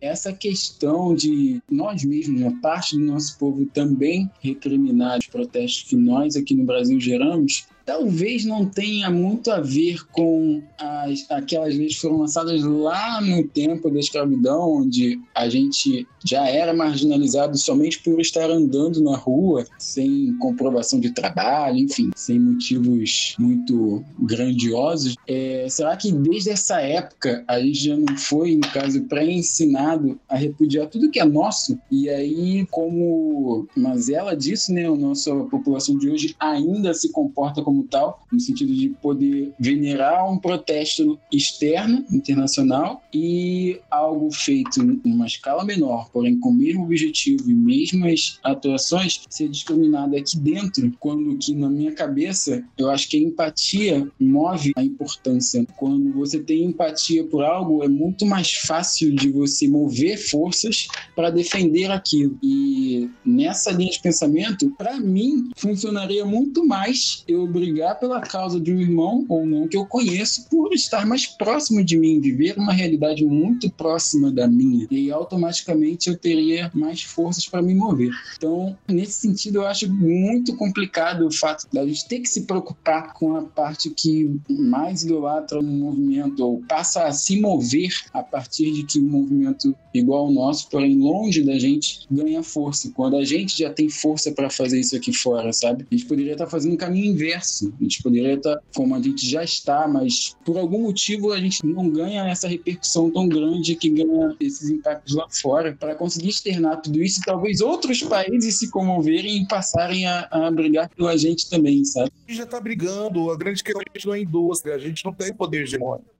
Essa 0.01 0.31
questão 0.33 1.15
de 1.15 1.61
nós 1.69 2.03
mesmos, 2.03 2.41
uma 2.41 2.61
parte 2.61 2.97
do 2.97 3.03
nosso 3.03 3.37
povo 3.37 3.65
também 3.67 4.29
recriminar 4.39 5.19
os 5.19 5.27
protestos 5.27 5.89
que 5.89 5.95
nós 5.95 6.35
aqui 6.35 6.53
no 6.53 6.65
Brasil 6.65 6.99
geramos, 6.99 7.67
talvez 7.85 8.43
não 8.45 8.65
tenha 8.65 9.09
muito 9.09 9.51
a 9.51 9.61
ver 9.61 10.05
com 10.11 10.61
as, 10.77 11.29
aquelas 11.29 11.75
leis 11.75 11.95
que 11.95 12.01
foram 12.01 12.17
lançadas 12.17 12.63
lá 12.63 13.21
no 13.21 13.43
tempo 13.47 13.89
da 13.89 13.99
escravidão, 13.99 14.81
onde 14.81 15.19
a 15.33 15.47
gente 15.47 16.07
já 16.25 16.47
era 16.47 16.73
marginalizado 16.73 17.57
somente 17.57 18.01
por 18.01 18.19
estar 18.19 18.49
andando 18.49 19.01
na 19.01 19.15
rua, 19.15 19.65
sem 19.77 20.35
comprovação 20.39 20.99
de 20.99 21.11
trabalho, 21.11 21.77
enfim, 21.77 22.09
sem 22.15 22.39
motivos 22.39 23.35
muito 23.37 24.03
grandiosos. 24.19 25.15
É, 25.27 25.67
será 25.69 25.95
que 25.95 26.11
desde 26.11 26.49
essa 26.49 26.81
época 26.81 27.43
a 27.47 27.59
gente 27.59 27.85
já 27.85 27.95
não 27.95 28.17
foi, 28.17 28.55
no 28.55 28.67
caso, 28.71 29.03
pré-ensinado 29.03 30.19
a 30.27 30.35
repudiar 30.35 30.87
tudo 30.87 31.11
que 31.11 31.19
é 31.19 31.25
nosso? 31.25 31.77
E 31.91 32.09
aí, 32.09 32.65
como 32.71 33.67
Mazela 33.75 34.35
disse, 34.35 34.73
né, 34.73 34.87
a 34.87 34.95
nossa 34.95 35.33
população 35.45 35.97
de 35.97 36.09
hoje 36.09 36.35
ainda 36.39 36.93
se 36.93 37.11
comporta 37.11 37.61
como 37.61 37.74
tal, 37.83 38.25
no 38.31 38.39
sentido 38.39 38.73
de 38.73 38.89
poder 39.01 39.53
venerar 39.59 40.29
um 40.31 40.37
protesto 40.37 41.19
externo, 41.31 42.05
internacional, 42.11 43.01
e 43.13 43.79
algo 43.89 44.31
feito 44.31 44.83
numa 45.03 45.25
escala 45.25 45.63
menor, 45.63 46.09
porém 46.11 46.39
com 46.39 46.49
o 46.49 46.53
mesmo 46.53 46.83
objetivo 46.83 47.49
e 47.49 47.53
mesmas 47.53 48.39
atuações, 48.43 49.21
ser 49.29 49.49
discriminado 49.49 50.15
aqui 50.15 50.37
dentro, 50.37 50.91
quando 50.99 51.37
que 51.37 51.53
na 51.53 51.69
minha 51.69 51.93
cabeça 51.93 52.63
eu 52.77 52.89
acho 52.89 53.09
que 53.09 53.17
a 53.17 53.21
empatia 53.21 54.07
move 54.19 54.73
a 54.75 54.83
importância. 54.83 55.65
Quando 55.75 56.13
você 56.13 56.39
tem 56.39 56.65
empatia 56.65 57.23
por 57.23 57.43
algo, 57.43 57.83
é 57.83 57.87
muito 57.87 58.25
mais 58.25 58.53
fácil 58.53 59.15
de 59.15 59.31
você 59.31 59.67
mover 59.67 60.17
forças 60.17 60.87
para 61.15 61.29
defender 61.29 61.91
aquilo. 61.91 62.37
E 62.41 63.09
nessa 63.25 63.71
linha 63.71 63.91
de 63.91 63.99
pensamento, 63.99 64.69
para 64.77 64.99
mim, 64.99 65.49
funcionaria 65.55 66.25
muito 66.25 66.65
mais 66.65 67.23
eu 67.27 67.47
brigar 67.65 67.99
pela 67.99 68.21
causa 68.21 68.59
de 68.59 68.71
um 68.71 68.79
irmão 68.79 69.25
ou 69.27 69.45
não 69.45 69.67
que 69.67 69.75
eu 69.75 69.85
conheço 69.85 70.47
por 70.49 70.71
estar 70.73 71.05
mais 71.05 71.25
próximo 71.25 71.83
de 71.83 71.97
mim, 71.97 72.21
viver 72.21 72.57
uma 72.57 72.71
realidade 72.71 73.25
muito 73.25 73.69
próxima 73.71 74.31
da 74.31 74.47
minha. 74.47 74.87
E 74.91 75.11
automaticamente 75.11 76.09
eu 76.09 76.17
teria 76.17 76.71
mais 76.73 77.01
forças 77.01 77.47
para 77.47 77.61
me 77.61 77.73
mover. 77.73 78.11
Então, 78.37 78.77
nesse 78.87 79.13
sentido, 79.13 79.57
eu 79.57 79.67
acho 79.67 79.91
muito 79.91 80.55
complicado 80.55 81.25
o 81.25 81.31
fato 81.31 81.67
da 81.73 81.85
gente 81.85 82.07
ter 82.07 82.19
que 82.19 82.29
se 82.29 82.41
preocupar 82.41 83.13
com 83.13 83.35
a 83.35 83.41
parte 83.41 83.89
que 83.89 84.39
mais 84.49 85.03
idolatra 85.03 85.59
um 85.59 85.63
movimento 85.63 86.45
ou 86.45 86.61
passa 86.67 87.05
a 87.05 87.11
se 87.11 87.39
mover 87.39 87.93
a 88.13 88.21
partir 88.21 88.71
de 88.71 88.83
que 88.83 88.99
um 88.99 89.07
movimento 89.07 89.75
igual 89.93 90.25
ao 90.25 90.31
nosso, 90.31 90.69
porém 90.69 90.97
longe 90.97 91.43
da 91.43 91.57
gente, 91.57 92.01
ganha 92.11 92.43
força. 92.43 92.91
Quando 92.93 93.15
a 93.17 93.23
gente 93.23 93.57
já 93.57 93.69
tem 93.69 93.89
força 93.89 94.31
para 94.31 94.49
fazer 94.49 94.79
isso 94.79 94.95
aqui 94.95 95.13
fora, 95.13 95.51
sabe? 95.53 95.85
A 95.89 95.95
gente 95.95 96.07
poderia 96.07 96.33
estar 96.33 96.47
fazendo 96.47 96.73
um 96.73 96.77
caminho 96.77 97.05
inverso. 97.05 97.54
A 97.63 97.83
gente 97.83 98.01
poderia 98.01 98.33
estar 98.33 98.59
como 98.75 98.95
a 98.95 99.01
gente 99.01 99.27
já 99.29 99.43
está, 99.43 99.87
mas 99.87 100.35
por 100.43 100.57
algum 100.57 100.81
motivo 100.83 101.31
a 101.31 101.39
gente 101.39 101.65
não 101.65 101.89
ganha 101.89 102.27
essa 102.27 102.47
repercussão 102.47 103.09
tão 103.11 103.27
grande 103.27 103.75
que 103.75 103.89
ganha 103.89 104.35
esses 104.39 104.69
impactos 104.69 105.15
lá 105.15 105.27
fora 105.29 105.75
para 105.79 105.95
conseguir 105.95 106.29
externar 106.29 106.81
tudo 106.81 107.01
isso 107.01 107.19
e 107.19 107.23
talvez 107.23 107.61
outros 107.61 108.01
países 108.03 108.59
se 108.59 108.69
comoverem 108.69 109.43
e 109.43 109.47
passarem 109.47 110.05
a, 110.05 110.27
a 110.31 110.51
brigar 110.51 110.89
pela 110.89 111.17
gente 111.17 111.49
também, 111.49 111.83
sabe? 111.85 112.11
A 112.27 112.31
gente 112.31 112.37
já 112.37 112.43
está 112.43 112.59
brigando, 112.59 113.31
a 113.31 113.37
grande 113.37 113.63
questão 113.63 113.81
é 113.81 113.85
a 113.89 113.97
gente 113.97 114.07
não 114.07 114.13
é 114.13 114.21
indústria, 114.21 114.75
a 114.75 114.79
gente 114.79 115.05
não 115.05 115.13
tem 115.13 115.33
poder 115.33 115.63
hegemônico. 115.63 116.14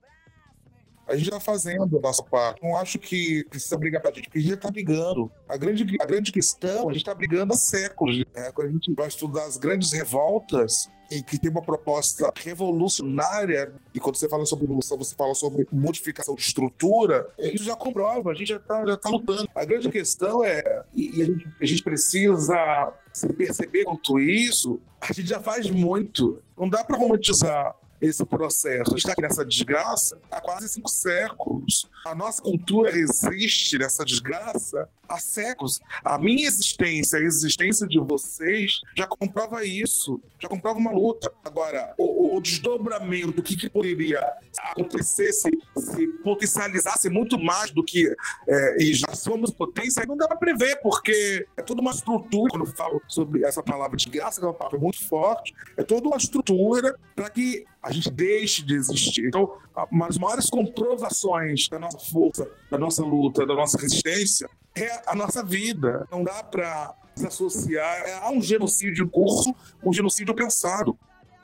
A 1.06 1.14
gente 1.14 1.26
está 1.26 1.38
fazendo 1.38 1.96
a 1.96 2.00
nossa 2.00 2.22
parte. 2.22 2.62
Não 2.62 2.76
acho 2.76 2.98
que 2.98 3.44
precisa 3.48 3.76
brigar 3.78 4.02
pra 4.02 4.10
gente, 4.10 4.24
porque 4.24 4.38
a 4.38 4.40
gente 4.40 4.50
já 4.50 4.56
está 4.56 4.70
brigando. 4.70 5.30
A 5.48 5.56
grande, 5.56 5.96
a 6.00 6.04
grande 6.04 6.32
questão, 6.32 6.88
a 6.88 6.92
gente 6.92 7.02
está 7.02 7.14
brigando 7.14 7.52
há 7.52 7.56
séculos. 7.56 8.18
Né? 8.34 8.50
Quando 8.52 8.68
a 8.68 8.72
gente 8.72 8.92
vai 8.92 9.06
estudar 9.06 9.44
as 9.44 9.56
grandes 9.56 9.92
revoltas, 9.92 10.90
em 11.10 11.22
que 11.22 11.38
tem 11.38 11.50
uma 11.50 11.62
proposta 11.62 12.32
revolucionária, 12.36 13.72
e 13.94 14.00
quando 14.00 14.16
você 14.16 14.28
fala 14.28 14.44
sobre 14.44 14.64
evolução, 14.64 14.98
você 14.98 15.14
fala 15.14 15.34
sobre 15.34 15.66
modificação 15.70 16.34
de 16.34 16.42
estrutura, 16.42 17.28
isso 17.38 17.64
já 17.64 17.76
comprova, 17.76 18.32
a 18.32 18.34
gente 18.34 18.48
já 18.48 18.56
está 18.56 18.84
já 18.84 18.96
tá 18.96 19.08
lutando. 19.08 19.48
A 19.54 19.64
grande 19.64 19.88
questão 19.88 20.44
é, 20.44 20.84
e 20.94 21.22
a 21.22 21.24
gente, 21.24 21.48
a 21.60 21.66
gente 21.66 21.82
precisa 21.82 22.92
se 23.12 23.32
perceber 23.32 23.84
quanto 23.84 24.18
isso, 24.18 24.80
a 25.00 25.12
gente 25.12 25.28
já 25.28 25.40
faz 25.40 25.70
muito. 25.70 26.42
Não 26.58 26.68
dá 26.68 26.82
para 26.82 26.98
romantizar 26.98 27.76
esse 28.00 28.24
processo. 28.24 28.96
Está 28.96 29.14
nessa 29.18 29.44
desgraça 29.44 30.18
há 30.30 30.40
quase 30.40 30.68
cinco 30.68 30.90
séculos. 30.90 31.88
A 32.04 32.14
nossa 32.14 32.42
cultura 32.42 32.90
resiste 32.90 33.78
nessa 33.78 34.04
desgraça 34.04 34.88
há 35.08 35.18
séculos. 35.18 35.80
A 36.04 36.18
minha 36.18 36.46
existência, 36.46 37.18
a 37.18 37.22
existência 37.22 37.86
de 37.86 37.98
vocês, 37.98 38.80
já 38.96 39.06
comprova 39.06 39.64
isso, 39.64 40.20
já 40.38 40.48
comprova 40.48 40.78
uma 40.78 40.92
luta. 40.92 41.32
Agora, 41.44 41.94
o, 41.98 42.36
o 42.36 42.40
desdobramento, 42.40 43.40
o 43.40 43.42
que, 43.42 43.56
que 43.56 43.70
poderia 43.70 44.20
acontecer 44.58 45.32
se, 45.32 45.50
se 45.78 46.06
potencializasse 46.22 47.08
muito 47.08 47.38
mais 47.38 47.70
do 47.70 47.82
que 47.82 48.14
é, 48.48 48.82
e 48.82 48.94
já 48.94 49.14
somos 49.14 49.50
potência, 49.50 50.04
não 50.06 50.16
dá 50.16 50.26
para 50.26 50.36
prever, 50.36 50.80
porque 50.82 51.46
é 51.56 51.62
toda 51.62 51.80
uma 51.80 51.90
estrutura, 51.90 52.50
quando 52.50 52.66
eu 52.66 52.72
falo 52.72 53.00
sobre 53.08 53.44
essa 53.44 53.62
palavra 53.62 53.96
de 53.96 54.08
graça, 54.08 54.40
que 54.40 54.44
é 54.44 54.48
uma 54.48 54.54
palavra 54.54 54.78
muito 54.78 55.06
forte, 55.06 55.54
é 55.76 55.82
toda 55.82 56.08
uma 56.08 56.16
estrutura 56.16 56.98
para 57.14 57.30
que 57.30 57.64
a 57.86 57.92
gente 57.92 58.10
deixe 58.10 58.64
de 58.64 58.74
existir. 58.74 59.26
Então, 59.26 59.56
uma 59.92 60.08
das 60.08 60.18
maiores 60.18 60.50
comprovações 60.50 61.68
da 61.68 61.78
nossa 61.78 61.98
força, 61.98 62.50
da 62.68 62.76
nossa 62.76 63.02
luta, 63.04 63.46
da 63.46 63.54
nossa 63.54 63.78
resistência, 63.78 64.50
é 64.74 65.02
a 65.06 65.14
nossa 65.14 65.44
vida. 65.44 66.04
Não 66.10 66.24
dá 66.24 66.42
para 66.42 66.92
desassociar. 67.14 68.02
É, 68.02 68.14
há 68.14 68.30
um 68.30 68.42
genocídio 68.42 69.04
em 69.04 69.08
curso, 69.08 69.54
um 69.84 69.92
genocídio 69.92 70.34
pensado. 70.34 70.98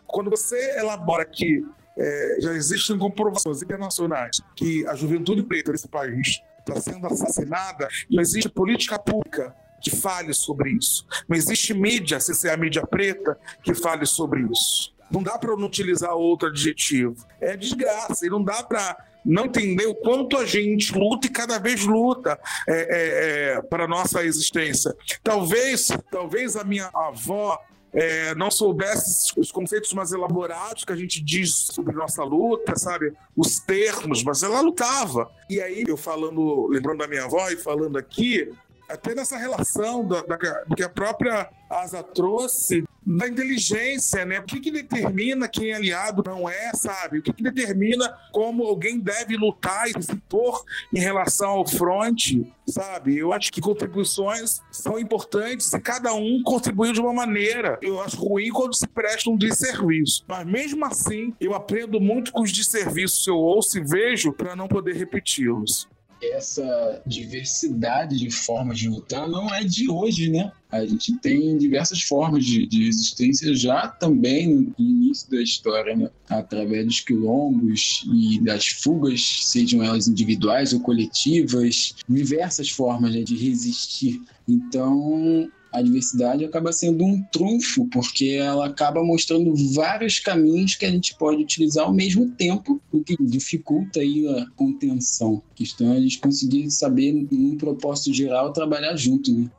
Quando 0.05 0.31
você 0.31 0.79
elabora 0.81 1.25
que 1.25 1.65
é, 1.97 2.37
já 2.41 2.53
existem 2.55 2.99
comprovações 2.99 3.63
internacionais 3.63 4.41
que 4.57 4.85
a 4.89 4.97
juventude 4.97 5.45
preta 5.45 5.71
desse 5.71 5.87
país 5.87 6.43
está 6.59 6.81
sendo 6.81 7.07
assassinada, 7.07 7.87
não 8.11 8.21
existe 8.21 8.49
política 8.49 8.99
pública 8.99 9.55
que 9.81 9.95
fale 9.95 10.35
sobre 10.35 10.73
isso. 10.73 11.07
Não 11.29 11.37
existe 11.37 11.73
mídia, 11.73 12.19
se 12.19 12.35
ser 12.35 12.51
a 12.51 12.57
mídia 12.57 12.85
preta, 12.85 13.39
que 13.63 13.75
fale 13.75 14.07
sobre 14.07 14.43
isso. 14.51 14.93
Não 15.13 15.23
dá 15.23 15.39
para 15.39 15.57
não 15.57 15.67
utilizar 15.67 16.15
outro 16.15 16.49
adjetivo. 16.49 17.27
É 17.41 17.57
desgraça. 17.57 18.27
E 18.27 18.31
não 18.31 18.43
dá 18.43 18.63
para 18.63 18.97
não 19.25 19.45
entender 19.45 19.87
o 19.87 19.95
quanto 19.95 20.37
a 20.37 20.45
gente 20.45 20.97
luta 20.97 21.27
e 21.27 21.31
cada 21.31 21.59
vez 21.59 21.85
luta 21.85 22.39
é, 22.69 22.73
é, 22.73 23.57
é, 23.57 23.63
para 23.63 23.87
nossa 23.87 24.25
existência. 24.25 24.95
Talvez, 25.23 25.89
talvez 26.11 26.57
a 26.57 26.65
minha 26.65 26.91
avó 26.93 27.59
é, 27.93 28.35
não 28.35 28.51
soubesse 28.51 29.33
os 29.37 29.53
conceitos 29.53 29.93
mais 29.93 30.13
elaborados 30.13 30.85
que 30.85 30.93
a 30.93 30.97
gente 30.97 31.23
diz 31.23 31.69
sobre 31.71 31.95
nossa 31.95 32.25
luta, 32.25 32.77
sabe? 32.77 33.13
Os 33.37 33.61
termos, 33.61 34.25
mas 34.25 34.43
ela 34.43 34.61
lutava. 34.61 35.31
E 35.49 35.61
aí, 35.61 35.85
eu 35.87 35.97
falando, 35.97 36.67
lembrando 36.69 36.99
da 36.99 37.07
minha 37.07 37.25
avó 37.25 37.49
e 37.51 37.57
falando 37.57 37.99
aqui, 37.99 38.51
até 38.93 39.15
nessa 39.15 39.37
relação 39.37 40.07
da, 40.07 40.23
da, 40.23 40.37
do 40.67 40.77
que 40.77 40.83
a 40.83 40.89
própria 40.89 41.49
Asa 41.71 42.03
trouxe 42.03 42.85
da 43.05 43.27
inteligência, 43.27 44.25
né? 44.25 44.39
O 44.39 44.45
que, 44.45 44.61
que 44.61 44.71
determina 44.71 45.49
quem 45.49 45.71
é 45.71 45.75
aliado 45.75 46.23
não 46.25 46.49
é, 46.49 46.73
sabe? 46.75 47.19
O 47.19 47.23
que, 47.23 47.33
que 47.33 47.43
determina 47.43 48.17
como 48.31 48.65
alguém 48.65 48.99
deve 48.99 49.37
lutar 49.37 49.89
e 49.89 50.03
se 50.03 50.15
pôr 50.29 50.63
em 50.95 51.01
relação 51.01 51.51
ao 51.51 51.67
fronte, 51.67 52.47
sabe? 52.67 53.19
Eu 53.19 53.33
acho 53.33 53.51
que 53.51 53.61
contribuições 53.61 54.61
são 54.71 54.99
importantes 54.99 55.73
e 55.73 55.81
cada 55.81 56.15
um 56.15 56.43
contribuiu 56.45 56.93
de 56.93 57.01
uma 57.01 57.13
maneira. 57.13 57.79
Eu 57.83 58.01
acho 58.01 58.17
ruim 58.17 58.51
quando 58.51 58.75
se 58.75 58.87
presta 58.87 59.31
um 59.31 59.37
desserviço. 59.37 60.25
Mas 60.29 60.47
mesmo 60.47 60.85
assim, 60.85 61.35
eu 61.41 61.55
aprendo 61.55 62.01
muito 62.01 62.31
com 62.31 62.43
os 62.43 62.53
desserviços 62.53 63.25
que 63.25 63.31
eu 63.31 63.39
ouço 63.39 63.79
e 63.79 63.85
vejo 63.85 64.33
para 64.33 64.55
não 64.55 64.69
poder 64.69 64.95
repeti-los 64.95 65.89
essa 66.31 67.03
diversidade 67.07 68.19
de 68.19 68.31
formas 68.31 68.79
de 68.79 68.89
lutar 68.89 69.29
não 69.29 69.53
é 69.53 69.65
de 69.65 69.91
hoje, 69.91 70.31
né? 70.31 70.53
A 70.71 70.87
gente 70.87 71.19
tem 71.19 71.59
diversas 71.59 72.01
formas 72.03 72.45
de, 72.45 72.67
de 72.67 72.87
resistência 72.87 73.55
já 73.55 73.89
também 73.89 74.49
no 74.49 74.75
início 74.79 75.31
da 75.31 75.43
história, 75.43 75.95
né? 75.95 76.09
através 76.31 76.87
dos 76.87 77.01
quilombos 77.01 78.07
e 78.11 78.41
das 78.41 78.69
fugas, 78.69 79.51
sejam 79.51 79.83
elas 79.83 80.09
individuais 80.09 80.73
ou 80.73 80.81
coletivas, 80.81 81.95
diversas 82.09 82.71
formas 82.71 83.15
né, 83.15 83.23
de 83.23 83.37
resistir. 83.37 84.23
Então, 84.49 85.47
a 85.73 85.81
diversidade 85.81 86.45
acaba 86.45 86.73
sendo 86.73 87.05
um 87.05 87.23
trunfo, 87.33 87.89
porque 87.89 88.37
ela 88.39 88.67
acaba 88.67 89.03
mostrando 89.03 89.55
vários 89.73 90.21
caminhos 90.21 90.77
que 90.77 90.85
a 90.85 90.91
gente 90.91 91.15
pode 91.17 91.43
utilizar 91.43 91.87
ao 91.87 91.95
mesmo 91.95 92.31
tempo, 92.33 92.81
o 92.93 93.03
que 93.03 93.17
dificulta 93.19 94.01
aí 94.01 94.29
a 94.29 94.47
contenção. 94.55 95.43
A 95.51 95.55
questão 95.55 95.93
é 95.93 95.97
a 95.97 96.01
gente 96.01 96.19
conseguir 96.19 96.71
saber, 96.71 97.13
num 97.13 97.57
propósito 97.57 98.13
geral, 98.13 98.53
trabalhar 98.53 98.95
junto, 98.97 99.33
né? 99.33 99.51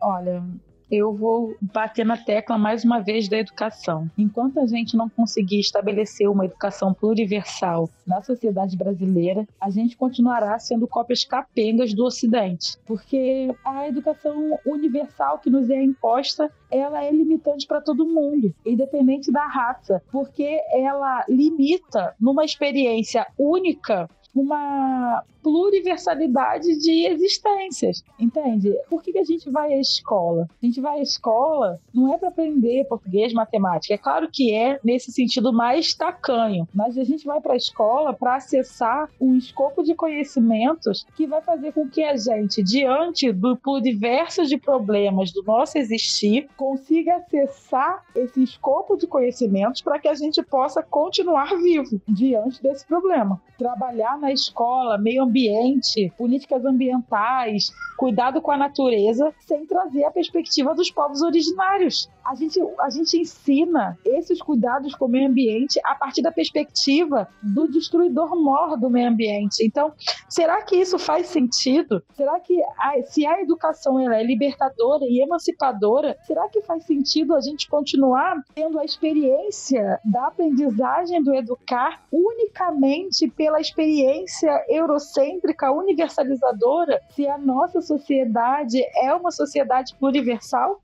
Olha, 0.00 0.42
eu 0.90 1.14
vou 1.14 1.54
bater 1.60 2.04
na 2.04 2.16
tecla 2.16 2.58
mais 2.58 2.84
uma 2.84 3.00
vez 3.00 3.28
da 3.28 3.38
educação. 3.38 4.10
Enquanto 4.18 4.58
a 4.58 4.66
gente 4.66 4.96
não 4.96 5.08
conseguir 5.08 5.60
estabelecer 5.60 6.28
uma 6.28 6.44
educação 6.44 6.92
pluriversal 6.92 7.88
na 8.06 8.20
sociedade 8.22 8.76
brasileira, 8.76 9.46
a 9.60 9.70
gente 9.70 9.96
continuará 9.96 10.58
sendo 10.58 10.88
cópias 10.88 11.24
capengas 11.24 11.94
do 11.94 12.04
Ocidente. 12.04 12.76
Porque 12.86 13.54
a 13.64 13.88
educação 13.88 14.58
universal 14.66 15.38
que 15.38 15.50
nos 15.50 15.70
é 15.70 15.82
imposta, 15.82 16.50
ela 16.70 17.04
é 17.04 17.10
limitante 17.10 17.66
para 17.66 17.80
todo 17.80 18.06
mundo, 18.06 18.54
independente 18.66 19.30
da 19.30 19.46
raça, 19.46 20.02
porque 20.10 20.60
ela 20.72 21.24
limita 21.28 22.14
numa 22.20 22.44
experiência 22.44 23.26
única 23.38 24.08
uma 24.34 25.24
pluriversalidade 25.42 26.78
de 26.78 27.06
existências, 27.06 28.04
entende? 28.18 28.74
Por 28.88 29.02
que, 29.02 29.12
que 29.12 29.18
a 29.18 29.24
gente 29.24 29.50
vai 29.50 29.72
à 29.72 29.80
escola? 29.80 30.48
A 30.62 30.66
gente 30.66 30.80
vai 30.80 30.98
à 30.98 31.02
escola 31.02 31.80
não 31.94 32.12
é 32.12 32.18
para 32.18 32.28
aprender 32.28 32.84
português, 32.84 33.32
matemática. 33.32 33.94
É 33.94 33.98
claro 33.98 34.28
que 34.30 34.54
é 34.54 34.78
nesse 34.84 35.12
sentido 35.12 35.52
mais 35.52 35.94
tacanho, 35.94 36.68
mas 36.74 36.96
a 36.98 37.04
gente 37.04 37.24
vai 37.24 37.40
para 37.40 37.54
a 37.54 37.56
escola 37.56 38.12
para 38.12 38.36
acessar 38.36 39.08
um 39.20 39.36
escopo 39.36 39.82
de 39.82 39.94
conhecimentos 39.94 41.06
que 41.16 41.26
vai 41.26 41.40
fazer 41.40 41.72
com 41.72 41.88
que 41.88 42.02
a 42.02 42.16
gente, 42.16 42.62
diante 42.62 43.32
do 43.32 43.56
pluriverso 43.56 44.44
de 44.46 44.56
problemas 44.56 45.32
do 45.32 45.42
nosso 45.42 45.78
existir, 45.78 46.48
consiga 46.56 47.16
acessar 47.16 48.04
esse 48.14 48.42
escopo 48.42 48.96
de 48.96 49.06
conhecimentos 49.06 49.80
para 49.82 49.98
que 49.98 50.08
a 50.08 50.14
gente 50.14 50.42
possa 50.42 50.82
continuar 50.82 51.56
vivo 51.56 52.00
diante 52.08 52.62
desse 52.62 52.86
problema. 52.86 53.40
Trabalhar 53.58 54.18
na 54.18 54.32
escola, 54.32 54.98
meio 54.98 55.26
ambiente, 55.30 56.12
políticas 56.18 56.64
ambientais, 56.64 57.72
cuidado 57.96 58.42
com 58.42 58.50
a 58.50 58.56
natureza, 58.56 59.32
sem 59.46 59.64
trazer 59.64 60.04
a 60.04 60.10
perspectiva 60.10 60.74
dos 60.74 60.90
povos 60.90 61.22
originários. 61.22 62.10
A 62.30 62.34
gente, 62.36 62.60
a 62.78 62.88
gente 62.90 63.18
ensina 63.18 63.98
esses 64.04 64.40
cuidados 64.40 64.94
com 64.94 65.06
o 65.06 65.08
meio 65.08 65.28
ambiente 65.28 65.80
a 65.84 65.96
partir 65.96 66.22
da 66.22 66.30
perspectiva 66.30 67.26
do 67.42 67.66
destruidor 67.66 68.40
mor 68.40 68.78
do 68.78 68.88
meio 68.88 69.08
ambiente. 69.08 69.66
Então, 69.66 69.92
será 70.28 70.62
que 70.62 70.76
isso 70.76 70.96
faz 70.96 71.26
sentido? 71.26 72.00
Será 72.14 72.38
que 72.38 72.62
a, 72.78 73.02
se 73.02 73.26
a 73.26 73.42
educação 73.42 73.98
ela 73.98 74.14
é 74.14 74.22
libertadora 74.22 75.04
e 75.06 75.20
emancipadora, 75.20 76.16
será 76.24 76.48
que 76.48 76.62
faz 76.62 76.84
sentido 76.84 77.34
a 77.34 77.40
gente 77.40 77.68
continuar 77.68 78.40
tendo 78.54 78.78
a 78.78 78.84
experiência 78.84 79.98
da 80.04 80.28
aprendizagem 80.28 81.24
do 81.24 81.34
educar 81.34 82.00
unicamente 82.12 83.28
pela 83.28 83.60
experiência 83.60 84.52
eurocêntrica, 84.68 85.72
universalizadora, 85.72 87.00
se 87.10 87.26
a 87.26 87.36
nossa 87.36 87.80
sociedade 87.80 88.80
é 89.02 89.12
uma 89.12 89.32
sociedade 89.32 89.96
pluriversal? 89.96 90.80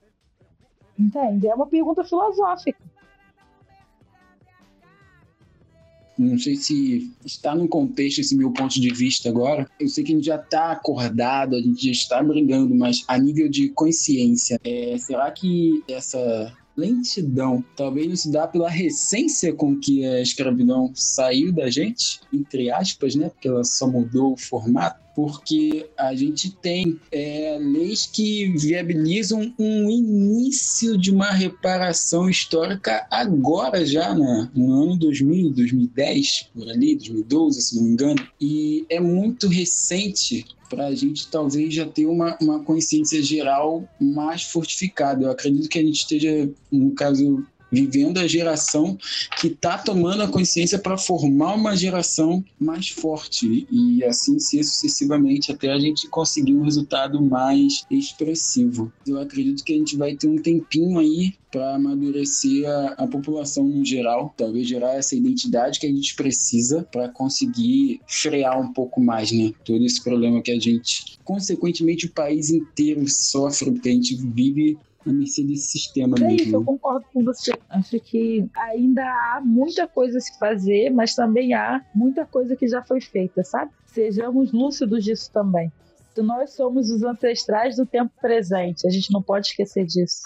Entende? 0.99 1.47
É 1.47 1.55
uma 1.55 1.66
pergunta 1.66 2.05
filosófica. 2.05 2.78
Não 6.18 6.38
sei 6.38 6.57
se 6.57 7.14
está 7.26 7.55
no 7.55 7.68
contexto 7.68 8.20
esse 8.20 8.34
meu 8.34 8.51
ponto 8.51 8.80
de 8.80 8.88
vista 8.90 9.28
agora. 9.28 9.68
Eu 9.78 9.86
sei 9.88 10.03
que 10.03 10.12
a 10.12 10.14
gente 10.16 10.24
já 10.24 10.36
está 10.36 10.72
acordado, 10.72 11.55
a 11.55 11.61
gente 11.61 11.84
já 11.84 11.92
está 11.92 12.22
brigando, 12.22 12.74
mas 12.74 13.05
a 13.07 13.18
nível 13.18 13.51
de 13.51 13.68
consciência, 13.68 14.59
é, 14.64 14.97
será 14.97 15.30
que 15.30 15.84
essa 15.86 16.55
lentidão 16.74 17.62
talvez 17.76 18.09
não 18.09 18.16
se 18.16 18.30
dá 18.32 18.49
pela 18.49 18.70
recência 18.70 19.53
com 19.53 19.78
que 19.78 20.07
a 20.07 20.22
escravidão 20.22 20.90
saiu 20.94 21.53
da 21.53 21.68
gente, 21.68 22.20
entre 22.32 22.70
aspas, 22.70 23.14
né? 23.14 23.28
Porque 23.28 23.49
ela 23.49 23.64
só 23.64 23.86
mudou 23.86 24.32
o 24.32 24.36
formato 24.38 25.05
porque 25.16 25.88
a 25.96 26.14
gente 26.14 26.50
tem 26.50 27.00
é, 27.10 27.56
leis 27.58 28.04
que 28.06 28.48
viabilizam 28.58 29.50
um 29.58 29.90
início 29.90 30.98
de 30.98 31.10
uma 31.10 31.30
reparação 31.30 32.28
histórica 32.28 33.06
agora 33.10 33.86
já, 33.86 34.14
né? 34.14 34.50
no 34.54 34.82
ano 34.82 34.96
2000, 34.98 35.52
2010, 35.52 36.50
por 36.54 36.68
ali, 36.68 36.94
2012, 36.96 37.62
se 37.62 37.76
não 37.76 37.84
me 37.84 37.92
engano, 37.92 38.28
e 38.38 38.84
é 38.90 39.00
muito 39.00 39.48
recente 39.48 40.44
para 40.68 40.88
a 40.88 40.94
gente 40.94 41.28
talvez 41.28 41.72
já 41.72 41.86
ter 41.86 42.04
uma, 42.04 42.36
uma 42.38 42.62
consciência 42.62 43.22
geral 43.22 43.88
mais 43.98 44.42
fortificada. 44.42 45.24
Eu 45.24 45.30
acredito 45.30 45.68
que 45.68 45.78
a 45.78 45.82
gente 45.82 45.96
esteja, 45.96 46.50
no 46.70 46.90
caso 46.90 47.46
vivendo 47.76 48.18
a 48.18 48.26
geração 48.26 48.96
que 49.38 49.48
está 49.48 49.76
tomando 49.76 50.22
a 50.22 50.28
consciência 50.28 50.78
para 50.78 50.96
formar 50.96 51.54
uma 51.54 51.76
geração 51.76 52.42
mais 52.58 52.88
forte 52.88 53.66
e 53.70 54.02
assim 54.02 54.38
ser 54.38 54.64
sucessivamente 54.64 55.52
até 55.52 55.70
a 55.70 55.78
gente 55.78 56.08
conseguir 56.08 56.54
um 56.54 56.62
resultado 56.62 57.20
mais 57.20 57.84
expressivo. 57.90 58.90
Eu 59.06 59.20
acredito 59.20 59.62
que 59.62 59.74
a 59.74 59.76
gente 59.76 59.94
vai 59.94 60.14
ter 60.14 60.26
um 60.26 60.38
tempinho 60.38 60.98
aí 60.98 61.34
para 61.50 61.74
amadurecer 61.74 62.68
a, 62.68 62.88
a, 62.98 63.06
população 63.06 63.64
no 63.64 63.84
geral, 63.84 64.34
talvez 64.36 64.66
gerar 64.66 64.94
essa 64.94 65.14
identidade 65.14 65.78
que 65.78 65.86
a 65.86 65.90
gente 65.90 66.14
precisa 66.14 66.86
para 66.90 67.08
conseguir 67.08 68.00
frear 68.06 68.60
um 68.60 68.72
pouco 68.72 69.00
mais, 69.00 69.32
né? 69.32 69.52
Todo 69.64 69.84
esse 69.84 70.02
problema 70.02 70.42
que 70.42 70.50
a 70.50 70.58
gente, 70.60 71.18
consequentemente, 71.24 72.06
o 72.06 72.12
país 72.12 72.50
inteiro 72.50 73.08
sofre, 73.08 73.70
porque 73.70 73.88
a 73.88 73.92
gente 73.92 74.16
vive 74.16 74.76
na 75.07 75.12
mercê 75.12 75.44
desse 75.44 75.68
sistema 75.68 76.16
é 76.18 76.20
mesmo. 76.20 76.36
Isso, 76.36 76.57
eu 76.57 76.64
concordo 76.64 77.07
com 77.12 77.24
você. 77.24 77.52
Acho 77.70 78.00
que 78.00 78.48
ainda 78.57 79.02
há 79.02 79.40
muita 79.42 79.86
coisa 79.86 80.18
a 80.18 80.20
se 80.20 80.38
fazer, 80.38 80.90
mas 80.90 81.14
também 81.14 81.54
há 81.54 81.84
muita 81.94 82.26
coisa 82.26 82.57
que 82.57 82.66
já 82.66 82.82
foi 82.82 83.00
feita, 83.00 83.42
sabe? 83.44 83.70
Sejamos 83.86 84.52
lúcidos 84.52 85.04
disso 85.04 85.30
também. 85.32 85.72
Nós 86.16 86.54
somos 86.54 86.90
os 86.90 87.02
ancestrais 87.02 87.76
do 87.76 87.84
tempo 87.84 88.11
presente, 88.20 88.86
a 88.86 88.90
gente 88.90 89.12
não 89.12 89.22
pode 89.22 89.48
esquecer 89.48 89.84
disso. 89.84 90.22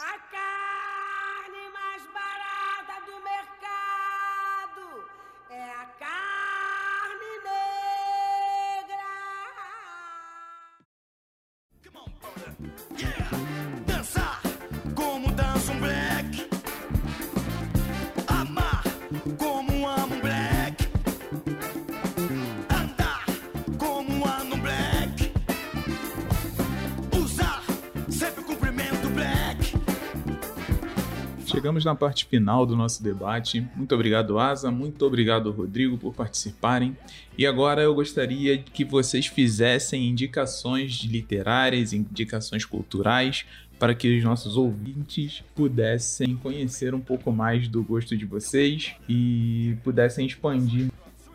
Chegamos 31.70 31.84
na 31.84 31.94
parte 31.94 32.24
final 32.24 32.66
do 32.66 32.74
nosso 32.74 33.00
debate. 33.00 33.64
Muito 33.76 33.94
obrigado, 33.94 34.40
Asa. 34.40 34.72
Muito 34.72 35.06
obrigado, 35.06 35.52
Rodrigo, 35.52 35.96
por 35.96 36.12
participarem. 36.12 36.96
E 37.38 37.46
agora 37.46 37.80
eu 37.80 37.94
gostaria 37.94 38.58
que 38.58 38.84
vocês 38.84 39.28
fizessem 39.28 40.08
indicações 40.08 41.04
literárias, 41.04 41.92
indicações 41.92 42.64
culturais, 42.64 43.46
para 43.78 43.94
que 43.94 44.18
os 44.18 44.24
nossos 44.24 44.56
ouvintes 44.56 45.44
pudessem 45.54 46.34
conhecer 46.34 46.92
um 46.92 47.00
pouco 47.00 47.30
mais 47.30 47.68
do 47.68 47.84
gosto 47.84 48.16
de 48.16 48.24
vocês 48.24 48.96
e 49.08 49.76
pudessem 49.84 50.26
expandir 50.26 50.90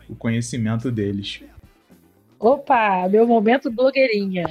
o 0.06 0.14
conhecimento 0.14 0.90
deles. 0.90 1.42
Opa, 2.38 3.08
meu 3.08 3.26
momento 3.26 3.70
blogueirinha. 3.70 4.44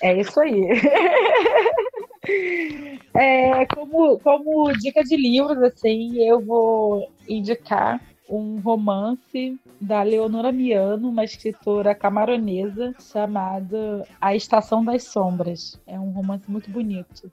É 0.00 0.20
isso 0.20 0.38
aí. 0.38 0.54
É, 3.14 3.66
como, 3.66 4.18
como 4.20 4.72
dica 4.72 5.02
de 5.02 5.16
livros, 5.16 5.62
assim, 5.62 6.22
eu 6.22 6.40
vou 6.40 7.08
indicar 7.28 8.00
um 8.28 8.58
romance 8.60 9.58
da 9.80 10.02
Leonora 10.02 10.50
Miano, 10.50 11.08
uma 11.08 11.24
escritora 11.24 11.94
camaronesa, 11.94 12.94
chamado 12.98 14.02
A 14.20 14.34
Estação 14.34 14.84
das 14.84 15.04
Sombras. 15.04 15.78
É 15.86 15.98
um 16.00 16.10
romance 16.10 16.50
muito 16.50 16.70
bonito. 16.70 17.30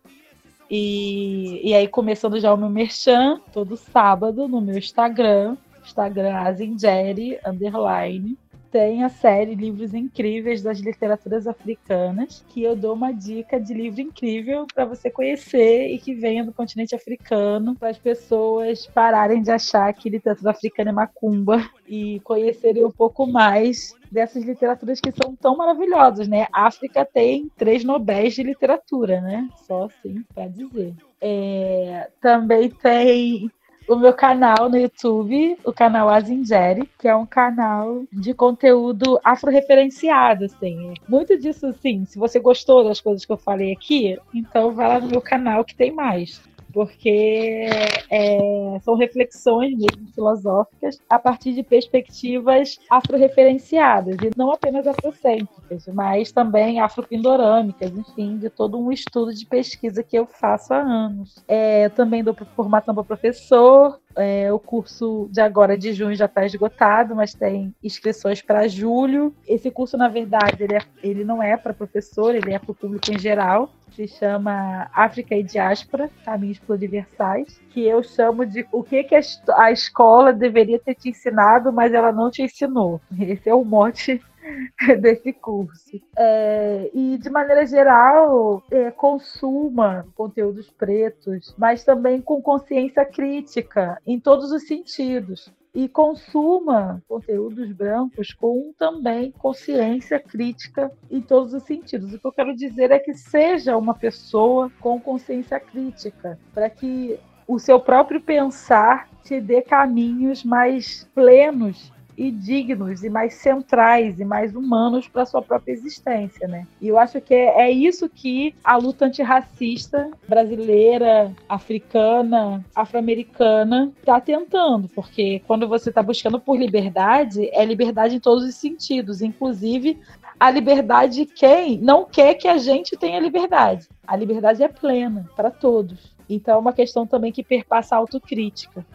E, 0.70 1.70
e 1.70 1.74
aí, 1.74 1.88
começando 1.88 2.40
já 2.40 2.54
o 2.54 2.58
meu 2.58 2.70
merchan, 2.70 3.42
todo 3.52 3.76
sábado 3.76 4.48
no 4.48 4.62
meu 4.62 4.78
Instagram, 4.78 5.58
Instagram 5.84 6.36
Azingeri, 6.36 7.40
underline, 7.46 8.38
tem 8.72 9.04
a 9.04 9.10
série 9.10 9.54
Livros 9.54 9.94
Incríveis 9.94 10.62
das 10.62 10.80
Literaturas 10.80 11.46
Africanas, 11.46 12.44
que 12.50 12.64
eu 12.64 12.76
dou 12.76 12.94
uma 12.94 13.12
dica 13.12 13.60
de 13.60 13.74
livro 13.74 14.00
incrível 14.02 14.66
para 14.74 14.86
você 14.86 15.12
conhecer 15.12 15.90
e 15.90 16.00
que 16.00 16.16
venha 16.16 16.46
do 16.46 16.54
continente 16.54 16.96
africano, 16.96 17.76
para 17.76 17.90
as 17.90 17.98
pessoas 17.98 18.88
pararem 18.88 19.42
de 19.42 19.52
achar 19.52 19.94
que 19.94 20.10
literatura 20.10 20.52
africana 20.52 20.92
é 20.92 20.94
macumba 20.94 21.70
e 21.88 22.22
conhecerem 22.22 22.86
um 22.86 22.92
pouco 22.92 23.28
mais 23.28 23.94
dessas 24.10 24.44
literaturas 24.44 25.00
que 25.00 25.12
são 25.12 25.36
tão 25.36 25.58
maravilhosas, 25.58 26.28
né? 26.28 26.48
África 26.54 27.06
tem 27.06 27.52
três 27.58 27.84
Nobéis 27.84 28.34
de 28.34 28.44
literatura, 28.44 29.20
né? 29.20 29.50
Só 29.68 29.86
assim 29.86 30.24
para 30.34 30.48
dizer. 30.48 30.94
É, 31.20 32.10
também 32.22 32.70
tem 32.70 33.52
o 33.92 34.00
meu 34.00 34.14
canal 34.14 34.70
no 34.70 34.78
YouTube, 34.78 35.58
o 35.66 35.74
canal 35.74 36.08
Azingeri, 36.08 36.90
que 36.98 37.08
é 37.08 37.16
um 37.16 37.26
canal 37.26 38.04
de 38.12 38.34
conteúdo 38.34 39.20
afro-referenciado, 39.24 40.46
assim. 40.46 40.94
Muito 41.08 41.38
disso, 41.38 41.68
assim, 41.68 42.06
se 42.06 42.18
você 42.18 42.40
gostou 42.40 42.86
das 42.86 43.02
coisas 43.02 43.26
que 43.26 43.32
eu 43.32 43.38
falei 43.38 43.74
aqui, 43.74 44.18
então 44.34 44.72
vai 44.72 44.88
lá 44.88 45.00
no 45.00 45.10
meu 45.10 45.22
canal 45.22 45.66
que 45.66 45.76
tem 45.76 45.92
mais 45.92 46.42
porque 46.72 47.68
é, 48.10 48.80
são 48.82 48.96
reflexões 48.96 49.78
mesmo 49.78 50.08
filosóficas 50.14 51.00
a 51.10 51.20
partir 51.20 51.54
de 51.54 51.64
perspectivas 51.64 52.80
afro-referenciadas, 52.90 54.16
e 54.22 54.32
não 54.38 54.52
apenas 54.52 54.88
afrocêntricas, 54.88 55.88
mas 55.94 56.32
também 56.32 56.80
afropindorâmicas, 56.80 57.92
enfim, 57.92 58.38
de 58.38 58.50
todo 58.50 58.80
um 58.80 58.92
estudo 58.92 59.34
de 59.34 59.46
pesquisa 59.46 60.04
que 60.04 60.18
eu 60.18 60.26
faço 60.26 60.74
há 60.74 60.82
anos. 60.82 61.36
É, 61.48 61.90
também 61.90 62.24
dou 62.24 62.36
formação 62.56 62.94
para 62.94 63.04
professor, 63.04 64.00
é, 64.16 64.52
o 64.52 64.60
curso 64.60 65.30
de 65.32 65.42
agora 65.42 65.78
de 65.78 65.94
junho 65.94 66.16
já 66.16 66.26
está 66.26 66.46
esgotado, 66.46 67.16
mas 67.16 67.34
tem 67.34 67.74
inscrições 67.84 68.42
para 68.42 68.68
julho. 68.68 69.34
Esse 69.48 69.70
curso, 69.72 69.98
na 69.98 70.08
verdade, 70.08 70.64
ele, 70.64 70.76
é, 70.76 70.82
ele 71.04 71.24
não 71.24 71.42
é 71.42 71.58
para 71.58 71.74
professor, 71.74 72.36
ele 72.36 72.54
é 72.54 72.60
para 72.60 72.72
o 72.72 72.76
público 72.76 73.12
em 73.12 73.20
geral. 73.20 73.72
Se 73.92 74.08
chama 74.08 74.90
África 74.94 75.36
e 75.36 75.44
Diáspora, 75.44 76.10
Caminhos 76.24 76.60
Pluriversais, 76.60 77.60
que 77.72 77.86
eu 77.86 78.02
chamo 78.02 78.46
de 78.46 78.66
o 78.72 78.84
que, 78.84 79.04
que 79.04 79.16
a 79.16 79.72
escola 79.72 80.32
deveria 80.32 80.80
ter 80.80 80.96
te 80.96 81.10
ensinado, 81.10 81.74
mas 81.74 81.94
ela 81.94 82.12
não 82.12 82.32
te 82.32 82.42
ensinou. 82.42 83.02
Esse 83.20 83.50
é 83.50 83.54
o 83.54 83.66
mote 83.66 84.22
desse 85.00 85.34
curso. 85.34 86.00
É, 86.18 86.90
e, 86.94 87.18
de 87.18 87.30
maneira 87.30 87.66
geral, 87.66 88.64
é, 88.72 88.92
consuma 88.92 90.06
conteúdos 90.16 90.70
pretos, 90.70 91.54
mas 91.58 91.84
também 91.84 92.22
com 92.22 92.42
consciência 92.42 93.06
crítica, 93.06 94.02
em 94.06 94.20
todos 94.20 94.52
os 94.52 94.68
sentidos. 94.68 95.52
E 95.74 95.88
consuma 95.88 97.02
conteúdos 97.08 97.72
brancos 97.72 98.34
com 98.34 98.74
também 98.78 99.32
consciência 99.32 100.20
crítica 100.20 100.92
em 101.10 101.22
todos 101.22 101.54
os 101.54 101.64
sentidos. 101.64 102.14
O 102.14 102.20
que 102.20 102.28
eu 102.28 102.32
quero 102.34 102.54
dizer 102.54 102.92
é 102.92 103.00
que 103.00 103.14
seja 103.14 103.78
uma 103.78 103.94
pessoa 103.94 104.70
com 104.82 105.00
consciência 105.00 105.62
crítica, 105.62 106.38
para 106.54 106.70
que 106.70 107.18
o 107.48 107.58
seu 107.58 107.80
próprio 107.80 108.20
pensar 108.20 109.08
te 109.24 109.40
dê 109.40 109.62
caminhos 109.62 110.44
mais 110.44 111.10
plenos 111.16 111.92
e 112.22 112.30
dignos 112.30 113.04
e 113.04 113.10
mais 113.10 113.34
centrais 113.34 114.20
e 114.20 114.24
mais 114.24 114.56
humanos 114.56 115.08
para 115.08 115.26
sua 115.26 115.42
própria 115.42 115.72
existência, 115.72 116.48
né? 116.48 116.68
E 116.80 116.88
eu 116.88 117.00
acho 117.00 117.20
que 117.20 117.34
é, 117.34 117.62
é 117.64 117.72
isso 117.72 118.08
que 118.08 118.54
a 118.64 118.78
luta 118.78 119.06
antirracista 119.06 120.12
brasileira, 120.30 121.34
africana, 121.50 122.64
afro-americana 122.76 123.92
está 124.00 124.22
tentando, 124.22 124.88
porque 124.90 125.42
quando 125.48 125.68
você 125.68 125.90
está 125.90 126.04
buscando 126.04 126.40
por 126.40 126.60
liberdade, 126.60 127.50
é 127.52 127.66
liberdade 127.66 128.18
em 128.18 128.20
todos 128.20 128.44
os 128.44 128.54
sentidos, 128.54 129.24
inclusive 129.24 129.98
a 130.40 130.52
liberdade 130.52 131.16
de 131.16 131.26
quem 131.26 131.80
não 131.80 132.06
quer 132.06 132.36
que 132.36 132.48
a 132.48 132.60
gente 132.60 132.96
tenha 132.96 133.20
liberdade. 133.20 133.90
A 134.06 134.16
liberdade 134.16 134.62
é 134.62 134.68
plena 134.68 135.28
para 135.36 135.50
todos. 135.50 136.16
Então 136.30 136.54
é 136.54 136.58
uma 136.60 136.72
questão 136.72 137.08
também 137.08 137.32
que 137.32 137.44
perpassa 137.44 137.96
a 137.96 137.98
autocrítica. 137.98 138.86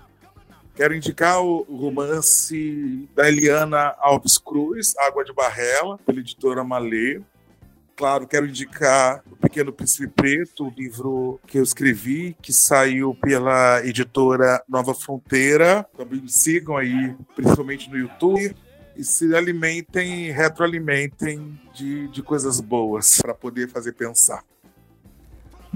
Quero 0.76 0.94
indicar 0.94 1.42
o 1.42 1.62
romance 1.62 3.08
da 3.14 3.26
Eliana 3.26 3.94
Alves 3.98 4.36
Cruz, 4.36 4.94
Água 4.98 5.24
de 5.24 5.32
Barrela, 5.32 5.96
pela 6.04 6.20
editora 6.20 6.62
Malê. 6.62 7.22
Claro, 7.96 8.28
quero 8.28 8.46
indicar 8.46 9.22
O 9.30 9.36
Pequeno 9.36 9.72
Príncipe 9.72 10.06
Preto, 10.06 10.66
o 10.66 10.70
livro 10.76 11.40
que 11.46 11.56
eu 11.56 11.62
escrevi, 11.62 12.36
que 12.42 12.52
saiu 12.52 13.14
pela 13.14 13.80
editora 13.86 14.62
Nova 14.68 14.92
Fronteira. 14.92 15.88
Também 15.96 16.20
me 16.20 16.28
sigam 16.28 16.76
aí, 16.76 17.16
principalmente 17.34 17.88
no 17.88 17.96
YouTube. 17.96 18.54
E 18.94 19.02
se 19.02 19.34
alimentem, 19.34 20.30
retroalimentem 20.30 21.58
de, 21.74 22.06
de 22.08 22.22
coisas 22.22 22.60
boas 22.60 23.18
para 23.22 23.32
poder 23.32 23.70
fazer 23.70 23.94
pensar. 23.94 24.44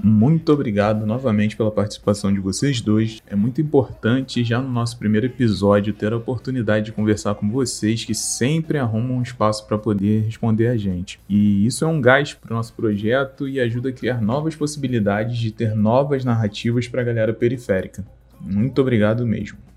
Muito 0.03 0.51
obrigado 0.51 1.05
novamente 1.05 1.55
pela 1.55 1.71
participação 1.71 2.33
de 2.33 2.39
vocês 2.39 2.81
dois. 2.81 3.21
É 3.27 3.35
muito 3.35 3.61
importante, 3.61 4.43
já 4.43 4.59
no 4.59 4.69
nosso 4.69 4.97
primeiro 4.97 5.27
episódio, 5.27 5.93
ter 5.93 6.11
a 6.13 6.17
oportunidade 6.17 6.85
de 6.85 6.91
conversar 6.91 7.35
com 7.35 7.49
vocês 7.49 8.03
que 8.03 8.13
sempre 8.13 8.77
arrumam 8.77 9.17
um 9.17 9.21
espaço 9.21 9.67
para 9.67 9.77
poder 9.77 10.23
responder 10.23 10.67
a 10.67 10.77
gente. 10.77 11.19
E 11.29 11.65
isso 11.65 11.85
é 11.85 11.87
um 11.87 12.01
gás 12.01 12.33
para 12.33 12.53
o 12.53 12.55
nosso 12.55 12.73
projeto 12.73 13.47
e 13.47 13.59
ajuda 13.59 13.89
a 13.89 13.93
criar 13.93 14.21
novas 14.21 14.55
possibilidades 14.55 15.37
de 15.37 15.51
ter 15.51 15.75
novas 15.75 16.25
narrativas 16.25 16.87
para 16.87 17.01
a 17.01 17.05
galera 17.05 17.33
periférica. 17.33 18.05
Muito 18.39 18.81
obrigado 18.81 19.25
mesmo. 19.25 19.70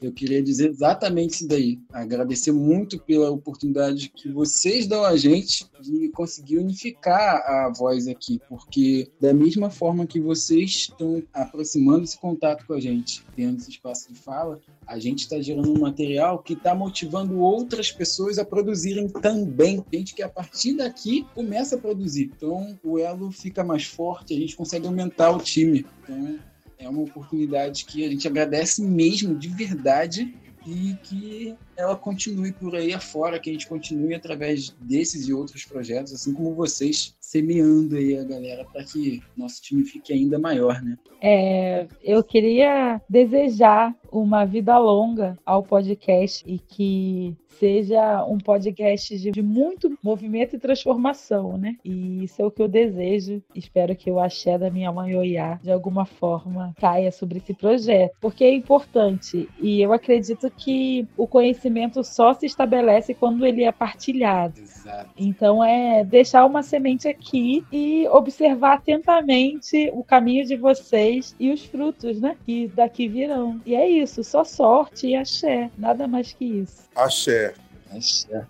Eu 0.00 0.12
queria 0.12 0.42
dizer 0.42 0.70
exatamente 0.70 1.34
isso 1.34 1.48
daí. 1.48 1.78
Agradecer 1.92 2.52
muito 2.52 2.98
pela 2.98 3.30
oportunidade 3.30 4.10
que 4.14 4.30
vocês 4.30 4.86
dão 4.86 5.04
a 5.04 5.16
gente 5.16 5.66
de 5.80 6.08
conseguir 6.10 6.58
unificar 6.58 7.36
a 7.36 7.72
voz 7.76 8.06
aqui, 8.08 8.40
porque 8.48 9.10
da 9.20 9.32
mesma 9.32 9.70
forma 9.70 10.06
que 10.06 10.20
vocês 10.20 10.70
estão 10.70 11.22
aproximando 11.32 12.04
esse 12.04 12.18
contato 12.18 12.66
com 12.66 12.74
a 12.74 12.80
gente, 12.80 13.24
tendo 13.34 13.58
esse 13.58 13.70
espaço 13.70 14.12
de 14.12 14.18
fala, 14.18 14.60
a 14.86 14.98
gente 14.98 15.20
está 15.20 15.40
gerando 15.40 15.72
um 15.72 15.80
material 15.80 16.38
que 16.42 16.52
está 16.52 16.74
motivando 16.74 17.38
outras 17.38 17.90
pessoas 17.90 18.38
a 18.38 18.44
produzirem 18.44 19.08
também. 19.08 19.84
Gente 19.92 20.14
que 20.14 20.22
a 20.22 20.28
partir 20.28 20.74
daqui 20.74 21.26
começa 21.34 21.76
a 21.76 21.78
produzir. 21.78 22.30
Então 22.36 22.78
o 22.82 22.98
elo 22.98 23.30
fica 23.30 23.64
mais 23.64 23.84
forte, 23.84 24.34
a 24.34 24.38
gente 24.38 24.56
consegue 24.56 24.86
aumentar 24.86 25.30
o 25.30 25.38
time. 25.38 25.84
Então 26.02 26.38
é 26.78 26.88
uma 26.88 27.02
oportunidade 27.02 27.84
que 27.84 28.04
a 28.04 28.10
gente 28.10 28.26
agradece 28.26 28.82
mesmo, 28.82 29.34
de 29.34 29.48
verdade, 29.48 30.34
e 30.66 30.96
que 31.02 31.54
ela 31.76 31.96
continue 31.96 32.52
por 32.52 32.74
aí 32.74 32.92
afora, 32.92 33.38
que 33.38 33.48
a 33.48 33.52
gente 33.52 33.68
continue 33.68 34.14
através 34.14 34.70
desses 34.80 35.28
e 35.28 35.32
outros 35.32 35.64
projetos, 35.64 36.12
assim 36.12 36.34
como 36.34 36.54
vocês, 36.54 37.14
semeando 37.20 37.96
aí 37.96 38.18
a 38.18 38.24
galera 38.24 38.64
para 38.64 38.82
que 38.82 39.22
nosso 39.36 39.62
time 39.62 39.84
fique 39.84 40.12
ainda 40.12 40.38
maior, 40.38 40.82
né? 40.82 40.98
É, 41.22 41.86
eu 42.02 42.22
queria 42.22 43.00
desejar 43.08 43.94
uma 44.10 44.44
vida 44.44 44.76
longa 44.78 45.38
ao 45.44 45.62
podcast 45.62 46.44
e 46.46 46.58
que 46.58 47.36
seja 47.58 48.24
um 48.24 48.38
podcast 48.38 49.18
de, 49.18 49.30
de, 49.30 49.42
muito 49.42 49.96
movimento 50.02 50.56
e 50.56 50.58
transformação, 50.58 51.56
né? 51.56 51.76
E 51.84 52.24
isso 52.24 52.40
é 52.40 52.44
o 52.44 52.50
que 52.50 52.62
eu 52.62 52.68
desejo. 52.68 53.42
Espero 53.54 53.96
que 53.96 54.10
o 54.10 54.20
axé 54.20 54.58
da 54.58 54.70
minha 54.70 54.92
mãe 54.92 55.14
Oiá, 55.14 55.58
de 55.62 55.70
alguma 55.70 56.04
forma, 56.04 56.74
caia 56.78 57.10
sobre 57.10 57.38
esse 57.38 57.54
projeto, 57.54 58.14
porque 58.20 58.44
é 58.44 58.54
importante. 58.54 59.48
E 59.60 59.80
eu 59.80 59.92
acredito 59.92 60.50
que 60.50 61.06
o 61.16 61.26
conhecimento 61.26 62.02
só 62.04 62.34
se 62.34 62.46
estabelece 62.46 63.14
quando 63.14 63.46
ele 63.46 63.64
é 63.64 63.72
partilhado. 63.72 64.60
Exato. 64.60 65.10
Então 65.16 65.64
é 65.64 66.04
deixar 66.04 66.44
uma 66.44 66.62
semente 66.62 67.08
aqui 67.08 67.64
e 67.72 68.06
observar 68.08 68.74
atentamente 68.74 69.90
o 69.94 70.04
caminho 70.04 70.44
de 70.44 70.56
vocês 70.56 71.34
e 71.38 71.50
os 71.50 71.64
frutos, 71.64 72.20
né? 72.20 72.36
Que 72.44 72.68
daqui 72.68 73.08
virão. 73.08 73.60
E 73.64 73.74
é 73.74 73.88
isso, 73.88 73.95
só 74.24 74.44
sorte 74.44 75.08
e 75.08 75.16
axé, 75.16 75.70
nada 75.78 76.08
mais 76.08 76.32
que 76.32 76.44
isso. 76.44 76.82
Axé. 76.94 77.54
Axé. 77.90 78.44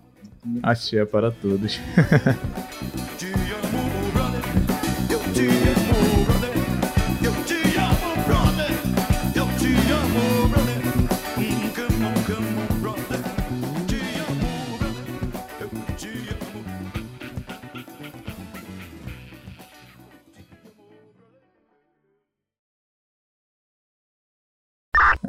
Axé 0.63 1.05
para 1.05 1.31
todos. 1.31 1.79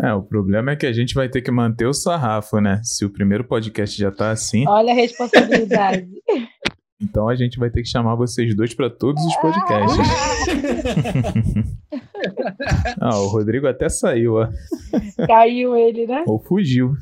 É, 0.01 0.15
o 0.15 0.23
problema 0.23 0.73
é 0.73 0.77
que 0.77 0.87
a 0.87 0.93
gente 0.93 1.15
vai 1.15 1.29
ter 1.29 1.43
que 1.43 1.51
manter 1.51 1.87
o 1.87 1.93
sarrafo, 1.93 2.61
né? 2.61 2.81
Se 2.85 3.05
o 3.05 3.11
primeiro 3.11 3.45
podcast 3.45 3.99
já 3.99 4.13
tá 4.13 4.31
assim, 4.31 4.67
Olha 4.69 4.93
a 4.93 4.95
responsabilidade. 4.95 6.09
então 7.03 7.29
a 7.29 7.35
gente 7.35 7.59
vai 7.59 7.69
ter 7.69 7.83
que 7.83 7.89
chamar 7.89 8.15
vocês 8.15 8.55
dois 8.55 8.73
pra 8.75 8.89
todos 8.89 9.25
os 9.25 9.37
podcasts. 9.37 9.99
ah, 13.01 13.19
o 13.19 13.27
Rodrigo 13.27 13.67
até 13.67 13.89
saiu, 13.89 14.35
ó. 14.35 14.49
Caiu 15.27 15.77
ele, 15.77 16.07
né? 16.07 16.23
Ou 16.27 16.39
fugiu. 16.39 16.95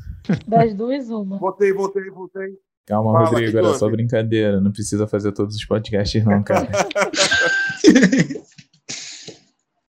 Das 0.47 0.73
duas, 0.73 1.07
uma. 1.09 1.37
Voltei, 1.37 1.71
voltei, 1.71 2.09
voltei. 2.09 2.49
Calma, 2.87 3.11
Fala, 3.11 3.25
Rodrigo, 3.25 3.57
era 3.57 3.73
só 3.73 3.89
brincadeira. 3.89 4.59
Não 4.59 4.71
precisa 4.71 5.07
fazer 5.07 5.33
todos 5.33 5.55
os 5.55 5.65
podcasts, 5.65 6.25
não, 6.25 6.41
cara. 6.41 6.67